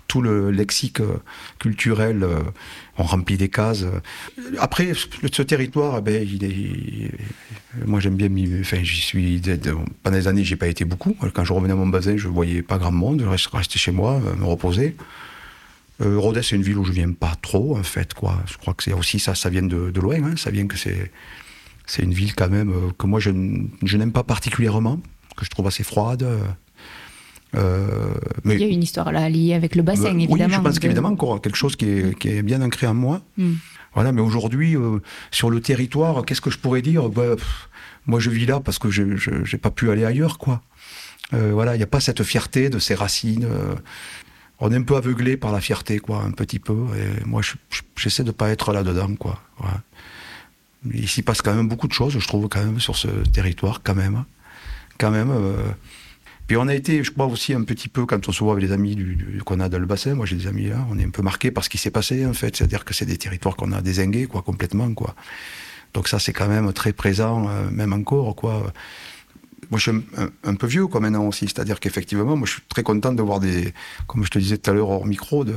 tout 0.07 0.21
le 0.21 0.51
lexique 0.51 0.99
euh, 0.99 1.17
culturel, 1.59 2.25
on 2.97 3.03
remplit 3.03 3.37
des 3.37 3.49
cases. 3.49 3.85
Après, 4.59 4.93
ce 4.93 5.41
territoire, 5.41 5.97
eh 5.99 6.01
ben, 6.01 6.27
moi 7.85 7.99
j'aime 7.99 8.15
bien, 8.15 8.29
enfin 8.61 8.83
j'y 8.83 9.01
suis, 9.01 9.41
pendant 10.03 10.17
des 10.17 10.27
années, 10.27 10.43
j'ai 10.43 10.55
pas 10.55 10.67
été 10.67 10.85
beaucoup. 10.85 11.15
Quand 11.33 11.43
je 11.43 11.53
revenais 11.53 11.73
à 11.73 11.75
mon 11.75 11.87
bassin, 11.87 12.15
je 12.17 12.27
voyais 12.27 12.61
pas 12.61 12.77
grand 12.77 12.91
monde, 12.91 13.25
je 13.35 13.49
restais 13.49 13.79
chez 13.79 13.91
moi, 13.91 14.21
me 14.37 14.45
reposer. 14.45 14.95
Rodez, 15.99 16.43
c'est 16.43 16.55
une 16.55 16.63
ville 16.63 16.77
où 16.77 16.83
je 16.83 16.91
viens 16.91 17.11
pas 17.13 17.33
trop, 17.41 17.77
en 17.77 17.83
fait, 17.83 18.13
quoi. 18.13 18.43
Je 18.45 18.57
crois 18.57 18.73
que 18.73 18.83
c'est 18.83 18.93
aussi 18.93 19.19
ça, 19.19 19.35
ça 19.35 19.49
vient 19.49 19.63
de, 19.63 19.99
loin, 19.99 20.21
hein. 20.23 20.33
ça 20.35 20.51
vient 20.51 20.67
que 20.67 20.77
c'est, 20.77 21.11
c'est 21.85 22.03
une 22.03 22.13
ville 22.13 22.35
quand 22.35 22.49
même 22.49 22.73
que 22.97 23.07
moi 23.07 23.19
je 23.19 23.31
n'aime 23.31 24.11
pas 24.11 24.23
particulièrement 24.23 24.99
que 25.35 25.45
je 25.45 25.49
trouve 25.49 25.67
assez 25.67 25.83
froide. 25.83 26.25
Euh, 27.55 28.13
mais, 28.43 28.55
Il 28.55 28.61
y 28.61 28.63
a 28.63 28.67
une 28.67 28.83
histoire 28.83 29.11
là 29.11 29.29
liée 29.29 29.53
avec 29.53 29.75
le 29.75 29.83
bassin, 29.83 30.17
évidemment. 30.17 30.45
Oui, 30.45 30.53
je 30.53 30.59
pense 30.61 30.79
qu'évidemment, 30.79 31.09
encore 31.09 31.41
quelque 31.41 31.55
chose 31.55 31.75
qui 31.75 31.85
est, 31.85 32.17
qui 32.17 32.29
est, 32.29 32.41
bien 32.41 32.61
ancré 32.61 32.87
en 32.87 32.93
moi. 32.93 33.21
Hmm. 33.37 33.53
Voilà, 33.93 34.11
mais 34.11 34.21
aujourd'hui, 34.21 34.75
euh, 34.75 34.99
sur 35.29 35.49
le 35.51 35.61
territoire, 35.61 36.25
qu'est-ce 36.25 36.41
que 36.41 36.49
je 36.49 36.57
pourrais 36.57 36.81
dire? 36.81 37.09
Bah, 37.09 37.35
Moi, 38.07 38.19
je 38.19 38.29
vis 38.31 38.45
là 38.45 38.59
parce 38.59 38.79
que 38.79 38.89
je 38.89 39.03
n'ai 39.03 39.59
pas 39.59 39.69
pu 39.69 39.91
aller 39.91 40.03
ailleurs, 40.03 40.37
quoi. 40.37 40.61
Euh, 41.33 41.51
voilà, 41.53 41.75
il 41.75 41.77
n'y 41.77 41.83
a 41.83 41.87
pas 41.87 41.99
cette 41.99 42.23
fierté 42.23 42.69
de 42.69 42.79
ses 42.79 42.95
racines. 42.95 43.47
on 44.59 44.71
est 44.71 44.75
un 44.75 44.81
peu 44.81 44.95
aveuglé 44.95 45.37
par 45.37 45.51
la 45.51 45.61
fierté, 45.61 45.99
quoi, 45.99 46.23
un 46.23 46.31
petit 46.31 46.59
peu. 46.59 46.87
Et 46.95 47.25
moi, 47.25 47.41
j'essaie 47.95 48.23
de 48.23 48.29
ne 48.29 48.33
pas 48.33 48.49
être 48.49 48.73
là-dedans, 48.73 49.15
quoi. 49.15 49.39
Voilà. 49.59 49.81
Ici 50.91 51.21
passe 51.21 51.41
quand 51.41 51.53
même 51.53 51.69
beaucoup 51.69 51.87
de 51.87 51.93
choses, 51.93 52.17
je 52.17 52.27
trouve, 52.27 52.49
quand 52.49 52.63
même, 52.63 52.79
sur 52.79 52.95
ce 52.95 53.07
territoire, 53.31 53.81
quand 53.83 53.95
même 53.95 54.25
quand 54.97 55.11
même. 55.11 55.31
Euh. 55.31 55.71
Puis 56.47 56.57
on 56.57 56.67
a 56.67 56.75
été, 56.75 57.03
je 57.03 57.11
crois 57.11 57.25
aussi 57.27 57.53
un 57.53 57.63
petit 57.63 57.87
peu, 57.87 58.05
quand 58.05 58.27
on 58.27 58.31
se 58.31 58.43
voit 58.43 58.53
avec 58.53 58.65
les 58.65 58.71
amis 58.71 58.97
qu'on 59.45 59.59
a 59.59 59.69
dans 59.69 59.79
le 59.79 59.85
bassin, 59.85 60.13
moi 60.13 60.25
j'ai 60.25 60.35
des 60.35 60.47
amis 60.47 60.67
là, 60.67 60.85
on 60.91 60.99
est 60.99 61.05
un 61.05 61.09
peu 61.09 61.21
marqué 61.21 61.51
par 61.51 61.63
ce 61.63 61.69
qui 61.69 61.77
s'est 61.77 61.91
passé 61.91 62.25
en 62.25 62.33
fait, 62.33 62.55
c'est-à-dire 62.55 62.83
que 62.83 62.93
c'est 62.93 63.05
des 63.05 63.17
territoires 63.17 63.55
qu'on 63.55 63.71
a 63.71 63.81
désingués 63.81 64.27
quoi, 64.27 64.41
complètement 64.41 64.93
quoi. 64.93 65.15
Donc 65.93 66.07
ça 66.07 66.19
c'est 66.19 66.33
quand 66.33 66.49
même 66.49 66.73
très 66.73 66.91
présent, 66.91 67.47
euh, 67.47 67.69
même 67.71 67.93
encore 67.93 68.35
quoi. 68.35 68.73
Moi 69.71 69.79
je 69.79 69.89
suis 69.89 70.01
un, 70.43 70.55
peu 70.55 70.67
vieux 70.67 70.85
quoi 70.87 70.99
maintenant 70.99 71.25
aussi, 71.25 71.45
c'est-à-dire 71.45 71.79
qu'effectivement 71.79 72.35
moi 72.35 72.45
je 72.45 72.53
suis 72.53 72.61
très 72.67 72.83
content 72.83 73.13
de 73.13 73.21
voir 73.21 73.39
des, 73.39 73.73
comme 74.05 74.25
je 74.25 74.29
te 74.29 74.37
disais 74.37 74.57
tout 74.57 74.69
à 74.69 74.73
l'heure 74.73 74.89
hors 74.89 75.05
micro, 75.05 75.45
de, 75.45 75.55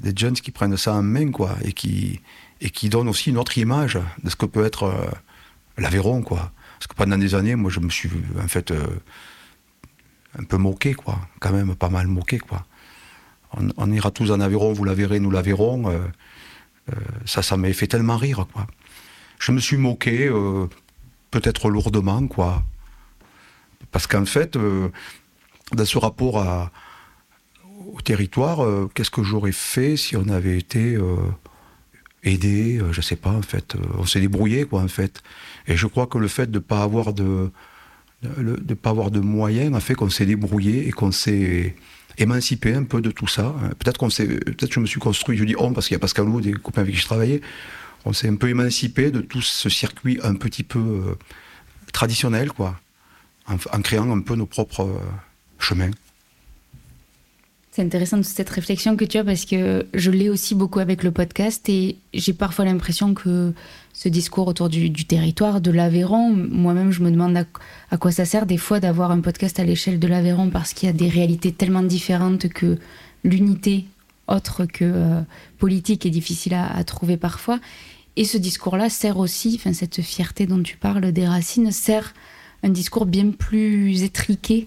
des 0.00 0.12
jeunes 0.16 0.34
qui 0.34 0.50
prennent 0.50 0.76
ça 0.78 0.94
en 0.94 1.02
main 1.02 1.30
quoi, 1.30 1.56
et 1.62 1.72
qui, 1.72 2.20
et 2.62 2.70
qui 2.70 2.88
donnent 2.88 3.08
aussi 3.08 3.28
une 3.28 3.38
autre 3.38 3.58
image 3.58 3.98
de 4.24 4.30
ce 4.30 4.36
que 4.36 4.46
peut 4.46 4.64
être 4.64 4.84
euh, 4.84 5.10
l'Aveyron 5.76 6.22
quoi. 6.22 6.50
Parce 6.78 6.86
que 6.86 6.94
pendant 6.94 7.18
des 7.18 7.34
années, 7.34 7.56
moi, 7.56 7.70
je 7.70 7.80
me 7.80 7.90
suis 7.90 8.08
en 8.40 8.46
fait 8.46 8.70
euh, 8.70 8.86
un 10.38 10.44
peu 10.44 10.58
moqué, 10.58 10.94
quoi. 10.94 11.18
Quand 11.40 11.52
même 11.52 11.74
pas 11.74 11.88
mal 11.88 12.06
moqué, 12.06 12.38
quoi. 12.38 12.64
On, 13.76 13.90
ira 13.90 14.10
tous 14.10 14.30
en 14.30 14.40
Aveyron, 14.40 14.72
vous 14.74 14.84
la 14.84 14.94
verrez, 14.94 15.18
nous 15.18 15.30
la 15.30 15.42
verrons. 15.42 15.90
Euh, 15.90 15.98
euh, 16.90 16.94
ça, 17.24 17.42
ça 17.42 17.56
m'a 17.56 17.72
fait 17.72 17.88
tellement 17.88 18.16
rire, 18.16 18.46
quoi. 18.52 18.66
Je 19.40 19.52
me 19.52 19.58
suis 19.58 19.76
moqué, 19.76 20.28
peut-être 21.30 21.68
lourdement, 21.68 22.26
quoi. 22.26 22.64
Parce 23.92 24.06
qu'en 24.06 24.24
fait, 24.24 24.58
dans 25.72 25.84
ce 25.84 25.96
rapport 25.96 26.70
au 27.92 28.00
territoire, 28.00 28.58
qu'est-ce 28.94 29.12
que 29.12 29.22
j'aurais 29.22 29.52
fait 29.52 29.96
si 29.96 30.16
on 30.16 30.28
avait 30.28 30.58
été 30.58 30.98
aidé 32.24 32.80
Je 32.92 33.00
sais 33.00 33.16
pas, 33.16 33.30
en 33.32 33.42
fait. 33.42 33.76
on 33.96 34.06
s'est 34.06 34.20
débrouillé, 34.20 34.64
quoi, 34.64 34.82
en 34.82 34.88
fait. 34.88 35.22
Et 35.66 35.76
je 35.76 35.86
crois 35.86 36.06
que 36.06 36.18
le 36.18 36.28
fait 36.28 36.50
de 36.50 36.58
pas 36.58 36.82
avoir 36.82 37.12
de, 37.12 37.50
de, 38.22 38.74
pas 38.74 38.90
avoir 38.90 39.10
de 39.10 39.20
moyens 39.20 39.74
a 39.74 39.80
fait 39.80 39.94
qu'on 39.94 40.10
s'est 40.10 40.26
débrouillé 40.26 40.88
et 40.88 40.90
qu'on 40.90 41.12
s'est 41.12 41.76
émancipé 42.18 42.74
un 42.74 42.84
peu 42.84 43.00
de 43.00 43.10
tout 43.10 43.28
ça. 43.28 43.54
Peut-être 43.78 43.98
qu'on 43.98 44.10
s'est, 44.10 44.26
peut-être 44.26 44.72
je 44.72 44.80
me 44.80 44.86
suis 44.86 45.00
construit, 45.00 45.36
je 45.36 45.44
dis 45.44 45.54
on 45.58 45.72
parce 45.72 45.86
qu'il 45.86 45.94
y 45.94 45.96
a 45.96 46.00
Pascal 46.00 46.26
Lou, 46.26 46.40
des 46.40 46.52
copains 46.52 46.82
avec 46.82 46.94
qui 46.94 47.00
je 47.00 47.06
travaillais, 47.06 47.40
on 48.04 48.12
s'est 48.12 48.28
un 48.28 48.36
peu 48.36 48.48
émancipé 48.48 49.10
de 49.10 49.20
tout 49.20 49.42
ce 49.42 49.68
circuit 49.68 50.18
un 50.22 50.34
petit 50.34 50.64
peu 50.64 50.78
euh, 50.78 51.14
traditionnel, 51.92 52.50
quoi, 52.52 52.78
en, 53.46 53.80
créant 53.82 54.10
un 54.10 54.20
peu 54.20 54.34
nos 54.34 54.46
propres 54.46 54.82
euh, 54.82 54.98
chemins. 55.58 55.90
C'est 57.78 57.84
intéressant 57.84 58.20
cette 58.24 58.50
réflexion 58.50 58.96
que 58.96 59.04
tu 59.04 59.18
as 59.18 59.24
parce 59.24 59.44
que 59.44 59.86
je 59.94 60.10
l'ai 60.10 60.28
aussi 60.30 60.56
beaucoup 60.56 60.80
avec 60.80 61.04
le 61.04 61.12
podcast 61.12 61.68
et 61.68 61.96
j'ai 62.12 62.32
parfois 62.32 62.64
l'impression 62.64 63.14
que 63.14 63.52
ce 63.92 64.08
discours 64.08 64.48
autour 64.48 64.68
du, 64.68 64.90
territoire, 65.04 65.60
de 65.60 65.70
l'Aveyron, 65.70 66.32
moi-même 66.32 66.90
je 66.90 67.04
me 67.04 67.10
demande 67.12 67.36
à, 67.92 67.96
quoi 67.96 68.10
ça 68.10 68.24
sert 68.24 68.46
des 68.46 68.56
fois 68.56 68.80
d'avoir 68.80 69.12
un 69.12 69.20
podcast 69.20 69.60
à 69.60 69.64
l'échelle 69.64 70.00
de 70.00 70.08
l'Aveyron 70.08 70.50
parce 70.50 70.74
qu'il 70.74 70.88
y 70.88 70.90
a 70.90 70.92
des 70.92 71.08
réalités 71.08 71.52
tellement 71.52 71.84
différentes 71.84 72.48
que 72.48 72.78
l'unité 73.22 73.84
autre 74.26 74.64
que 74.64 74.84
euh, 74.84 75.20
politique 75.58 76.04
est 76.04 76.10
difficile 76.10 76.54
à, 76.54 76.66
à, 76.66 76.82
trouver 76.82 77.16
parfois. 77.16 77.60
Et 78.16 78.24
ce 78.24 78.38
discours-là 78.38 78.90
sert 78.90 79.18
aussi, 79.18 79.54
enfin 79.54 79.72
cette 79.72 80.02
fierté 80.02 80.46
dont 80.46 80.64
tu 80.64 80.76
parles 80.76 81.12
des 81.12 81.28
racines, 81.28 81.70
sert 81.70 82.12
un 82.62 82.70
discours 82.70 83.06
bien 83.06 83.30
plus 83.30 84.02
étriqué 84.02 84.66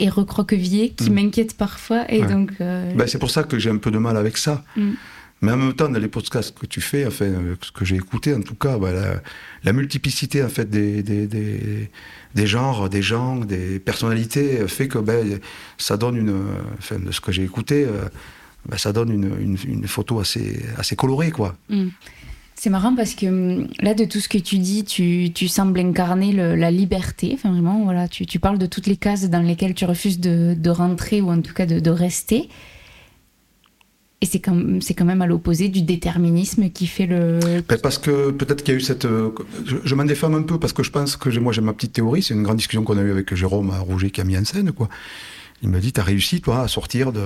et 0.00 0.08
recroquevillé 0.08 0.90
qui 0.90 1.10
mm. 1.10 1.14
m'inquiète 1.14 1.56
parfois. 1.56 2.10
Et 2.12 2.22
donc, 2.22 2.52
euh, 2.60 2.92
ben, 2.94 3.06
c'est 3.06 3.18
pour 3.18 3.30
ça 3.30 3.44
que 3.44 3.58
j'ai 3.58 3.70
un 3.70 3.76
peu 3.76 3.90
de 3.90 3.98
mal 3.98 4.16
avec 4.16 4.36
ça. 4.36 4.64
Mm. 4.76 4.92
Mais 5.40 5.52
en 5.52 5.56
même 5.56 5.72
temps, 5.72 5.88
dans 5.88 6.00
les 6.00 6.08
podcasts 6.08 6.58
que 6.58 6.66
tu 6.66 6.80
fais, 6.80 7.06
enfin, 7.06 7.32
ce 7.60 7.70
que 7.70 7.84
j'ai 7.84 7.94
écouté, 7.94 8.34
en 8.34 8.40
tout 8.40 8.56
cas, 8.56 8.76
ben, 8.76 9.20
la, 9.62 9.72
multiplicité 9.72 10.42
en 10.42 10.48
fait 10.48 10.68
des, 10.68 11.02
des, 11.04 11.28
des, 12.34 12.46
genres, 12.46 12.88
des 12.88 13.02
gens, 13.02 13.36
des 13.36 13.78
personnalités 13.78 14.66
fait 14.66 14.88
que 14.88 14.98
ben, 14.98 15.38
ça 15.76 15.96
donne 15.96 16.16
une, 16.16 16.42
enfin, 16.78 16.98
de 16.98 17.12
ce 17.12 17.20
que 17.20 17.30
j'ai 17.30 17.44
écouté, 17.44 17.84
euh, 17.84 18.08
ben, 18.68 18.76
ça 18.78 18.92
donne 18.92 19.12
une, 19.12 19.56
une, 19.64 19.86
photo 19.86 20.18
assez, 20.18 20.60
assez 20.76 20.96
colorée, 20.96 21.30
quoi. 21.30 21.56
Mm. 21.68 21.86
C'est 22.60 22.70
marrant 22.70 22.92
parce 22.96 23.14
que 23.14 23.26
hum, 23.26 23.68
là, 23.78 23.94
de 23.94 24.04
tout 24.04 24.18
ce 24.18 24.28
que 24.28 24.36
tu 24.36 24.58
dis, 24.58 24.84
tu, 24.84 25.30
tu 25.32 25.46
sembles 25.46 25.78
incarner 25.78 26.32
la 26.32 26.70
liberté. 26.72 27.30
Enfin, 27.34 27.52
vraiment, 27.52 27.84
voilà, 27.84 28.08
tu, 28.08 28.26
tu 28.26 28.40
parles 28.40 28.58
de 28.58 28.66
toutes 28.66 28.88
les 28.88 28.96
cases 28.96 29.30
dans 29.30 29.42
lesquelles 29.42 29.74
tu 29.74 29.84
refuses 29.84 30.18
de, 30.18 30.56
de 30.58 30.70
rentrer 30.70 31.20
ou 31.20 31.30
en 31.30 31.40
tout 31.40 31.54
cas 31.54 31.66
de, 31.66 31.90
rester. 31.90 32.48
Et 34.20 34.26
c'est 34.26 34.40
quand, 34.40 34.56
quand 34.96 35.04
même 35.04 35.22
à 35.22 35.26
l'opposé 35.26 35.68
du 35.68 35.82
déterminisme 35.82 36.68
qui 36.70 36.88
fait 36.88 37.06
le. 37.06 37.38
Ben, 37.68 37.78
parce 37.80 37.98
que 37.98 38.32
peut-être 38.32 38.64
qu'il 38.64 38.74
y 38.74 38.76
a 38.76 38.78
eu 38.78 38.82
cette. 38.82 39.04
euh, 39.04 39.30
Je, 39.84 39.94
m'en 39.94 40.04
défame 40.04 40.34
un 40.34 40.42
peu 40.42 40.58
parce 40.58 40.72
que 40.72 40.82
je 40.82 40.90
pense 40.90 41.14
que 41.14 41.30
moi 41.38 41.52
j'ai 41.52 41.60
ma 41.60 41.72
petite 41.72 41.92
théorie. 41.92 42.24
C'est 42.24 42.34
une 42.34 42.42
grande 42.42 42.56
discussion 42.56 42.82
qu'on 42.82 42.98
a 42.98 43.02
eue 43.02 43.12
avec 43.12 43.32
Jérôme 43.36 43.70
Rouget 43.70 44.10
qui 44.10 44.20
a 44.20 44.24
mis 44.24 44.36
en 44.36 44.44
scène. 44.44 44.72
Il 45.62 45.68
m'a 45.68 45.78
dit 45.78 45.92
T'as 45.92 46.02
réussi, 46.02 46.40
toi, 46.40 46.62
à 46.62 46.68
sortir 46.68 47.12
de, 47.12 47.22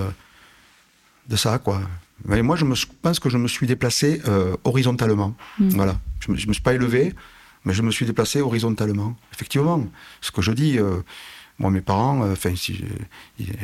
de 1.27 1.35
ça. 1.35 1.57
quoi. 1.57 1.81
Mais 2.25 2.41
moi, 2.41 2.55
je 2.55 2.65
me, 2.65 2.75
pense 3.01 3.19
que 3.19 3.29
je 3.29 3.37
me 3.37 3.47
suis 3.47 3.67
déplacé 3.67 4.21
euh, 4.27 4.55
horizontalement. 4.63 5.35
Mm. 5.59 5.69
Voilà. 5.69 5.99
Je 6.19 6.31
ne 6.31 6.37
me, 6.47 6.53
suis 6.53 6.61
pas 6.61 6.73
élevé, 6.73 7.13
mais 7.65 7.73
je 7.73 7.81
me 7.81 7.91
suis 7.91 8.05
déplacé 8.05 8.41
horizontalement. 8.41 9.15
Effectivement. 9.33 9.85
Ce 10.21 10.31
que 10.31 10.41
je 10.41 10.51
dis. 10.51 10.79
euh, 10.79 11.01
moi, 11.59 11.69
mes 11.69 11.81
parents, 11.81 12.23
euh, 12.23 12.35
si, 12.55 12.83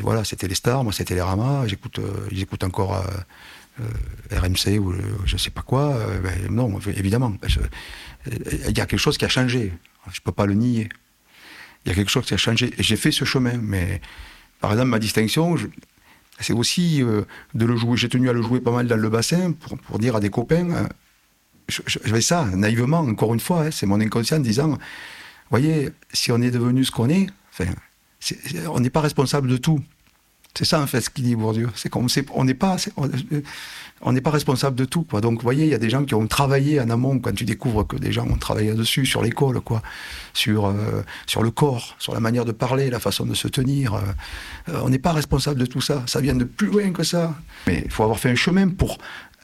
voilà, 0.02 0.24
c'était 0.24 0.48
les 0.48 0.54
stars, 0.56 0.84
moi, 0.84 0.94
c'était 0.94 1.16
les 1.16 1.22
ramas. 1.24 1.66
J'écoute, 1.68 2.00
ils 2.32 2.40
écoutent 2.42 2.64
encore 2.64 3.04
RMC 4.32 4.78
ou 4.80 4.94
je 5.26 5.38
sais 5.38 5.50
pas 5.50 5.64
quoi. 5.64 5.98
ben, 6.24 6.52
non, 6.52 6.80
évidemment. 6.96 7.34
Il 8.28 8.78
y 8.78 8.82
a 8.82 8.86
quelque 8.86 8.98
chose 8.98 9.18
qui 9.18 9.26
a 9.26 9.30
changé. 9.30 9.74
Je 10.12 10.22
peux 10.22 10.32
pas 10.32 10.46
le 10.46 10.54
nier. 10.54 10.88
Il 11.86 11.90
y 11.90 11.92
a 11.92 11.96
quelque 11.96 12.12
chose 12.12 12.26
qui 12.26 12.34
a 12.36 12.38
changé. 12.38 12.72
J'ai 12.78 12.96
fait 12.96 13.12
ce 13.12 13.26
chemin. 13.26 13.58
Mais, 13.58 14.02
par 14.60 14.72
exemple, 14.72 14.90
ma 14.90 15.00
distinction, 15.00 15.58
je- 15.58 15.68
c'est 16.40 16.54
aussi 16.54 17.02
euh, 17.04 17.24
de 17.54 17.66
le 17.66 17.76
jouer. 17.76 17.98
J'ai 17.98 18.10
tenu 18.10 18.30
à 18.30 18.34
le 18.34 18.42
jouer 18.42 18.60
pas 18.60 18.72
mal 18.72 18.88
dans 18.88 18.98
le 18.98 19.10
bassin 19.10 19.54
pour, 19.88 20.00
dire 20.00 20.16
à 20.16 20.20
des 20.20 20.30
copains. 20.30 20.70
euh, 20.72 20.88
je, 21.68 22.00
fais 22.00 22.22
ça 22.22 22.46
naïvement, 22.46 23.00
encore 23.00 23.34
une 23.34 23.40
fois. 23.40 23.64
hein, 23.64 23.72
c'est 23.72 23.86
mon 23.86 24.00
inconscient 24.00 24.40
disant 24.40 24.78
voyez, 25.50 25.90
si 26.14 26.32
on 26.32 26.42
est 26.42 26.52
devenu 26.52 26.86
ce 26.86 26.92
qu'on 26.92 27.10
est, 27.10 27.28
on 28.68 28.80
n'est 28.80 28.90
pas 28.90 29.02
responsable 29.02 29.48
de 29.48 29.58
tout. 29.58 29.82
C'est 30.58 30.66
ça, 30.66 30.82
en 30.82 30.88
fait, 30.88 31.00
ce 31.00 31.10
qu'il 31.10 31.24
dit 31.24 31.36
Bourdieu. 31.36 31.70
C'est 31.76 31.90
qu'on 31.90 32.08
n'est 32.44 32.54
pas, 32.54 32.78
c'est- 32.78 32.92
on- 34.02 34.12
n'est 34.12 34.20
pas 34.22 34.32
responsable 34.32 34.76
de 34.76 34.84
tout, 34.86 35.04
quoi. 35.04 35.22
Donc, 35.22 35.36
vous 35.38 35.44
voyez, 35.44 35.64
il 35.66 35.70
y 35.70 35.74
a 35.76 35.78
des 35.78 35.90
gens 35.90 36.04
qui 36.04 36.16
ont 36.16 36.26
travaillé 36.28 36.82
en 36.82 36.90
amont, 36.90 37.20
quand 37.20 37.34
tu 37.34 37.46
découvres 37.46 37.86
que 37.88 37.96
des 37.96 38.12
gens 38.12 38.26
ont 38.28 38.36
travaillé 38.38 38.74
dessus, 38.74 39.06
sur 39.06 39.22
l'école, 39.22 39.62
quoi, 39.62 39.82
sur, 40.34 40.66
euh, 40.66 41.04
sur 41.28 41.44
le 41.44 41.52
corps, 41.52 41.96
sur 42.00 42.14
la 42.14 42.20
manière 42.20 42.46
de 42.46 42.52
parler, 42.52 42.90
la 42.90 43.00
façon 43.00 43.26
de 43.26 43.36
se 43.36 43.48
tenir. 43.48 43.94
euh, 43.94 44.02
euh, 44.70 44.82
on 44.84 44.90
n'est 44.90 45.00
pas 45.00 45.14
responsable 45.14 45.60
de 45.60 45.66
tout 45.66 45.82
ça. 45.82 46.04
Ça 46.08 46.20
vient 46.20 46.36
de 46.36 46.44
plus 46.46 46.68
loin 46.68 46.92
que 46.92 47.04
ça. 47.04 47.36
Mais 47.68 47.84
il 47.86 47.92
faut 47.92 48.04
avoir 48.04 48.20
fait 48.20 48.30
un 48.32 48.36
chemin 48.36 48.68
pour 48.70 48.98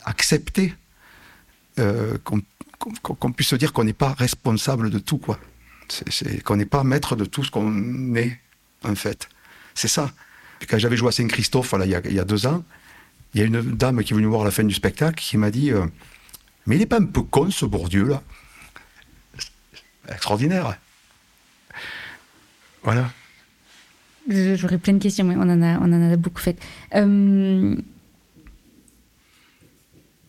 accepter 0.05 0.73
euh, 1.79 2.17
qu'on 2.23 3.31
puisse 3.31 3.49
se 3.49 3.55
dire 3.55 3.73
qu'on 3.73 3.83
n'est 3.83 3.93
pas 3.93 4.13
responsable 4.13 4.89
de 4.89 4.99
tout, 4.99 5.17
quoi. 5.17 5.39
Qu'on 6.43 6.55
n'est 6.57 6.65
pas 6.65 6.83
maître 6.83 7.15
de 7.15 7.25
tout 7.25 7.43
ce 7.43 7.51
qu'on 7.51 8.15
est, 8.15 8.39
en 8.83 8.95
fait. 8.95 9.29
C'est 9.75 9.87
ça. 9.87 10.11
Quand 10.69 10.77
j'avais 10.77 10.97
joué 10.97 11.09
à 11.09 11.11
Saint-Christophe, 11.11 11.75
il, 11.83 11.89
y 11.89 12.19
a, 12.19 12.25
deux 12.25 12.47
ans, 12.47 12.63
il 13.33 13.41
y 13.41 13.43
a 13.43 13.45
une 13.45 13.61
dame 13.61 14.03
qui 14.03 14.13
est 14.13 14.15
venue 14.15 14.27
voir 14.27 14.43
la 14.43 14.51
fin 14.51 14.63
du 14.63 14.73
spectacle 14.73 15.23
qui 15.23 15.37
m'a 15.37 15.51
dit 15.51 15.71
euh, 15.71 15.85
Mais 16.65 16.75
il 16.75 16.79
n'est 16.79 16.85
pas 16.85 16.99
un 16.99 17.05
peu 17.05 17.21
con, 17.21 17.51
ce 17.51 17.65
Bourdieu, 17.65 18.07
là? 18.07 18.23
Extraordinaire. 20.09 20.77
Voilà. 22.83 23.09
J'aurais 24.27 24.77
plein 24.77 24.93
de 24.93 24.99
questions, 24.99 25.25
mais 25.25 25.35
on 25.35 25.41
en 25.41 25.61
a, 25.61 26.15
beaucoup 26.17 26.39
fait. 26.39 26.57
Euh, 26.95 27.75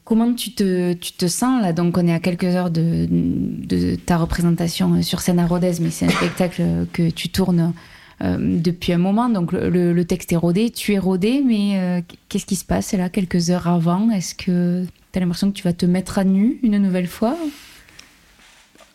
comment 0.05 0.35
tu 0.35 0.53
te, 0.53 1.27
sens 1.27 1.62
là? 1.62 1.73
Donc, 1.73 1.97
on 1.97 2.07
est 2.07 2.12
à 2.12 2.21
quelques 2.21 2.45
heures 2.45 2.71
de, 2.71 3.97
ta 4.07 4.17
représentation 4.17 5.03
sur 5.03 5.21
scène 5.21 5.39
à 5.39 5.47
Rodez, 5.47 5.75
mais 5.81 5.91
c'est 5.91 6.07
un 6.07 6.11
spectacle 6.11 6.87
que 6.93 7.11
tu 7.11 7.29
tournes 7.29 7.73
depuis 8.21 8.93
un 8.93 8.99
moment. 8.99 9.29
Donc, 9.29 9.53
le, 9.53 10.03
texte 10.05 10.33
est 10.33 10.37
rodé, 10.37 10.71
tu 10.71 10.93
es 10.95 10.99
rodé, 10.99 11.43
mais 11.47 11.79
euh, 11.79 12.01
qu'est-ce 12.29 12.47
qui 12.47 12.57
se 12.57 12.65
passe 12.65 12.93
là, 12.95 13.09
quelques 13.09 13.51
heures 13.51 13.69
avant? 13.69 14.11
Est-ce 14.11 14.35
que 14.35 14.85
tu 15.13 15.19
as 15.19 15.21
l'impression 15.21 15.51
que 15.51 15.57
tu 15.57 15.63
vas 15.65 15.73
te 15.73 15.87
mettre 15.87 16.19
à 16.19 16.25
nu 16.25 16.59
une 16.63 16.79
nouvelle 16.79 17.09
fois? 17.09 17.37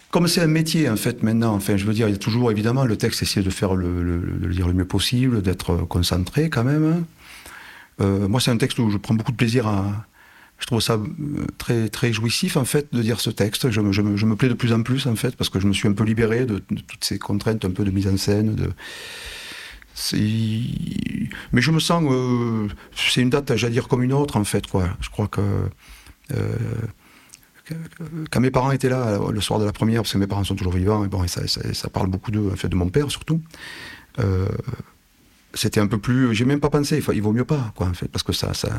Comme 0.09 0.27
c'est 0.27 0.41
un 0.41 0.47
métier, 0.47 0.89
en 0.89 0.97
fait, 0.97 1.23
maintenant, 1.23 1.53
enfin, 1.55 1.77
je 1.77 1.85
veux 1.85 1.93
dire, 1.93 2.07
il 2.09 2.11
y 2.11 2.15
a 2.15 2.17
toujours, 2.17 2.51
évidemment, 2.51 2.83
le 2.83 2.97
texte 2.97 3.21
essaie 3.21 3.41
de 3.43 3.49
faire 3.49 3.75
le, 3.75 4.03
le- 4.03 4.17
le 4.41 4.53
dire 4.53 4.67
le 4.67 4.73
mieux 4.73 4.85
possible, 4.85 5.41
d'être 5.41 5.75
concentré 5.87 6.49
quand 6.49 6.63
même. 6.65 6.85
hein. 6.85 7.03
Euh, 8.01 8.27
moi, 8.27 8.41
c'est 8.41 8.51
un 8.51 8.57
texte 8.57 8.79
où 8.79 8.89
je 8.89 8.97
prends 8.97 9.13
beaucoup 9.13 9.31
de 9.31 9.37
plaisir 9.37 9.67
à. 9.67 10.05
Je 10.61 10.67
trouve 10.67 10.79
ça 10.79 10.93
euh, 10.93 11.45
très, 11.57 11.89
très 11.89 12.13
jouissif, 12.13 12.55
en 12.55 12.65
fait, 12.65 12.93
de 12.93 13.01
dire 13.01 13.19
ce 13.19 13.31
texte. 13.31 13.71
Je 13.71 13.81
me, 13.81 14.35
plais 14.35 14.47
de 14.47 14.53
plus 14.53 14.71
en 14.73 14.83
plus, 14.83 15.07
en 15.07 15.15
fait, 15.15 15.35
parce 15.35 15.49
que 15.49 15.59
je 15.59 15.67
me 15.67 15.73
suis 15.73 15.87
un 15.87 15.93
peu 15.93 16.03
libéré 16.03 16.45
de, 16.45 16.59
toutes 16.59 17.03
ces 17.03 17.17
contraintes 17.17 17.65
un 17.65 17.71
peu 17.71 17.83
de 17.83 17.89
mise 17.89 18.07
en 18.07 18.15
scène. 18.15 18.53
De... 18.55 18.69
Mais 21.51 21.61
je 21.61 21.71
me 21.71 21.79
sens. 21.79 22.03
euh, 22.07 22.67
c'est 22.95 23.21
une 23.21 23.31
date, 23.31 23.55
j'allais 23.55 23.73
dire, 23.73 23.87
comme 23.87 24.03
une 24.03 24.13
autre, 24.13 24.37
en 24.37 24.43
fait, 24.43 24.67
quoi. 24.67 24.89
Je 25.01 25.09
crois 25.09 25.27
que. 25.27 25.41
euh, 26.33 26.55
quand 28.29 28.41
mes 28.41 28.51
parents 28.51 28.71
étaient 28.71 28.89
là 28.89 29.17
le 29.31 29.41
soir 29.41 29.57
de 29.59 29.65
la 29.65 29.71
première, 29.71 30.01
parce 30.01 30.13
que 30.13 30.17
mes 30.17 30.27
parents 30.27 30.43
sont 30.43 30.55
toujours 30.55 30.73
vivants, 30.73 31.05
et 31.05 31.07
bon, 31.07 31.25
ça, 31.27 31.47
ça- 31.47 31.89
parle 31.89 32.07
beaucoup 32.07 32.31
en 32.51 32.55
fait, 32.55 32.67
de 32.67 32.75
mon 32.75 32.89
père 32.89 33.09
surtout. 33.09 33.41
c'était 35.53 35.79
un 35.79 35.87
peu 35.87 35.97
plus. 35.97 36.35
J'ai 36.35 36.45
même 36.45 36.59
pas 36.59 36.69
pensé. 36.69 37.01
Il 37.13 37.21
vaut 37.21 37.31
mieux 37.31 37.45
pas, 37.45 37.71
quoi, 37.75 37.87
en 37.87 37.93
fait, 37.93 38.09
parce 38.09 38.23
que 38.23 38.33
ça, 38.33 38.53
ça 38.53 38.69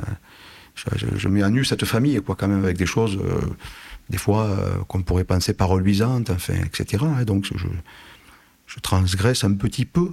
je, 0.74 0.84
je- 0.96 1.16
je 1.18 1.28
mets 1.28 1.42
à 1.42 1.50
nu 1.50 1.64
cette 1.64 1.84
famille, 1.84 2.20
quoi, 2.24 2.34
quand 2.36 2.48
même, 2.48 2.64
avec 2.64 2.76
des 2.76 2.86
choses, 2.86 3.18
euh, 3.22 3.40
des 4.10 4.18
fois, 4.18 4.44
euh, 4.46 4.78
qu'on 4.88 5.02
pourrait 5.02 5.24
penser 5.24 5.52
pas 5.52 5.64
reluisantes, 5.64 6.30
enfin, 6.30 6.54
etc. 6.64 7.04
donc, 7.26 7.44
je, 7.46 7.66
je 8.66 8.80
transgresse 8.80 9.44
un 9.44 9.52
petit 9.54 9.84
peu. 9.84 10.10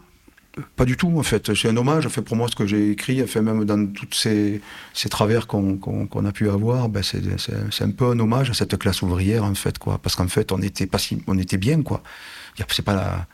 Pas 0.76 0.84
du 0.84 0.98
tout, 0.98 1.18
en 1.18 1.24
fait. 1.24 1.54
C'est 1.56 1.70
un 1.70 1.78
hommage. 1.78 2.06
Fait, 2.10 2.22
pour 2.22 2.36
moi, 2.36 2.50
ce 2.50 2.56
que 2.56 2.68
j'ai 2.68 2.92
écrit, 2.92 3.26
fait, 3.28 3.42
même 3.42 3.64
dans 3.64 3.86
tous 3.94 4.08
ces, 4.12 4.60
ces 4.94 5.08
travers 5.08 5.48
qu'on 5.48 5.78
qu'on- 5.78 6.06
qu'on 6.08 6.26
a 6.26 6.32
pu 6.34 6.50
avoir, 6.50 6.90
ben, 6.90 7.02
c'est 7.04 7.22
c'est- 7.40 7.54
c'est 7.72 7.84
un 7.86 7.92
peu 7.92 8.08
un 8.12 8.20
hommage 8.20 8.50
à 8.50 8.54
cette 8.54 8.78
classe 8.78 9.02
ouvrière, 9.02 9.46
en 9.46 9.56
fait, 9.56 9.78
quoi. 9.78 10.00
Parce 10.00 10.16
qu'en 10.18 10.28
fait, 10.28 10.52
on 10.52 10.62
était, 10.62 10.86
pas 10.88 10.98
si, 10.98 11.22
on 11.28 11.38
était 11.38 11.58
bien, 11.58 11.82
quoi. 11.82 12.04
C'est 12.68 12.82
pas 12.84 12.94
la. 12.96 13.28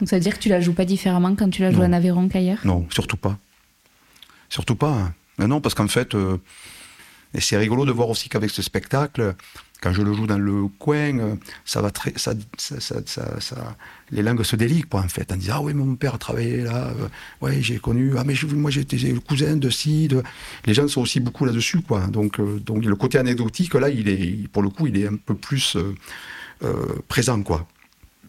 Donc, 0.00 0.08
ça 0.08 0.16
veut 0.16 0.22
dire 0.22 0.34
que 0.36 0.42
tu 0.42 0.48
la 0.48 0.60
joues 0.60 0.72
pas 0.72 0.84
différemment 0.86 1.36
quand 1.36 1.48
tu 1.50 1.62
la 1.62 1.70
joues 1.70 1.78
Non. 1.78 1.84
en 1.86 1.92
Aveyron 1.92 2.28
qu'ailleurs? 2.28 2.58
Non, 2.64 2.86
surtout 2.90 3.18
pas. 3.18 3.38
Surtout 4.48 4.74
pas. 4.74 4.90
hein. 4.92 5.14
Non, 5.46 5.60
parce 5.60 5.74
qu'en 5.74 5.88
fait, 5.88 6.14
euh, 6.14 6.38
et 7.34 7.40
c'est 7.40 7.56
rigolo 7.56 7.84
de 7.84 7.92
voir 7.92 8.08
aussi 8.08 8.28
qu'avec 8.28 8.50
ce 8.50 8.62
spectacle, 8.62 9.34
quand 9.80 9.92
je 9.92 10.02
le 10.02 10.12
joue 10.12 10.26
dans 10.26 10.38
le 10.38 10.68
coin, 10.78 11.18
euh, 11.18 11.34
ça 11.64 11.82
va 11.82 11.90
très, 11.90 12.12
ça, 12.16 12.34
ça, 12.56 12.80
ça, 13.06 13.76
les 14.10 14.22
langues 14.22 14.42
se 14.42 14.54
délient, 14.54 14.82
quoi, 14.82 15.00
en 15.00 15.08
fait, 15.08 15.32
en 15.32 15.36
disant, 15.36 15.54
ah 15.56 15.62
oui, 15.62 15.74
mon 15.74 15.96
père 15.96 16.14
a 16.14 16.18
travaillé 16.18 16.58
là, 16.58 16.88
euh, 16.88 17.08
ouais, 17.40 17.60
j'ai 17.62 17.78
connu, 17.78 18.12
ah 18.16 18.24
mais 18.24 18.34
moi 18.54 18.70
j'étais 18.70 18.96
le 18.96 19.20
cousin 19.20 19.56
de 19.56 19.70
ci, 19.70 20.08
les 20.66 20.74
gens 20.74 20.86
sont 20.86 21.00
aussi 21.00 21.20
beaucoup 21.20 21.44
là-dessus, 21.44 21.80
quoi. 21.80 22.06
Donc, 22.06 22.40
donc 22.62 22.84
le 22.84 22.96
côté 22.96 23.18
anecdotique, 23.18 23.74
là, 23.74 23.88
il 23.88 24.08
est, 24.08 24.48
pour 24.48 24.62
le 24.62 24.68
coup, 24.68 24.86
il 24.86 24.96
est 24.98 25.08
un 25.08 25.16
peu 25.16 25.34
plus 25.34 25.76
présent, 27.08 27.42
quoi. 27.42 27.66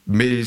Mais 0.08 0.42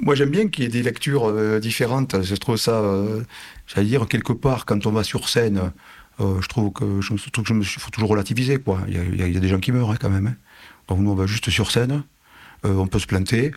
moi, 0.00 0.14
j'aime 0.14 0.30
bien 0.30 0.48
qu'il 0.48 0.64
y 0.64 0.66
ait 0.66 0.70
des 0.70 0.82
lectures 0.82 1.28
euh, 1.28 1.60
différentes. 1.60 2.22
Je 2.22 2.34
trouve 2.34 2.56
ça, 2.56 2.80
euh, 2.80 3.22
j'allais 3.66 3.86
dire, 3.86 4.06
quelque 4.08 4.32
part, 4.32 4.64
quand 4.66 4.86
on 4.86 4.92
va 4.92 5.04
sur 5.04 5.28
scène, 5.28 5.72
euh, 6.20 6.40
je 6.40 6.48
trouve 6.48 6.72
que 6.72 7.00
je, 7.00 7.14
trouve 7.30 7.44
que 7.44 7.48
je 7.48 7.54
me 7.54 7.62
suis- 7.62 7.80
faut 7.80 7.90
toujours 7.90 8.10
relativiser, 8.10 8.58
quoi. 8.58 8.80
Il 8.88 8.94
y 9.16 9.36
a, 9.36 9.40
des 9.40 9.48
gens 9.48 9.60
qui 9.60 9.72
meurent, 9.72 9.90
hein, 9.90 9.96
quand 10.00 10.10
même. 10.10 10.26
hein. 10.26 10.36
Donc 10.88 10.98
nous, 11.00 11.10
on 11.10 11.14
va 11.14 11.26
juste 11.26 11.50
sur 11.50 11.70
scène. 11.70 12.02
Euh, 12.64 12.74
on 12.74 12.86
peut 12.86 12.98
se 12.98 13.06
planter. 13.06 13.52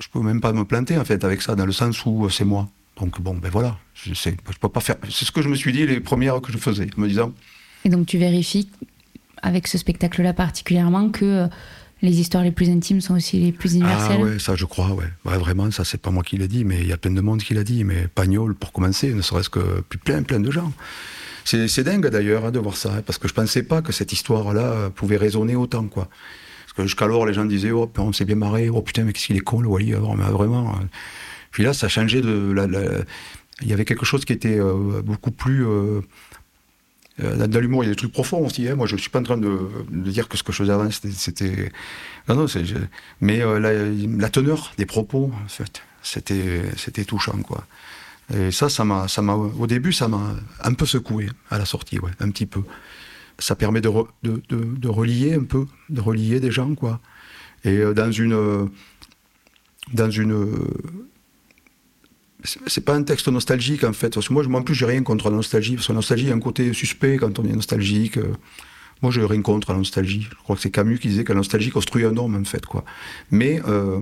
Je 0.00 0.08
peux 0.08 0.20
même 0.20 0.40
pas 0.40 0.52
me 0.52 0.64
planter, 0.64 0.98
en 0.98 1.04
fait, 1.04 1.24
avec 1.24 1.42
ça, 1.42 1.54
dans 1.54 1.66
le 1.66 1.72
sens 1.72 2.04
où 2.04 2.28
c'est 2.28 2.44
moi. 2.44 2.68
Donc 3.00 3.20
bon, 3.20 3.34
ben 3.34 3.50
voilà. 3.50 3.78
Je 3.94 4.14
sais, 4.14 4.36
je 4.50 4.58
peux 4.58 4.68
pas 4.68 4.80
faire. 4.80 4.96
C'est 5.10 5.24
ce 5.24 5.32
que 5.32 5.42
je 5.42 5.48
me 5.48 5.54
suis 5.54 5.72
dit 5.72 5.86
les 5.86 6.00
premières 6.00 6.40
que 6.40 6.52
je 6.52 6.58
faisais, 6.58 6.88
en 6.96 7.00
me 7.00 7.08
disant. 7.08 7.32
Et 7.84 7.88
donc 7.88 8.06
tu 8.06 8.18
vérifies, 8.18 8.68
avec 9.42 9.66
ce 9.66 9.78
spectacle-là 9.78 10.32
particulièrement, 10.32 11.10
que 11.10 11.46
les 12.02 12.20
histoires 12.20 12.42
les 12.44 12.50
plus 12.52 12.68
intimes 12.70 13.00
sont 13.00 13.14
aussi 13.16 13.38
les 13.38 13.52
plus 13.52 13.72
Ah 13.74 13.76
universelles. 13.76 14.20
ouais, 14.22 14.38
ça 14.38 14.54
je 14.54 14.64
crois, 14.66 14.90
ouais. 14.92 15.06
Vraiment, 15.24 15.70
ça 15.70 15.84
c'est 15.84 16.00
pas 16.00 16.10
moi 16.10 16.22
qui 16.22 16.36
l'ai 16.36 16.48
dit, 16.48 16.64
mais 16.64 16.80
il 16.80 16.86
y 16.86 16.92
a 16.92 16.96
plein 16.96 17.10
de 17.10 17.20
monde 17.20 17.42
qui 17.42 17.54
l'a 17.54 17.64
dit. 17.64 17.84
Mais 17.84 18.06
Pagnol, 18.14 18.54
pour 18.54 18.72
commencer, 18.72 19.12
ne 19.14 19.22
serait-ce 19.22 19.48
que 19.50 19.80
plein, 20.04 20.22
plein 20.22 20.40
de 20.40 20.50
gens. 20.50 20.72
C'est 21.44 21.84
dingue 21.84 22.08
d'ailleurs 22.08 22.46
hein, 22.46 22.50
de 22.50 22.58
voir 22.58 22.76
ça, 22.76 22.92
hein, 22.96 23.02
parce 23.06 23.18
que 23.18 23.28
je 23.28 23.32
pensais 23.34 23.62
pas 23.62 23.80
que 23.80 23.92
cette 23.92 24.12
histoire-là 24.12 24.62
euh, 24.64 24.90
pouvait 24.90 25.16
résonner 25.16 25.54
autant, 25.54 25.84
quoi. 25.84 26.08
Parce 26.64 26.72
que 26.74 26.82
jusqu'alors, 26.82 27.24
les 27.24 27.34
gens 27.34 27.44
disaient, 27.44 27.70
oh, 27.70 27.90
on 27.98 28.12
s'est 28.12 28.24
bien 28.24 28.34
marré, 28.36 28.68
oh 28.68 28.82
putain, 28.82 29.04
mais 29.04 29.12
qu'est-ce 29.12 29.26
qu'il 29.28 29.36
est 29.36 29.40
con, 29.40 29.60
le 29.60 29.68
Wally, 29.68 29.92
mais 30.16 30.24
vraiment. 30.24 30.70
euh. 30.70 30.84
Puis 31.52 31.62
là, 31.62 31.72
ça 31.72 31.88
changé 31.88 32.20
de. 32.20 33.04
Il 33.62 33.68
y 33.68 33.72
avait 33.72 33.86
quelque 33.86 34.04
chose 34.04 34.24
qui 34.26 34.34
était 34.34 34.58
euh, 34.58 35.00
beaucoup 35.02 35.30
plus. 35.30 35.64
euh, 35.64 35.68
euh, 35.68 36.00
dans 37.18 37.48
dans 37.48 37.60
l'humour, 37.60 37.82
il 37.84 37.86
y 37.86 37.90
a 37.90 37.92
des 37.92 37.96
trucs 37.96 38.12
profonds 38.12 38.44
aussi. 38.46 38.68
hein. 38.68 38.74
Moi, 38.76 38.86
je 38.86 38.96
suis 38.96 39.10
pas 39.10 39.20
en 39.20 39.22
train 39.22 39.38
de, 39.38 39.58
de 39.90 40.10
dire 40.10 40.28
que 40.28 40.36
ce 40.36 40.42
que 40.42 40.52
je 40.52 40.58
faisais 40.58 40.72
avant, 40.72 40.90
c'était-. 40.90 41.72
Non, 42.28 42.34
non, 42.36 42.46
je- 42.46 42.74
Mais 43.20 43.40
euh, 43.42 43.58
la, 44.18 44.28
teneur 44.28 44.72
des 44.78 44.86
propos, 44.86 45.32
en 45.44 45.48
fait, 45.48 45.82
c'était, 46.02 47.04
touchant, 47.06 47.38
quoi. 47.42 47.64
Et 48.34 48.50
ça, 48.50 48.68
ça 48.68 48.84
m'a, 48.84 49.06
au 49.34 49.66
début, 49.66 49.92
ça 49.92 50.08
m'a 50.08 50.34
un 50.62 50.74
peu 50.74 50.84
secoué 50.84 51.28
à 51.50 51.58
la 51.58 51.64
sortie, 51.64 51.98
ouais, 52.00 52.10
un 52.20 52.30
petit 52.30 52.46
peu. 52.46 52.62
ça 53.38 53.54
permet 53.54 53.80
de, 53.80 53.90
de, 54.22 54.42
de, 54.50 54.88
relier 54.88 55.34
un 55.34 55.44
peu, 55.44 55.66
de 55.90 56.00
relier 56.00 56.40
des 56.40 56.50
gens, 56.50 56.74
quoi. 56.74 57.00
Et 57.64 57.78
euh, 57.78 57.94
dans 57.94 58.10
une. 58.12 58.68
Dans 59.94 60.10
une. 60.10 60.34
C'est 62.44 62.84
pas 62.84 62.94
un 62.94 63.02
texte 63.02 63.28
nostalgique, 63.28 63.84
en 63.84 63.92
fait. 63.92 64.14
Parce 64.14 64.28
que 64.28 64.32
moi, 64.32 64.44
en 64.46 64.62
plus, 64.62 64.74
j'ai 64.74 64.86
rien 64.86 65.02
contre 65.02 65.30
la 65.30 65.36
nostalgie. 65.36 65.74
Parce 65.74 65.86
que 65.86 65.92
la 65.92 65.96
nostalgie 65.96 66.30
a 66.30 66.34
un 66.34 66.40
côté 66.40 66.72
suspect 66.72 67.16
quand 67.16 67.38
on 67.38 67.44
est 67.44 67.52
nostalgique. 67.52 68.18
Moi, 69.02 69.10
j'ai 69.12 69.24
rien 69.24 69.42
contre 69.42 69.72
la 69.72 69.78
nostalgie. 69.78 70.26
Je 70.30 70.34
crois 70.42 70.56
que 70.56 70.62
c'est 70.62 70.70
Camus 70.70 70.98
qui 70.98 71.08
disait 71.08 71.24
que 71.24 71.32
la 71.32 71.38
nostalgie 71.38 71.70
construit 71.70 72.04
un 72.04 72.16
homme, 72.16 72.34
en 72.34 72.44
fait, 72.44 72.64
quoi. 72.66 72.84
Mais 73.30 73.60
euh, 73.66 74.00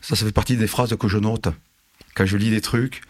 ça, 0.00 0.16
ça 0.16 0.24
fait 0.24 0.32
partie 0.32 0.56
des 0.56 0.66
phrases 0.66 0.96
que 0.96 1.08
je 1.08 1.18
note 1.18 1.48
quand 2.14 2.26
je 2.26 2.36
lis 2.36 2.50
des 2.50 2.60
trucs. 2.60 3.02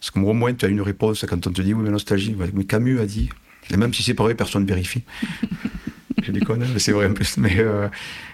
Parce 0.00 0.10
que 0.10 0.18
au 0.18 0.32
moins, 0.32 0.52
tu 0.54 0.64
as 0.64 0.68
une 0.68 0.80
réponse 0.80 1.24
quand 1.28 1.46
on 1.46 1.52
te 1.52 1.62
dit 1.62 1.74
oui, 1.74 1.82
mais 1.84 1.90
nostalgie. 1.90 2.36
Mais 2.54 2.64
Camus 2.64 3.00
a 3.00 3.06
dit. 3.06 3.30
Et 3.70 3.76
même 3.76 3.94
si 3.94 4.02
c'est 4.02 4.16
vrai, 4.16 4.34
personne 4.34 4.62
ne 4.62 4.68
vérifie. 4.68 5.02
je 6.22 6.32
déconne, 6.32 6.66
mais 6.72 6.78
c'est 6.78 6.92
vrai 6.92 7.06
en 7.06 7.14
plus. 7.14 7.36
Mais 7.36 7.58
euh, 7.58 7.88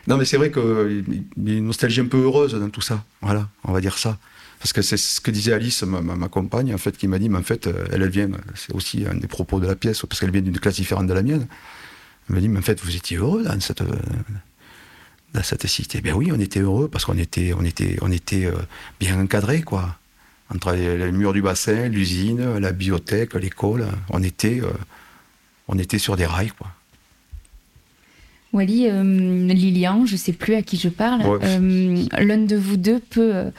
non, 0.07 0.17
mais 0.17 0.25
c'est 0.25 0.37
vrai 0.37 0.51
qu'il 0.51 1.05
y 1.45 1.51
a 1.51 1.59
une 1.59 1.67
nostalgie 1.67 2.01
un 2.01 2.07
peu 2.07 2.23
heureuse 2.23 2.55
dans 2.55 2.71
tout 2.71 2.81
ça. 2.81 3.05
Voilà, 3.21 3.49
on 3.65 3.73
va 3.73 3.81
dire 3.81 3.99
ça. 3.99 4.19
Parce 4.59 4.73
que 4.73 4.83
c'est 4.83 4.97
ce 4.97 5.21
que 5.21 5.31
disait 5.31 5.53
Alice, 5.53 5.83
ma, 5.85 6.01
ma, 6.01 6.29
compagne, 6.29 6.75
en 6.75 6.79
fait, 6.79 6.97
qui 6.97 7.07
m'a 7.07 7.19
dit, 7.19 7.29
mais 7.29 7.39
en 7.39 7.43
fait, 7.43 7.69
elle, 7.93 8.03
elle 8.03 8.09
vient, 8.11 8.29
c'est 8.55 8.75
aussi 8.75 9.05
un 9.09 9.15
des 9.15 9.29
propos 9.29 9.61
de 9.61 9.67
la 9.67 9.77
pièce, 9.77 10.03
parce 10.09 10.21
qu'elle 10.21 10.33
vient 10.33 10.43
d'une 10.43 10.59
classe 10.59 10.77
différente 10.77 11.07
de 11.07 11.15
la 11.15 11.23
mienne. 11.23 11.47
Elle 12.29 12.35
m'a 12.35 12.41
dit, 12.41 12.49
mais 12.49 12.59
en 12.59 12.63
fait, 12.63 12.81
vous 12.83 12.97
étiez 12.97 13.19
heureux 13.19 13.45
dans 13.45 13.61
cette, 13.61 13.83
dans 15.35 15.43
cette 15.43 15.67
cité. 15.67 16.01
Ben 16.01 16.15
oui, 16.15 16.31
on 16.33 16.41
était 16.41 16.61
heureux 16.61 16.89
parce 16.89 17.05
qu'on 17.05 17.19
était, 17.19 17.53
on 17.53 17.65
était, 17.65 17.97
on 18.01 18.11
était 18.11 18.47
euh, 18.47 18.53
bien 19.01 19.21
encadrés, 19.21 19.63
quoi. 19.63 19.97
Entre 20.55 20.73
les, 20.73 21.13
murs 21.13 21.35
du 21.35 21.43
bassin, 21.43 21.89
l'usine, 21.89 22.59
la 22.59 22.73
bibliothèque, 22.73 23.35
l'école, 23.35 23.87
on 24.09 24.23
était, 24.23 24.61
euh, 24.63 24.73
on 25.69 25.79
était 25.79 25.99
sur 25.99 26.17
des 26.17 26.25
rails, 26.25 26.53
quoi. 26.59 26.69
Wally, 28.55 28.89
euh, 28.89 29.03
Lilian, 29.03 30.07
je 30.07 30.13
ne 30.13 30.19
sais 30.19 30.33
plus 30.33 30.55
à 30.55 30.63
qui 30.63 30.79
je 30.79 30.89
parle. 30.89 31.21
L'un 31.43 32.39
de 32.39 32.57
vous 32.57 32.79
deux 32.79 32.99
peut, 32.99 33.51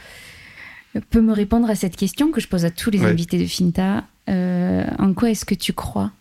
peut 1.09 1.21
me 1.21 1.33
répondre 1.33 1.69
à 1.69 1.75
cette 1.75 1.95
question 1.95 2.31
que 2.31 2.41
je 2.41 2.47
pose 2.47 2.65
à 2.65 2.71
tous 2.71 2.89
les 2.89 3.03
invités 3.03 3.37
de 3.37 3.45
Finta. 3.45 4.05
en 4.27 5.13
quoi 5.15 5.29
est-ce 5.29 5.45
que 5.45 5.55
tu 5.55 5.73
crois? 5.73 6.11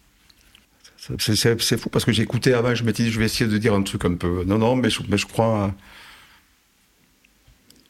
C'est 1.19 1.79
fou 1.79 1.89
parce 1.89 2.05
que 2.05 2.13
j'ai 2.13 2.23
écouté 2.23 2.53
avant, 2.53 2.75
je 2.75 2.85
m'étais 2.85 3.05
dit, 3.05 3.11
je 3.11 3.19
vais 3.19 3.25
essayer 3.25 3.49
de 3.49 3.57
dire 3.57 3.73
un 3.73 3.83
truc 3.83 4.05
un 4.05 4.15
peu. 4.15 4.45
Non, 4.45 4.59
non, 4.59 4.77
mais 4.77 4.91
je, 4.91 5.01
mais 5.09 5.17
je 5.17 5.27
crois. 5.27 5.75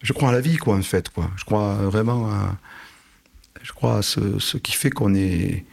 Je 0.03 0.13
crois 0.13 0.29
à 0.29 0.33
la 0.33 0.41
vie, 0.41 0.57
quoi, 0.57 0.77
en 0.77 0.83
fait, 0.83 1.09
quoi. 1.09 1.31
Je 1.37 1.45
crois 1.45 1.75
vraiment 1.75 2.31
à. 2.31 2.57
Je 3.63 3.73
crois 3.73 3.99
à 3.99 4.03
ce, 4.03 4.39
ce 4.39 4.57
qui 4.57 4.73
fait 4.73 4.91
qu'on 4.91 5.15
est. 5.15 5.65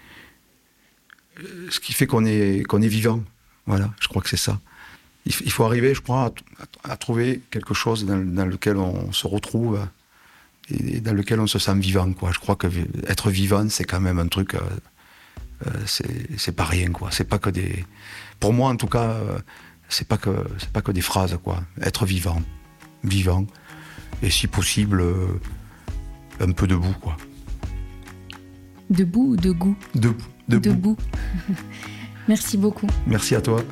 Ce 1.70 1.80
qui 1.80 1.94
fait 1.94 2.08
qu'on 2.08 2.26
est, 2.26 2.64
qu'on 2.64 2.82
est 2.82 2.88
vivant. 2.88 3.24
Voilà, 3.68 3.94
je 4.00 4.08
crois 4.08 4.22
que 4.22 4.30
c'est 4.30 4.38
ça. 4.38 4.60
Il, 5.26 5.52
faut 5.52 5.64
arriver, 5.64 5.96
je 5.96 6.02
crois, 6.02 6.32
à, 6.84 6.98
trouver 6.98 7.42
quelque 7.50 7.74
chose 7.74 8.06
dans, 8.06 8.18
dans, 8.18 8.46
lequel 8.46 8.78
on 8.78 9.12
se 9.12 9.26
retrouve 9.26 9.80
et 10.70 11.00
dans 11.00 11.14
lequel 11.14 11.40
on 11.40 11.48
se 11.48 11.60
sent 11.60 11.76
vivant, 11.76 12.12
quoi. 12.14 12.32
Je 12.32 12.40
crois 12.40 12.56
que 12.56 12.68
être 13.08 13.30
vivant, 13.30 13.68
c'est 13.70 13.84
quand 13.84 14.00
même 14.02 14.20
un 14.20 14.28
truc. 14.28 14.56
Euh, 14.56 14.60
euh, 15.68 15.72
c'est 16.38 16.52
pas 16.52 16.66
rien, 16.66 16.92
quoi. 16.92 17.10
C'est 17.12 17.24
pas 17.26 17.40
que 17.40 17.50
des. 17.50 17.86
Pour 18.40 18.54
moi, 18.54 18.70
en 18.70 18.76
tout 18.76 18.88
cas, 18.88 19.12
euh, 19.12 19.40
c'est 19.90 20.08
pas 20.08 20.18
que 20.18 20.32
c'est 20.58 20.72
pas 20.72 20.82
que 20.82 20.92
des 20.92 21.02
phrases, 21.02 21.38
quoi. 21.44 21.64
Être 21.82 22.06
vivant, 22.06 22.42
vivant, 23.04 23.46
et 24.22 24.30
si 24.30 24.48
possible, 24.48 25.02
euh, 25.02 25.40
un 26.40 26.52
peu 26.52 26.68
debout, 26.68 26.96
quoi. 27.02 27.16
Debout 28.90 29.32
ou 29.32 29.36
de 29.38 29.52
goût 29.52 29.78
Debout. 29.96 30.26
Debout. 30.48 30.98
Merci 32.28 32.58
beaucoup. 32.58 32.88
Merci 33.08 33.36
à 33.36 33.42
toi. 33.42 33.64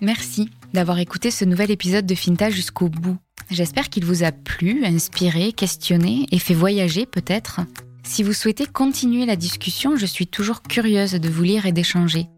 Merci 0.00 0.50
d'avoir 0.72 0.98
écouté 0.98 1.30
ce 1.30 1.44
nouvel 1.44 1.70
épisode 1.70 2.06
de 2.06 2.14
Finta 2.14 2.50
jusqu'au 2.50 2.88
bout. 2.88 3.18
J'espère 3.50 3.88
qu'il 3.88 4.04
vous 4.04 4.22
a 4.22 4.32
plu, 4.32 4.84
inspiré, 4.84 5.52
questionné 5.52 6.26
et 6.30 6.38
fait 6.38 6.54
voyager 6.54 7.06
peut-être. 7.06 7.60
Si 8.02 8.22
vous 8.22 8.32
souhaitez 8.32 8.66
continuer 8.66 9.26
la 9.26 9.36
discussion, 9.36 9.96
je 9.96 10.06
suis 10.06 10.26
toujours 10.26 10.62
curieuse 10.62 11.12
de 11.12 11.28
vous 11.28 11.42
lire 11.42 11.66
et 11.66 11.72
d'échanger. 11.72 12.28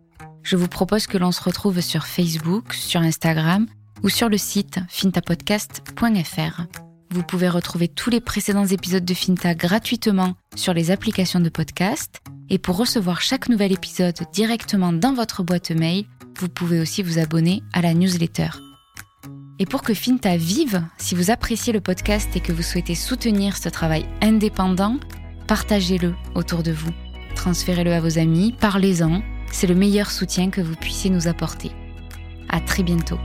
Je 0.42 0.56
vous 0.56 0.68
propose 0.68 1.06
que 1.06 1.18
l'on 1.18 1.32
se 1.32 1.42
retrouve 1.42 1.80
sur 1.80 2.06
Facebook, 2.06 2.72
sur 2.74 3.00
Instagram 3.00 3.66
ou 4.02 4.08
sur 4.08 4.28
le 4.28 4.38
site 4.38 4.80
fintapodcast.fr. 4.88 6.62
Vous 7.10 7.22
pouvez 7.22 7.48
retrouver 7.48 7.88
tous 7.88 8.10
les 8.10 8.20
précédents 8.20 8.66
épisodes 8.66 9.04
de 9.04 9.14
Finta 9.14 9.54
gratuitement 9.54 10.34
sur 10.56 10.72
les 10.72 10.90
applications 10.90 11.40
de 11.40 11.50
podcast. 11.50 12.20
Et 12.48 12.58
pour 12.58 12.76
recevoir 12.76 13.20
chaque 13.20 13.48
nouvel 13.48 13.72
épisode 13.72 14.18
directement 14.32 14.92
dans 14.92 15.12
votre 15.12 15.42
boîte 15.42 15.70
mail, 15.70 16.06
vous 16.38 16.48
pouvez 16.48 16.80
aussi 16.80 17.02
vous 17.02 17.18
abonner 17.18 17.62
à 17.72 17.82
la 17.82 17.94
newsletter. 17.94 18.48
Et 19.58 19.66
pour 19.66 19.82
que 19.82 19.94
Finta 19.94 20.36
vive, 20.36 20.82
si 20.98 21.14
vous 21.14 21.30
appréciez 21.30 21.72
le 21.72 21.80
podcast 21.80 22.34
et 22.34 22.40
que 22.40 22.52
vous 22.52 22.62
souhaitez 22.62 22.94
soutenir 22.94 23.56
ce 23.56 23.68
travail 23.68 24.06
indépendant, 24.20 24.98
partagez-le 25.46 26.14
autour 26.34 26.62
de 26.62 26.72
vous. 26.72 26.90
Transférez-le 27.34 27.92
à 27.92 28.00
vos 28.00 28.18
amis, 28.18 28.54
parlez-en. 28.60 29.22
C'est 29.50 29.66
le 29.66 29.74
meilleur 29.74 30.10
soutien 30.10 30.50
que 30.50 30.60
vous 30.60 30.74
puissiez 30.74 31.10
nous 31.10 31.28
apporter. 31.28 31.70
À 32.48 32.60
très 32.60 32.82
bientôt. 32.82 33.18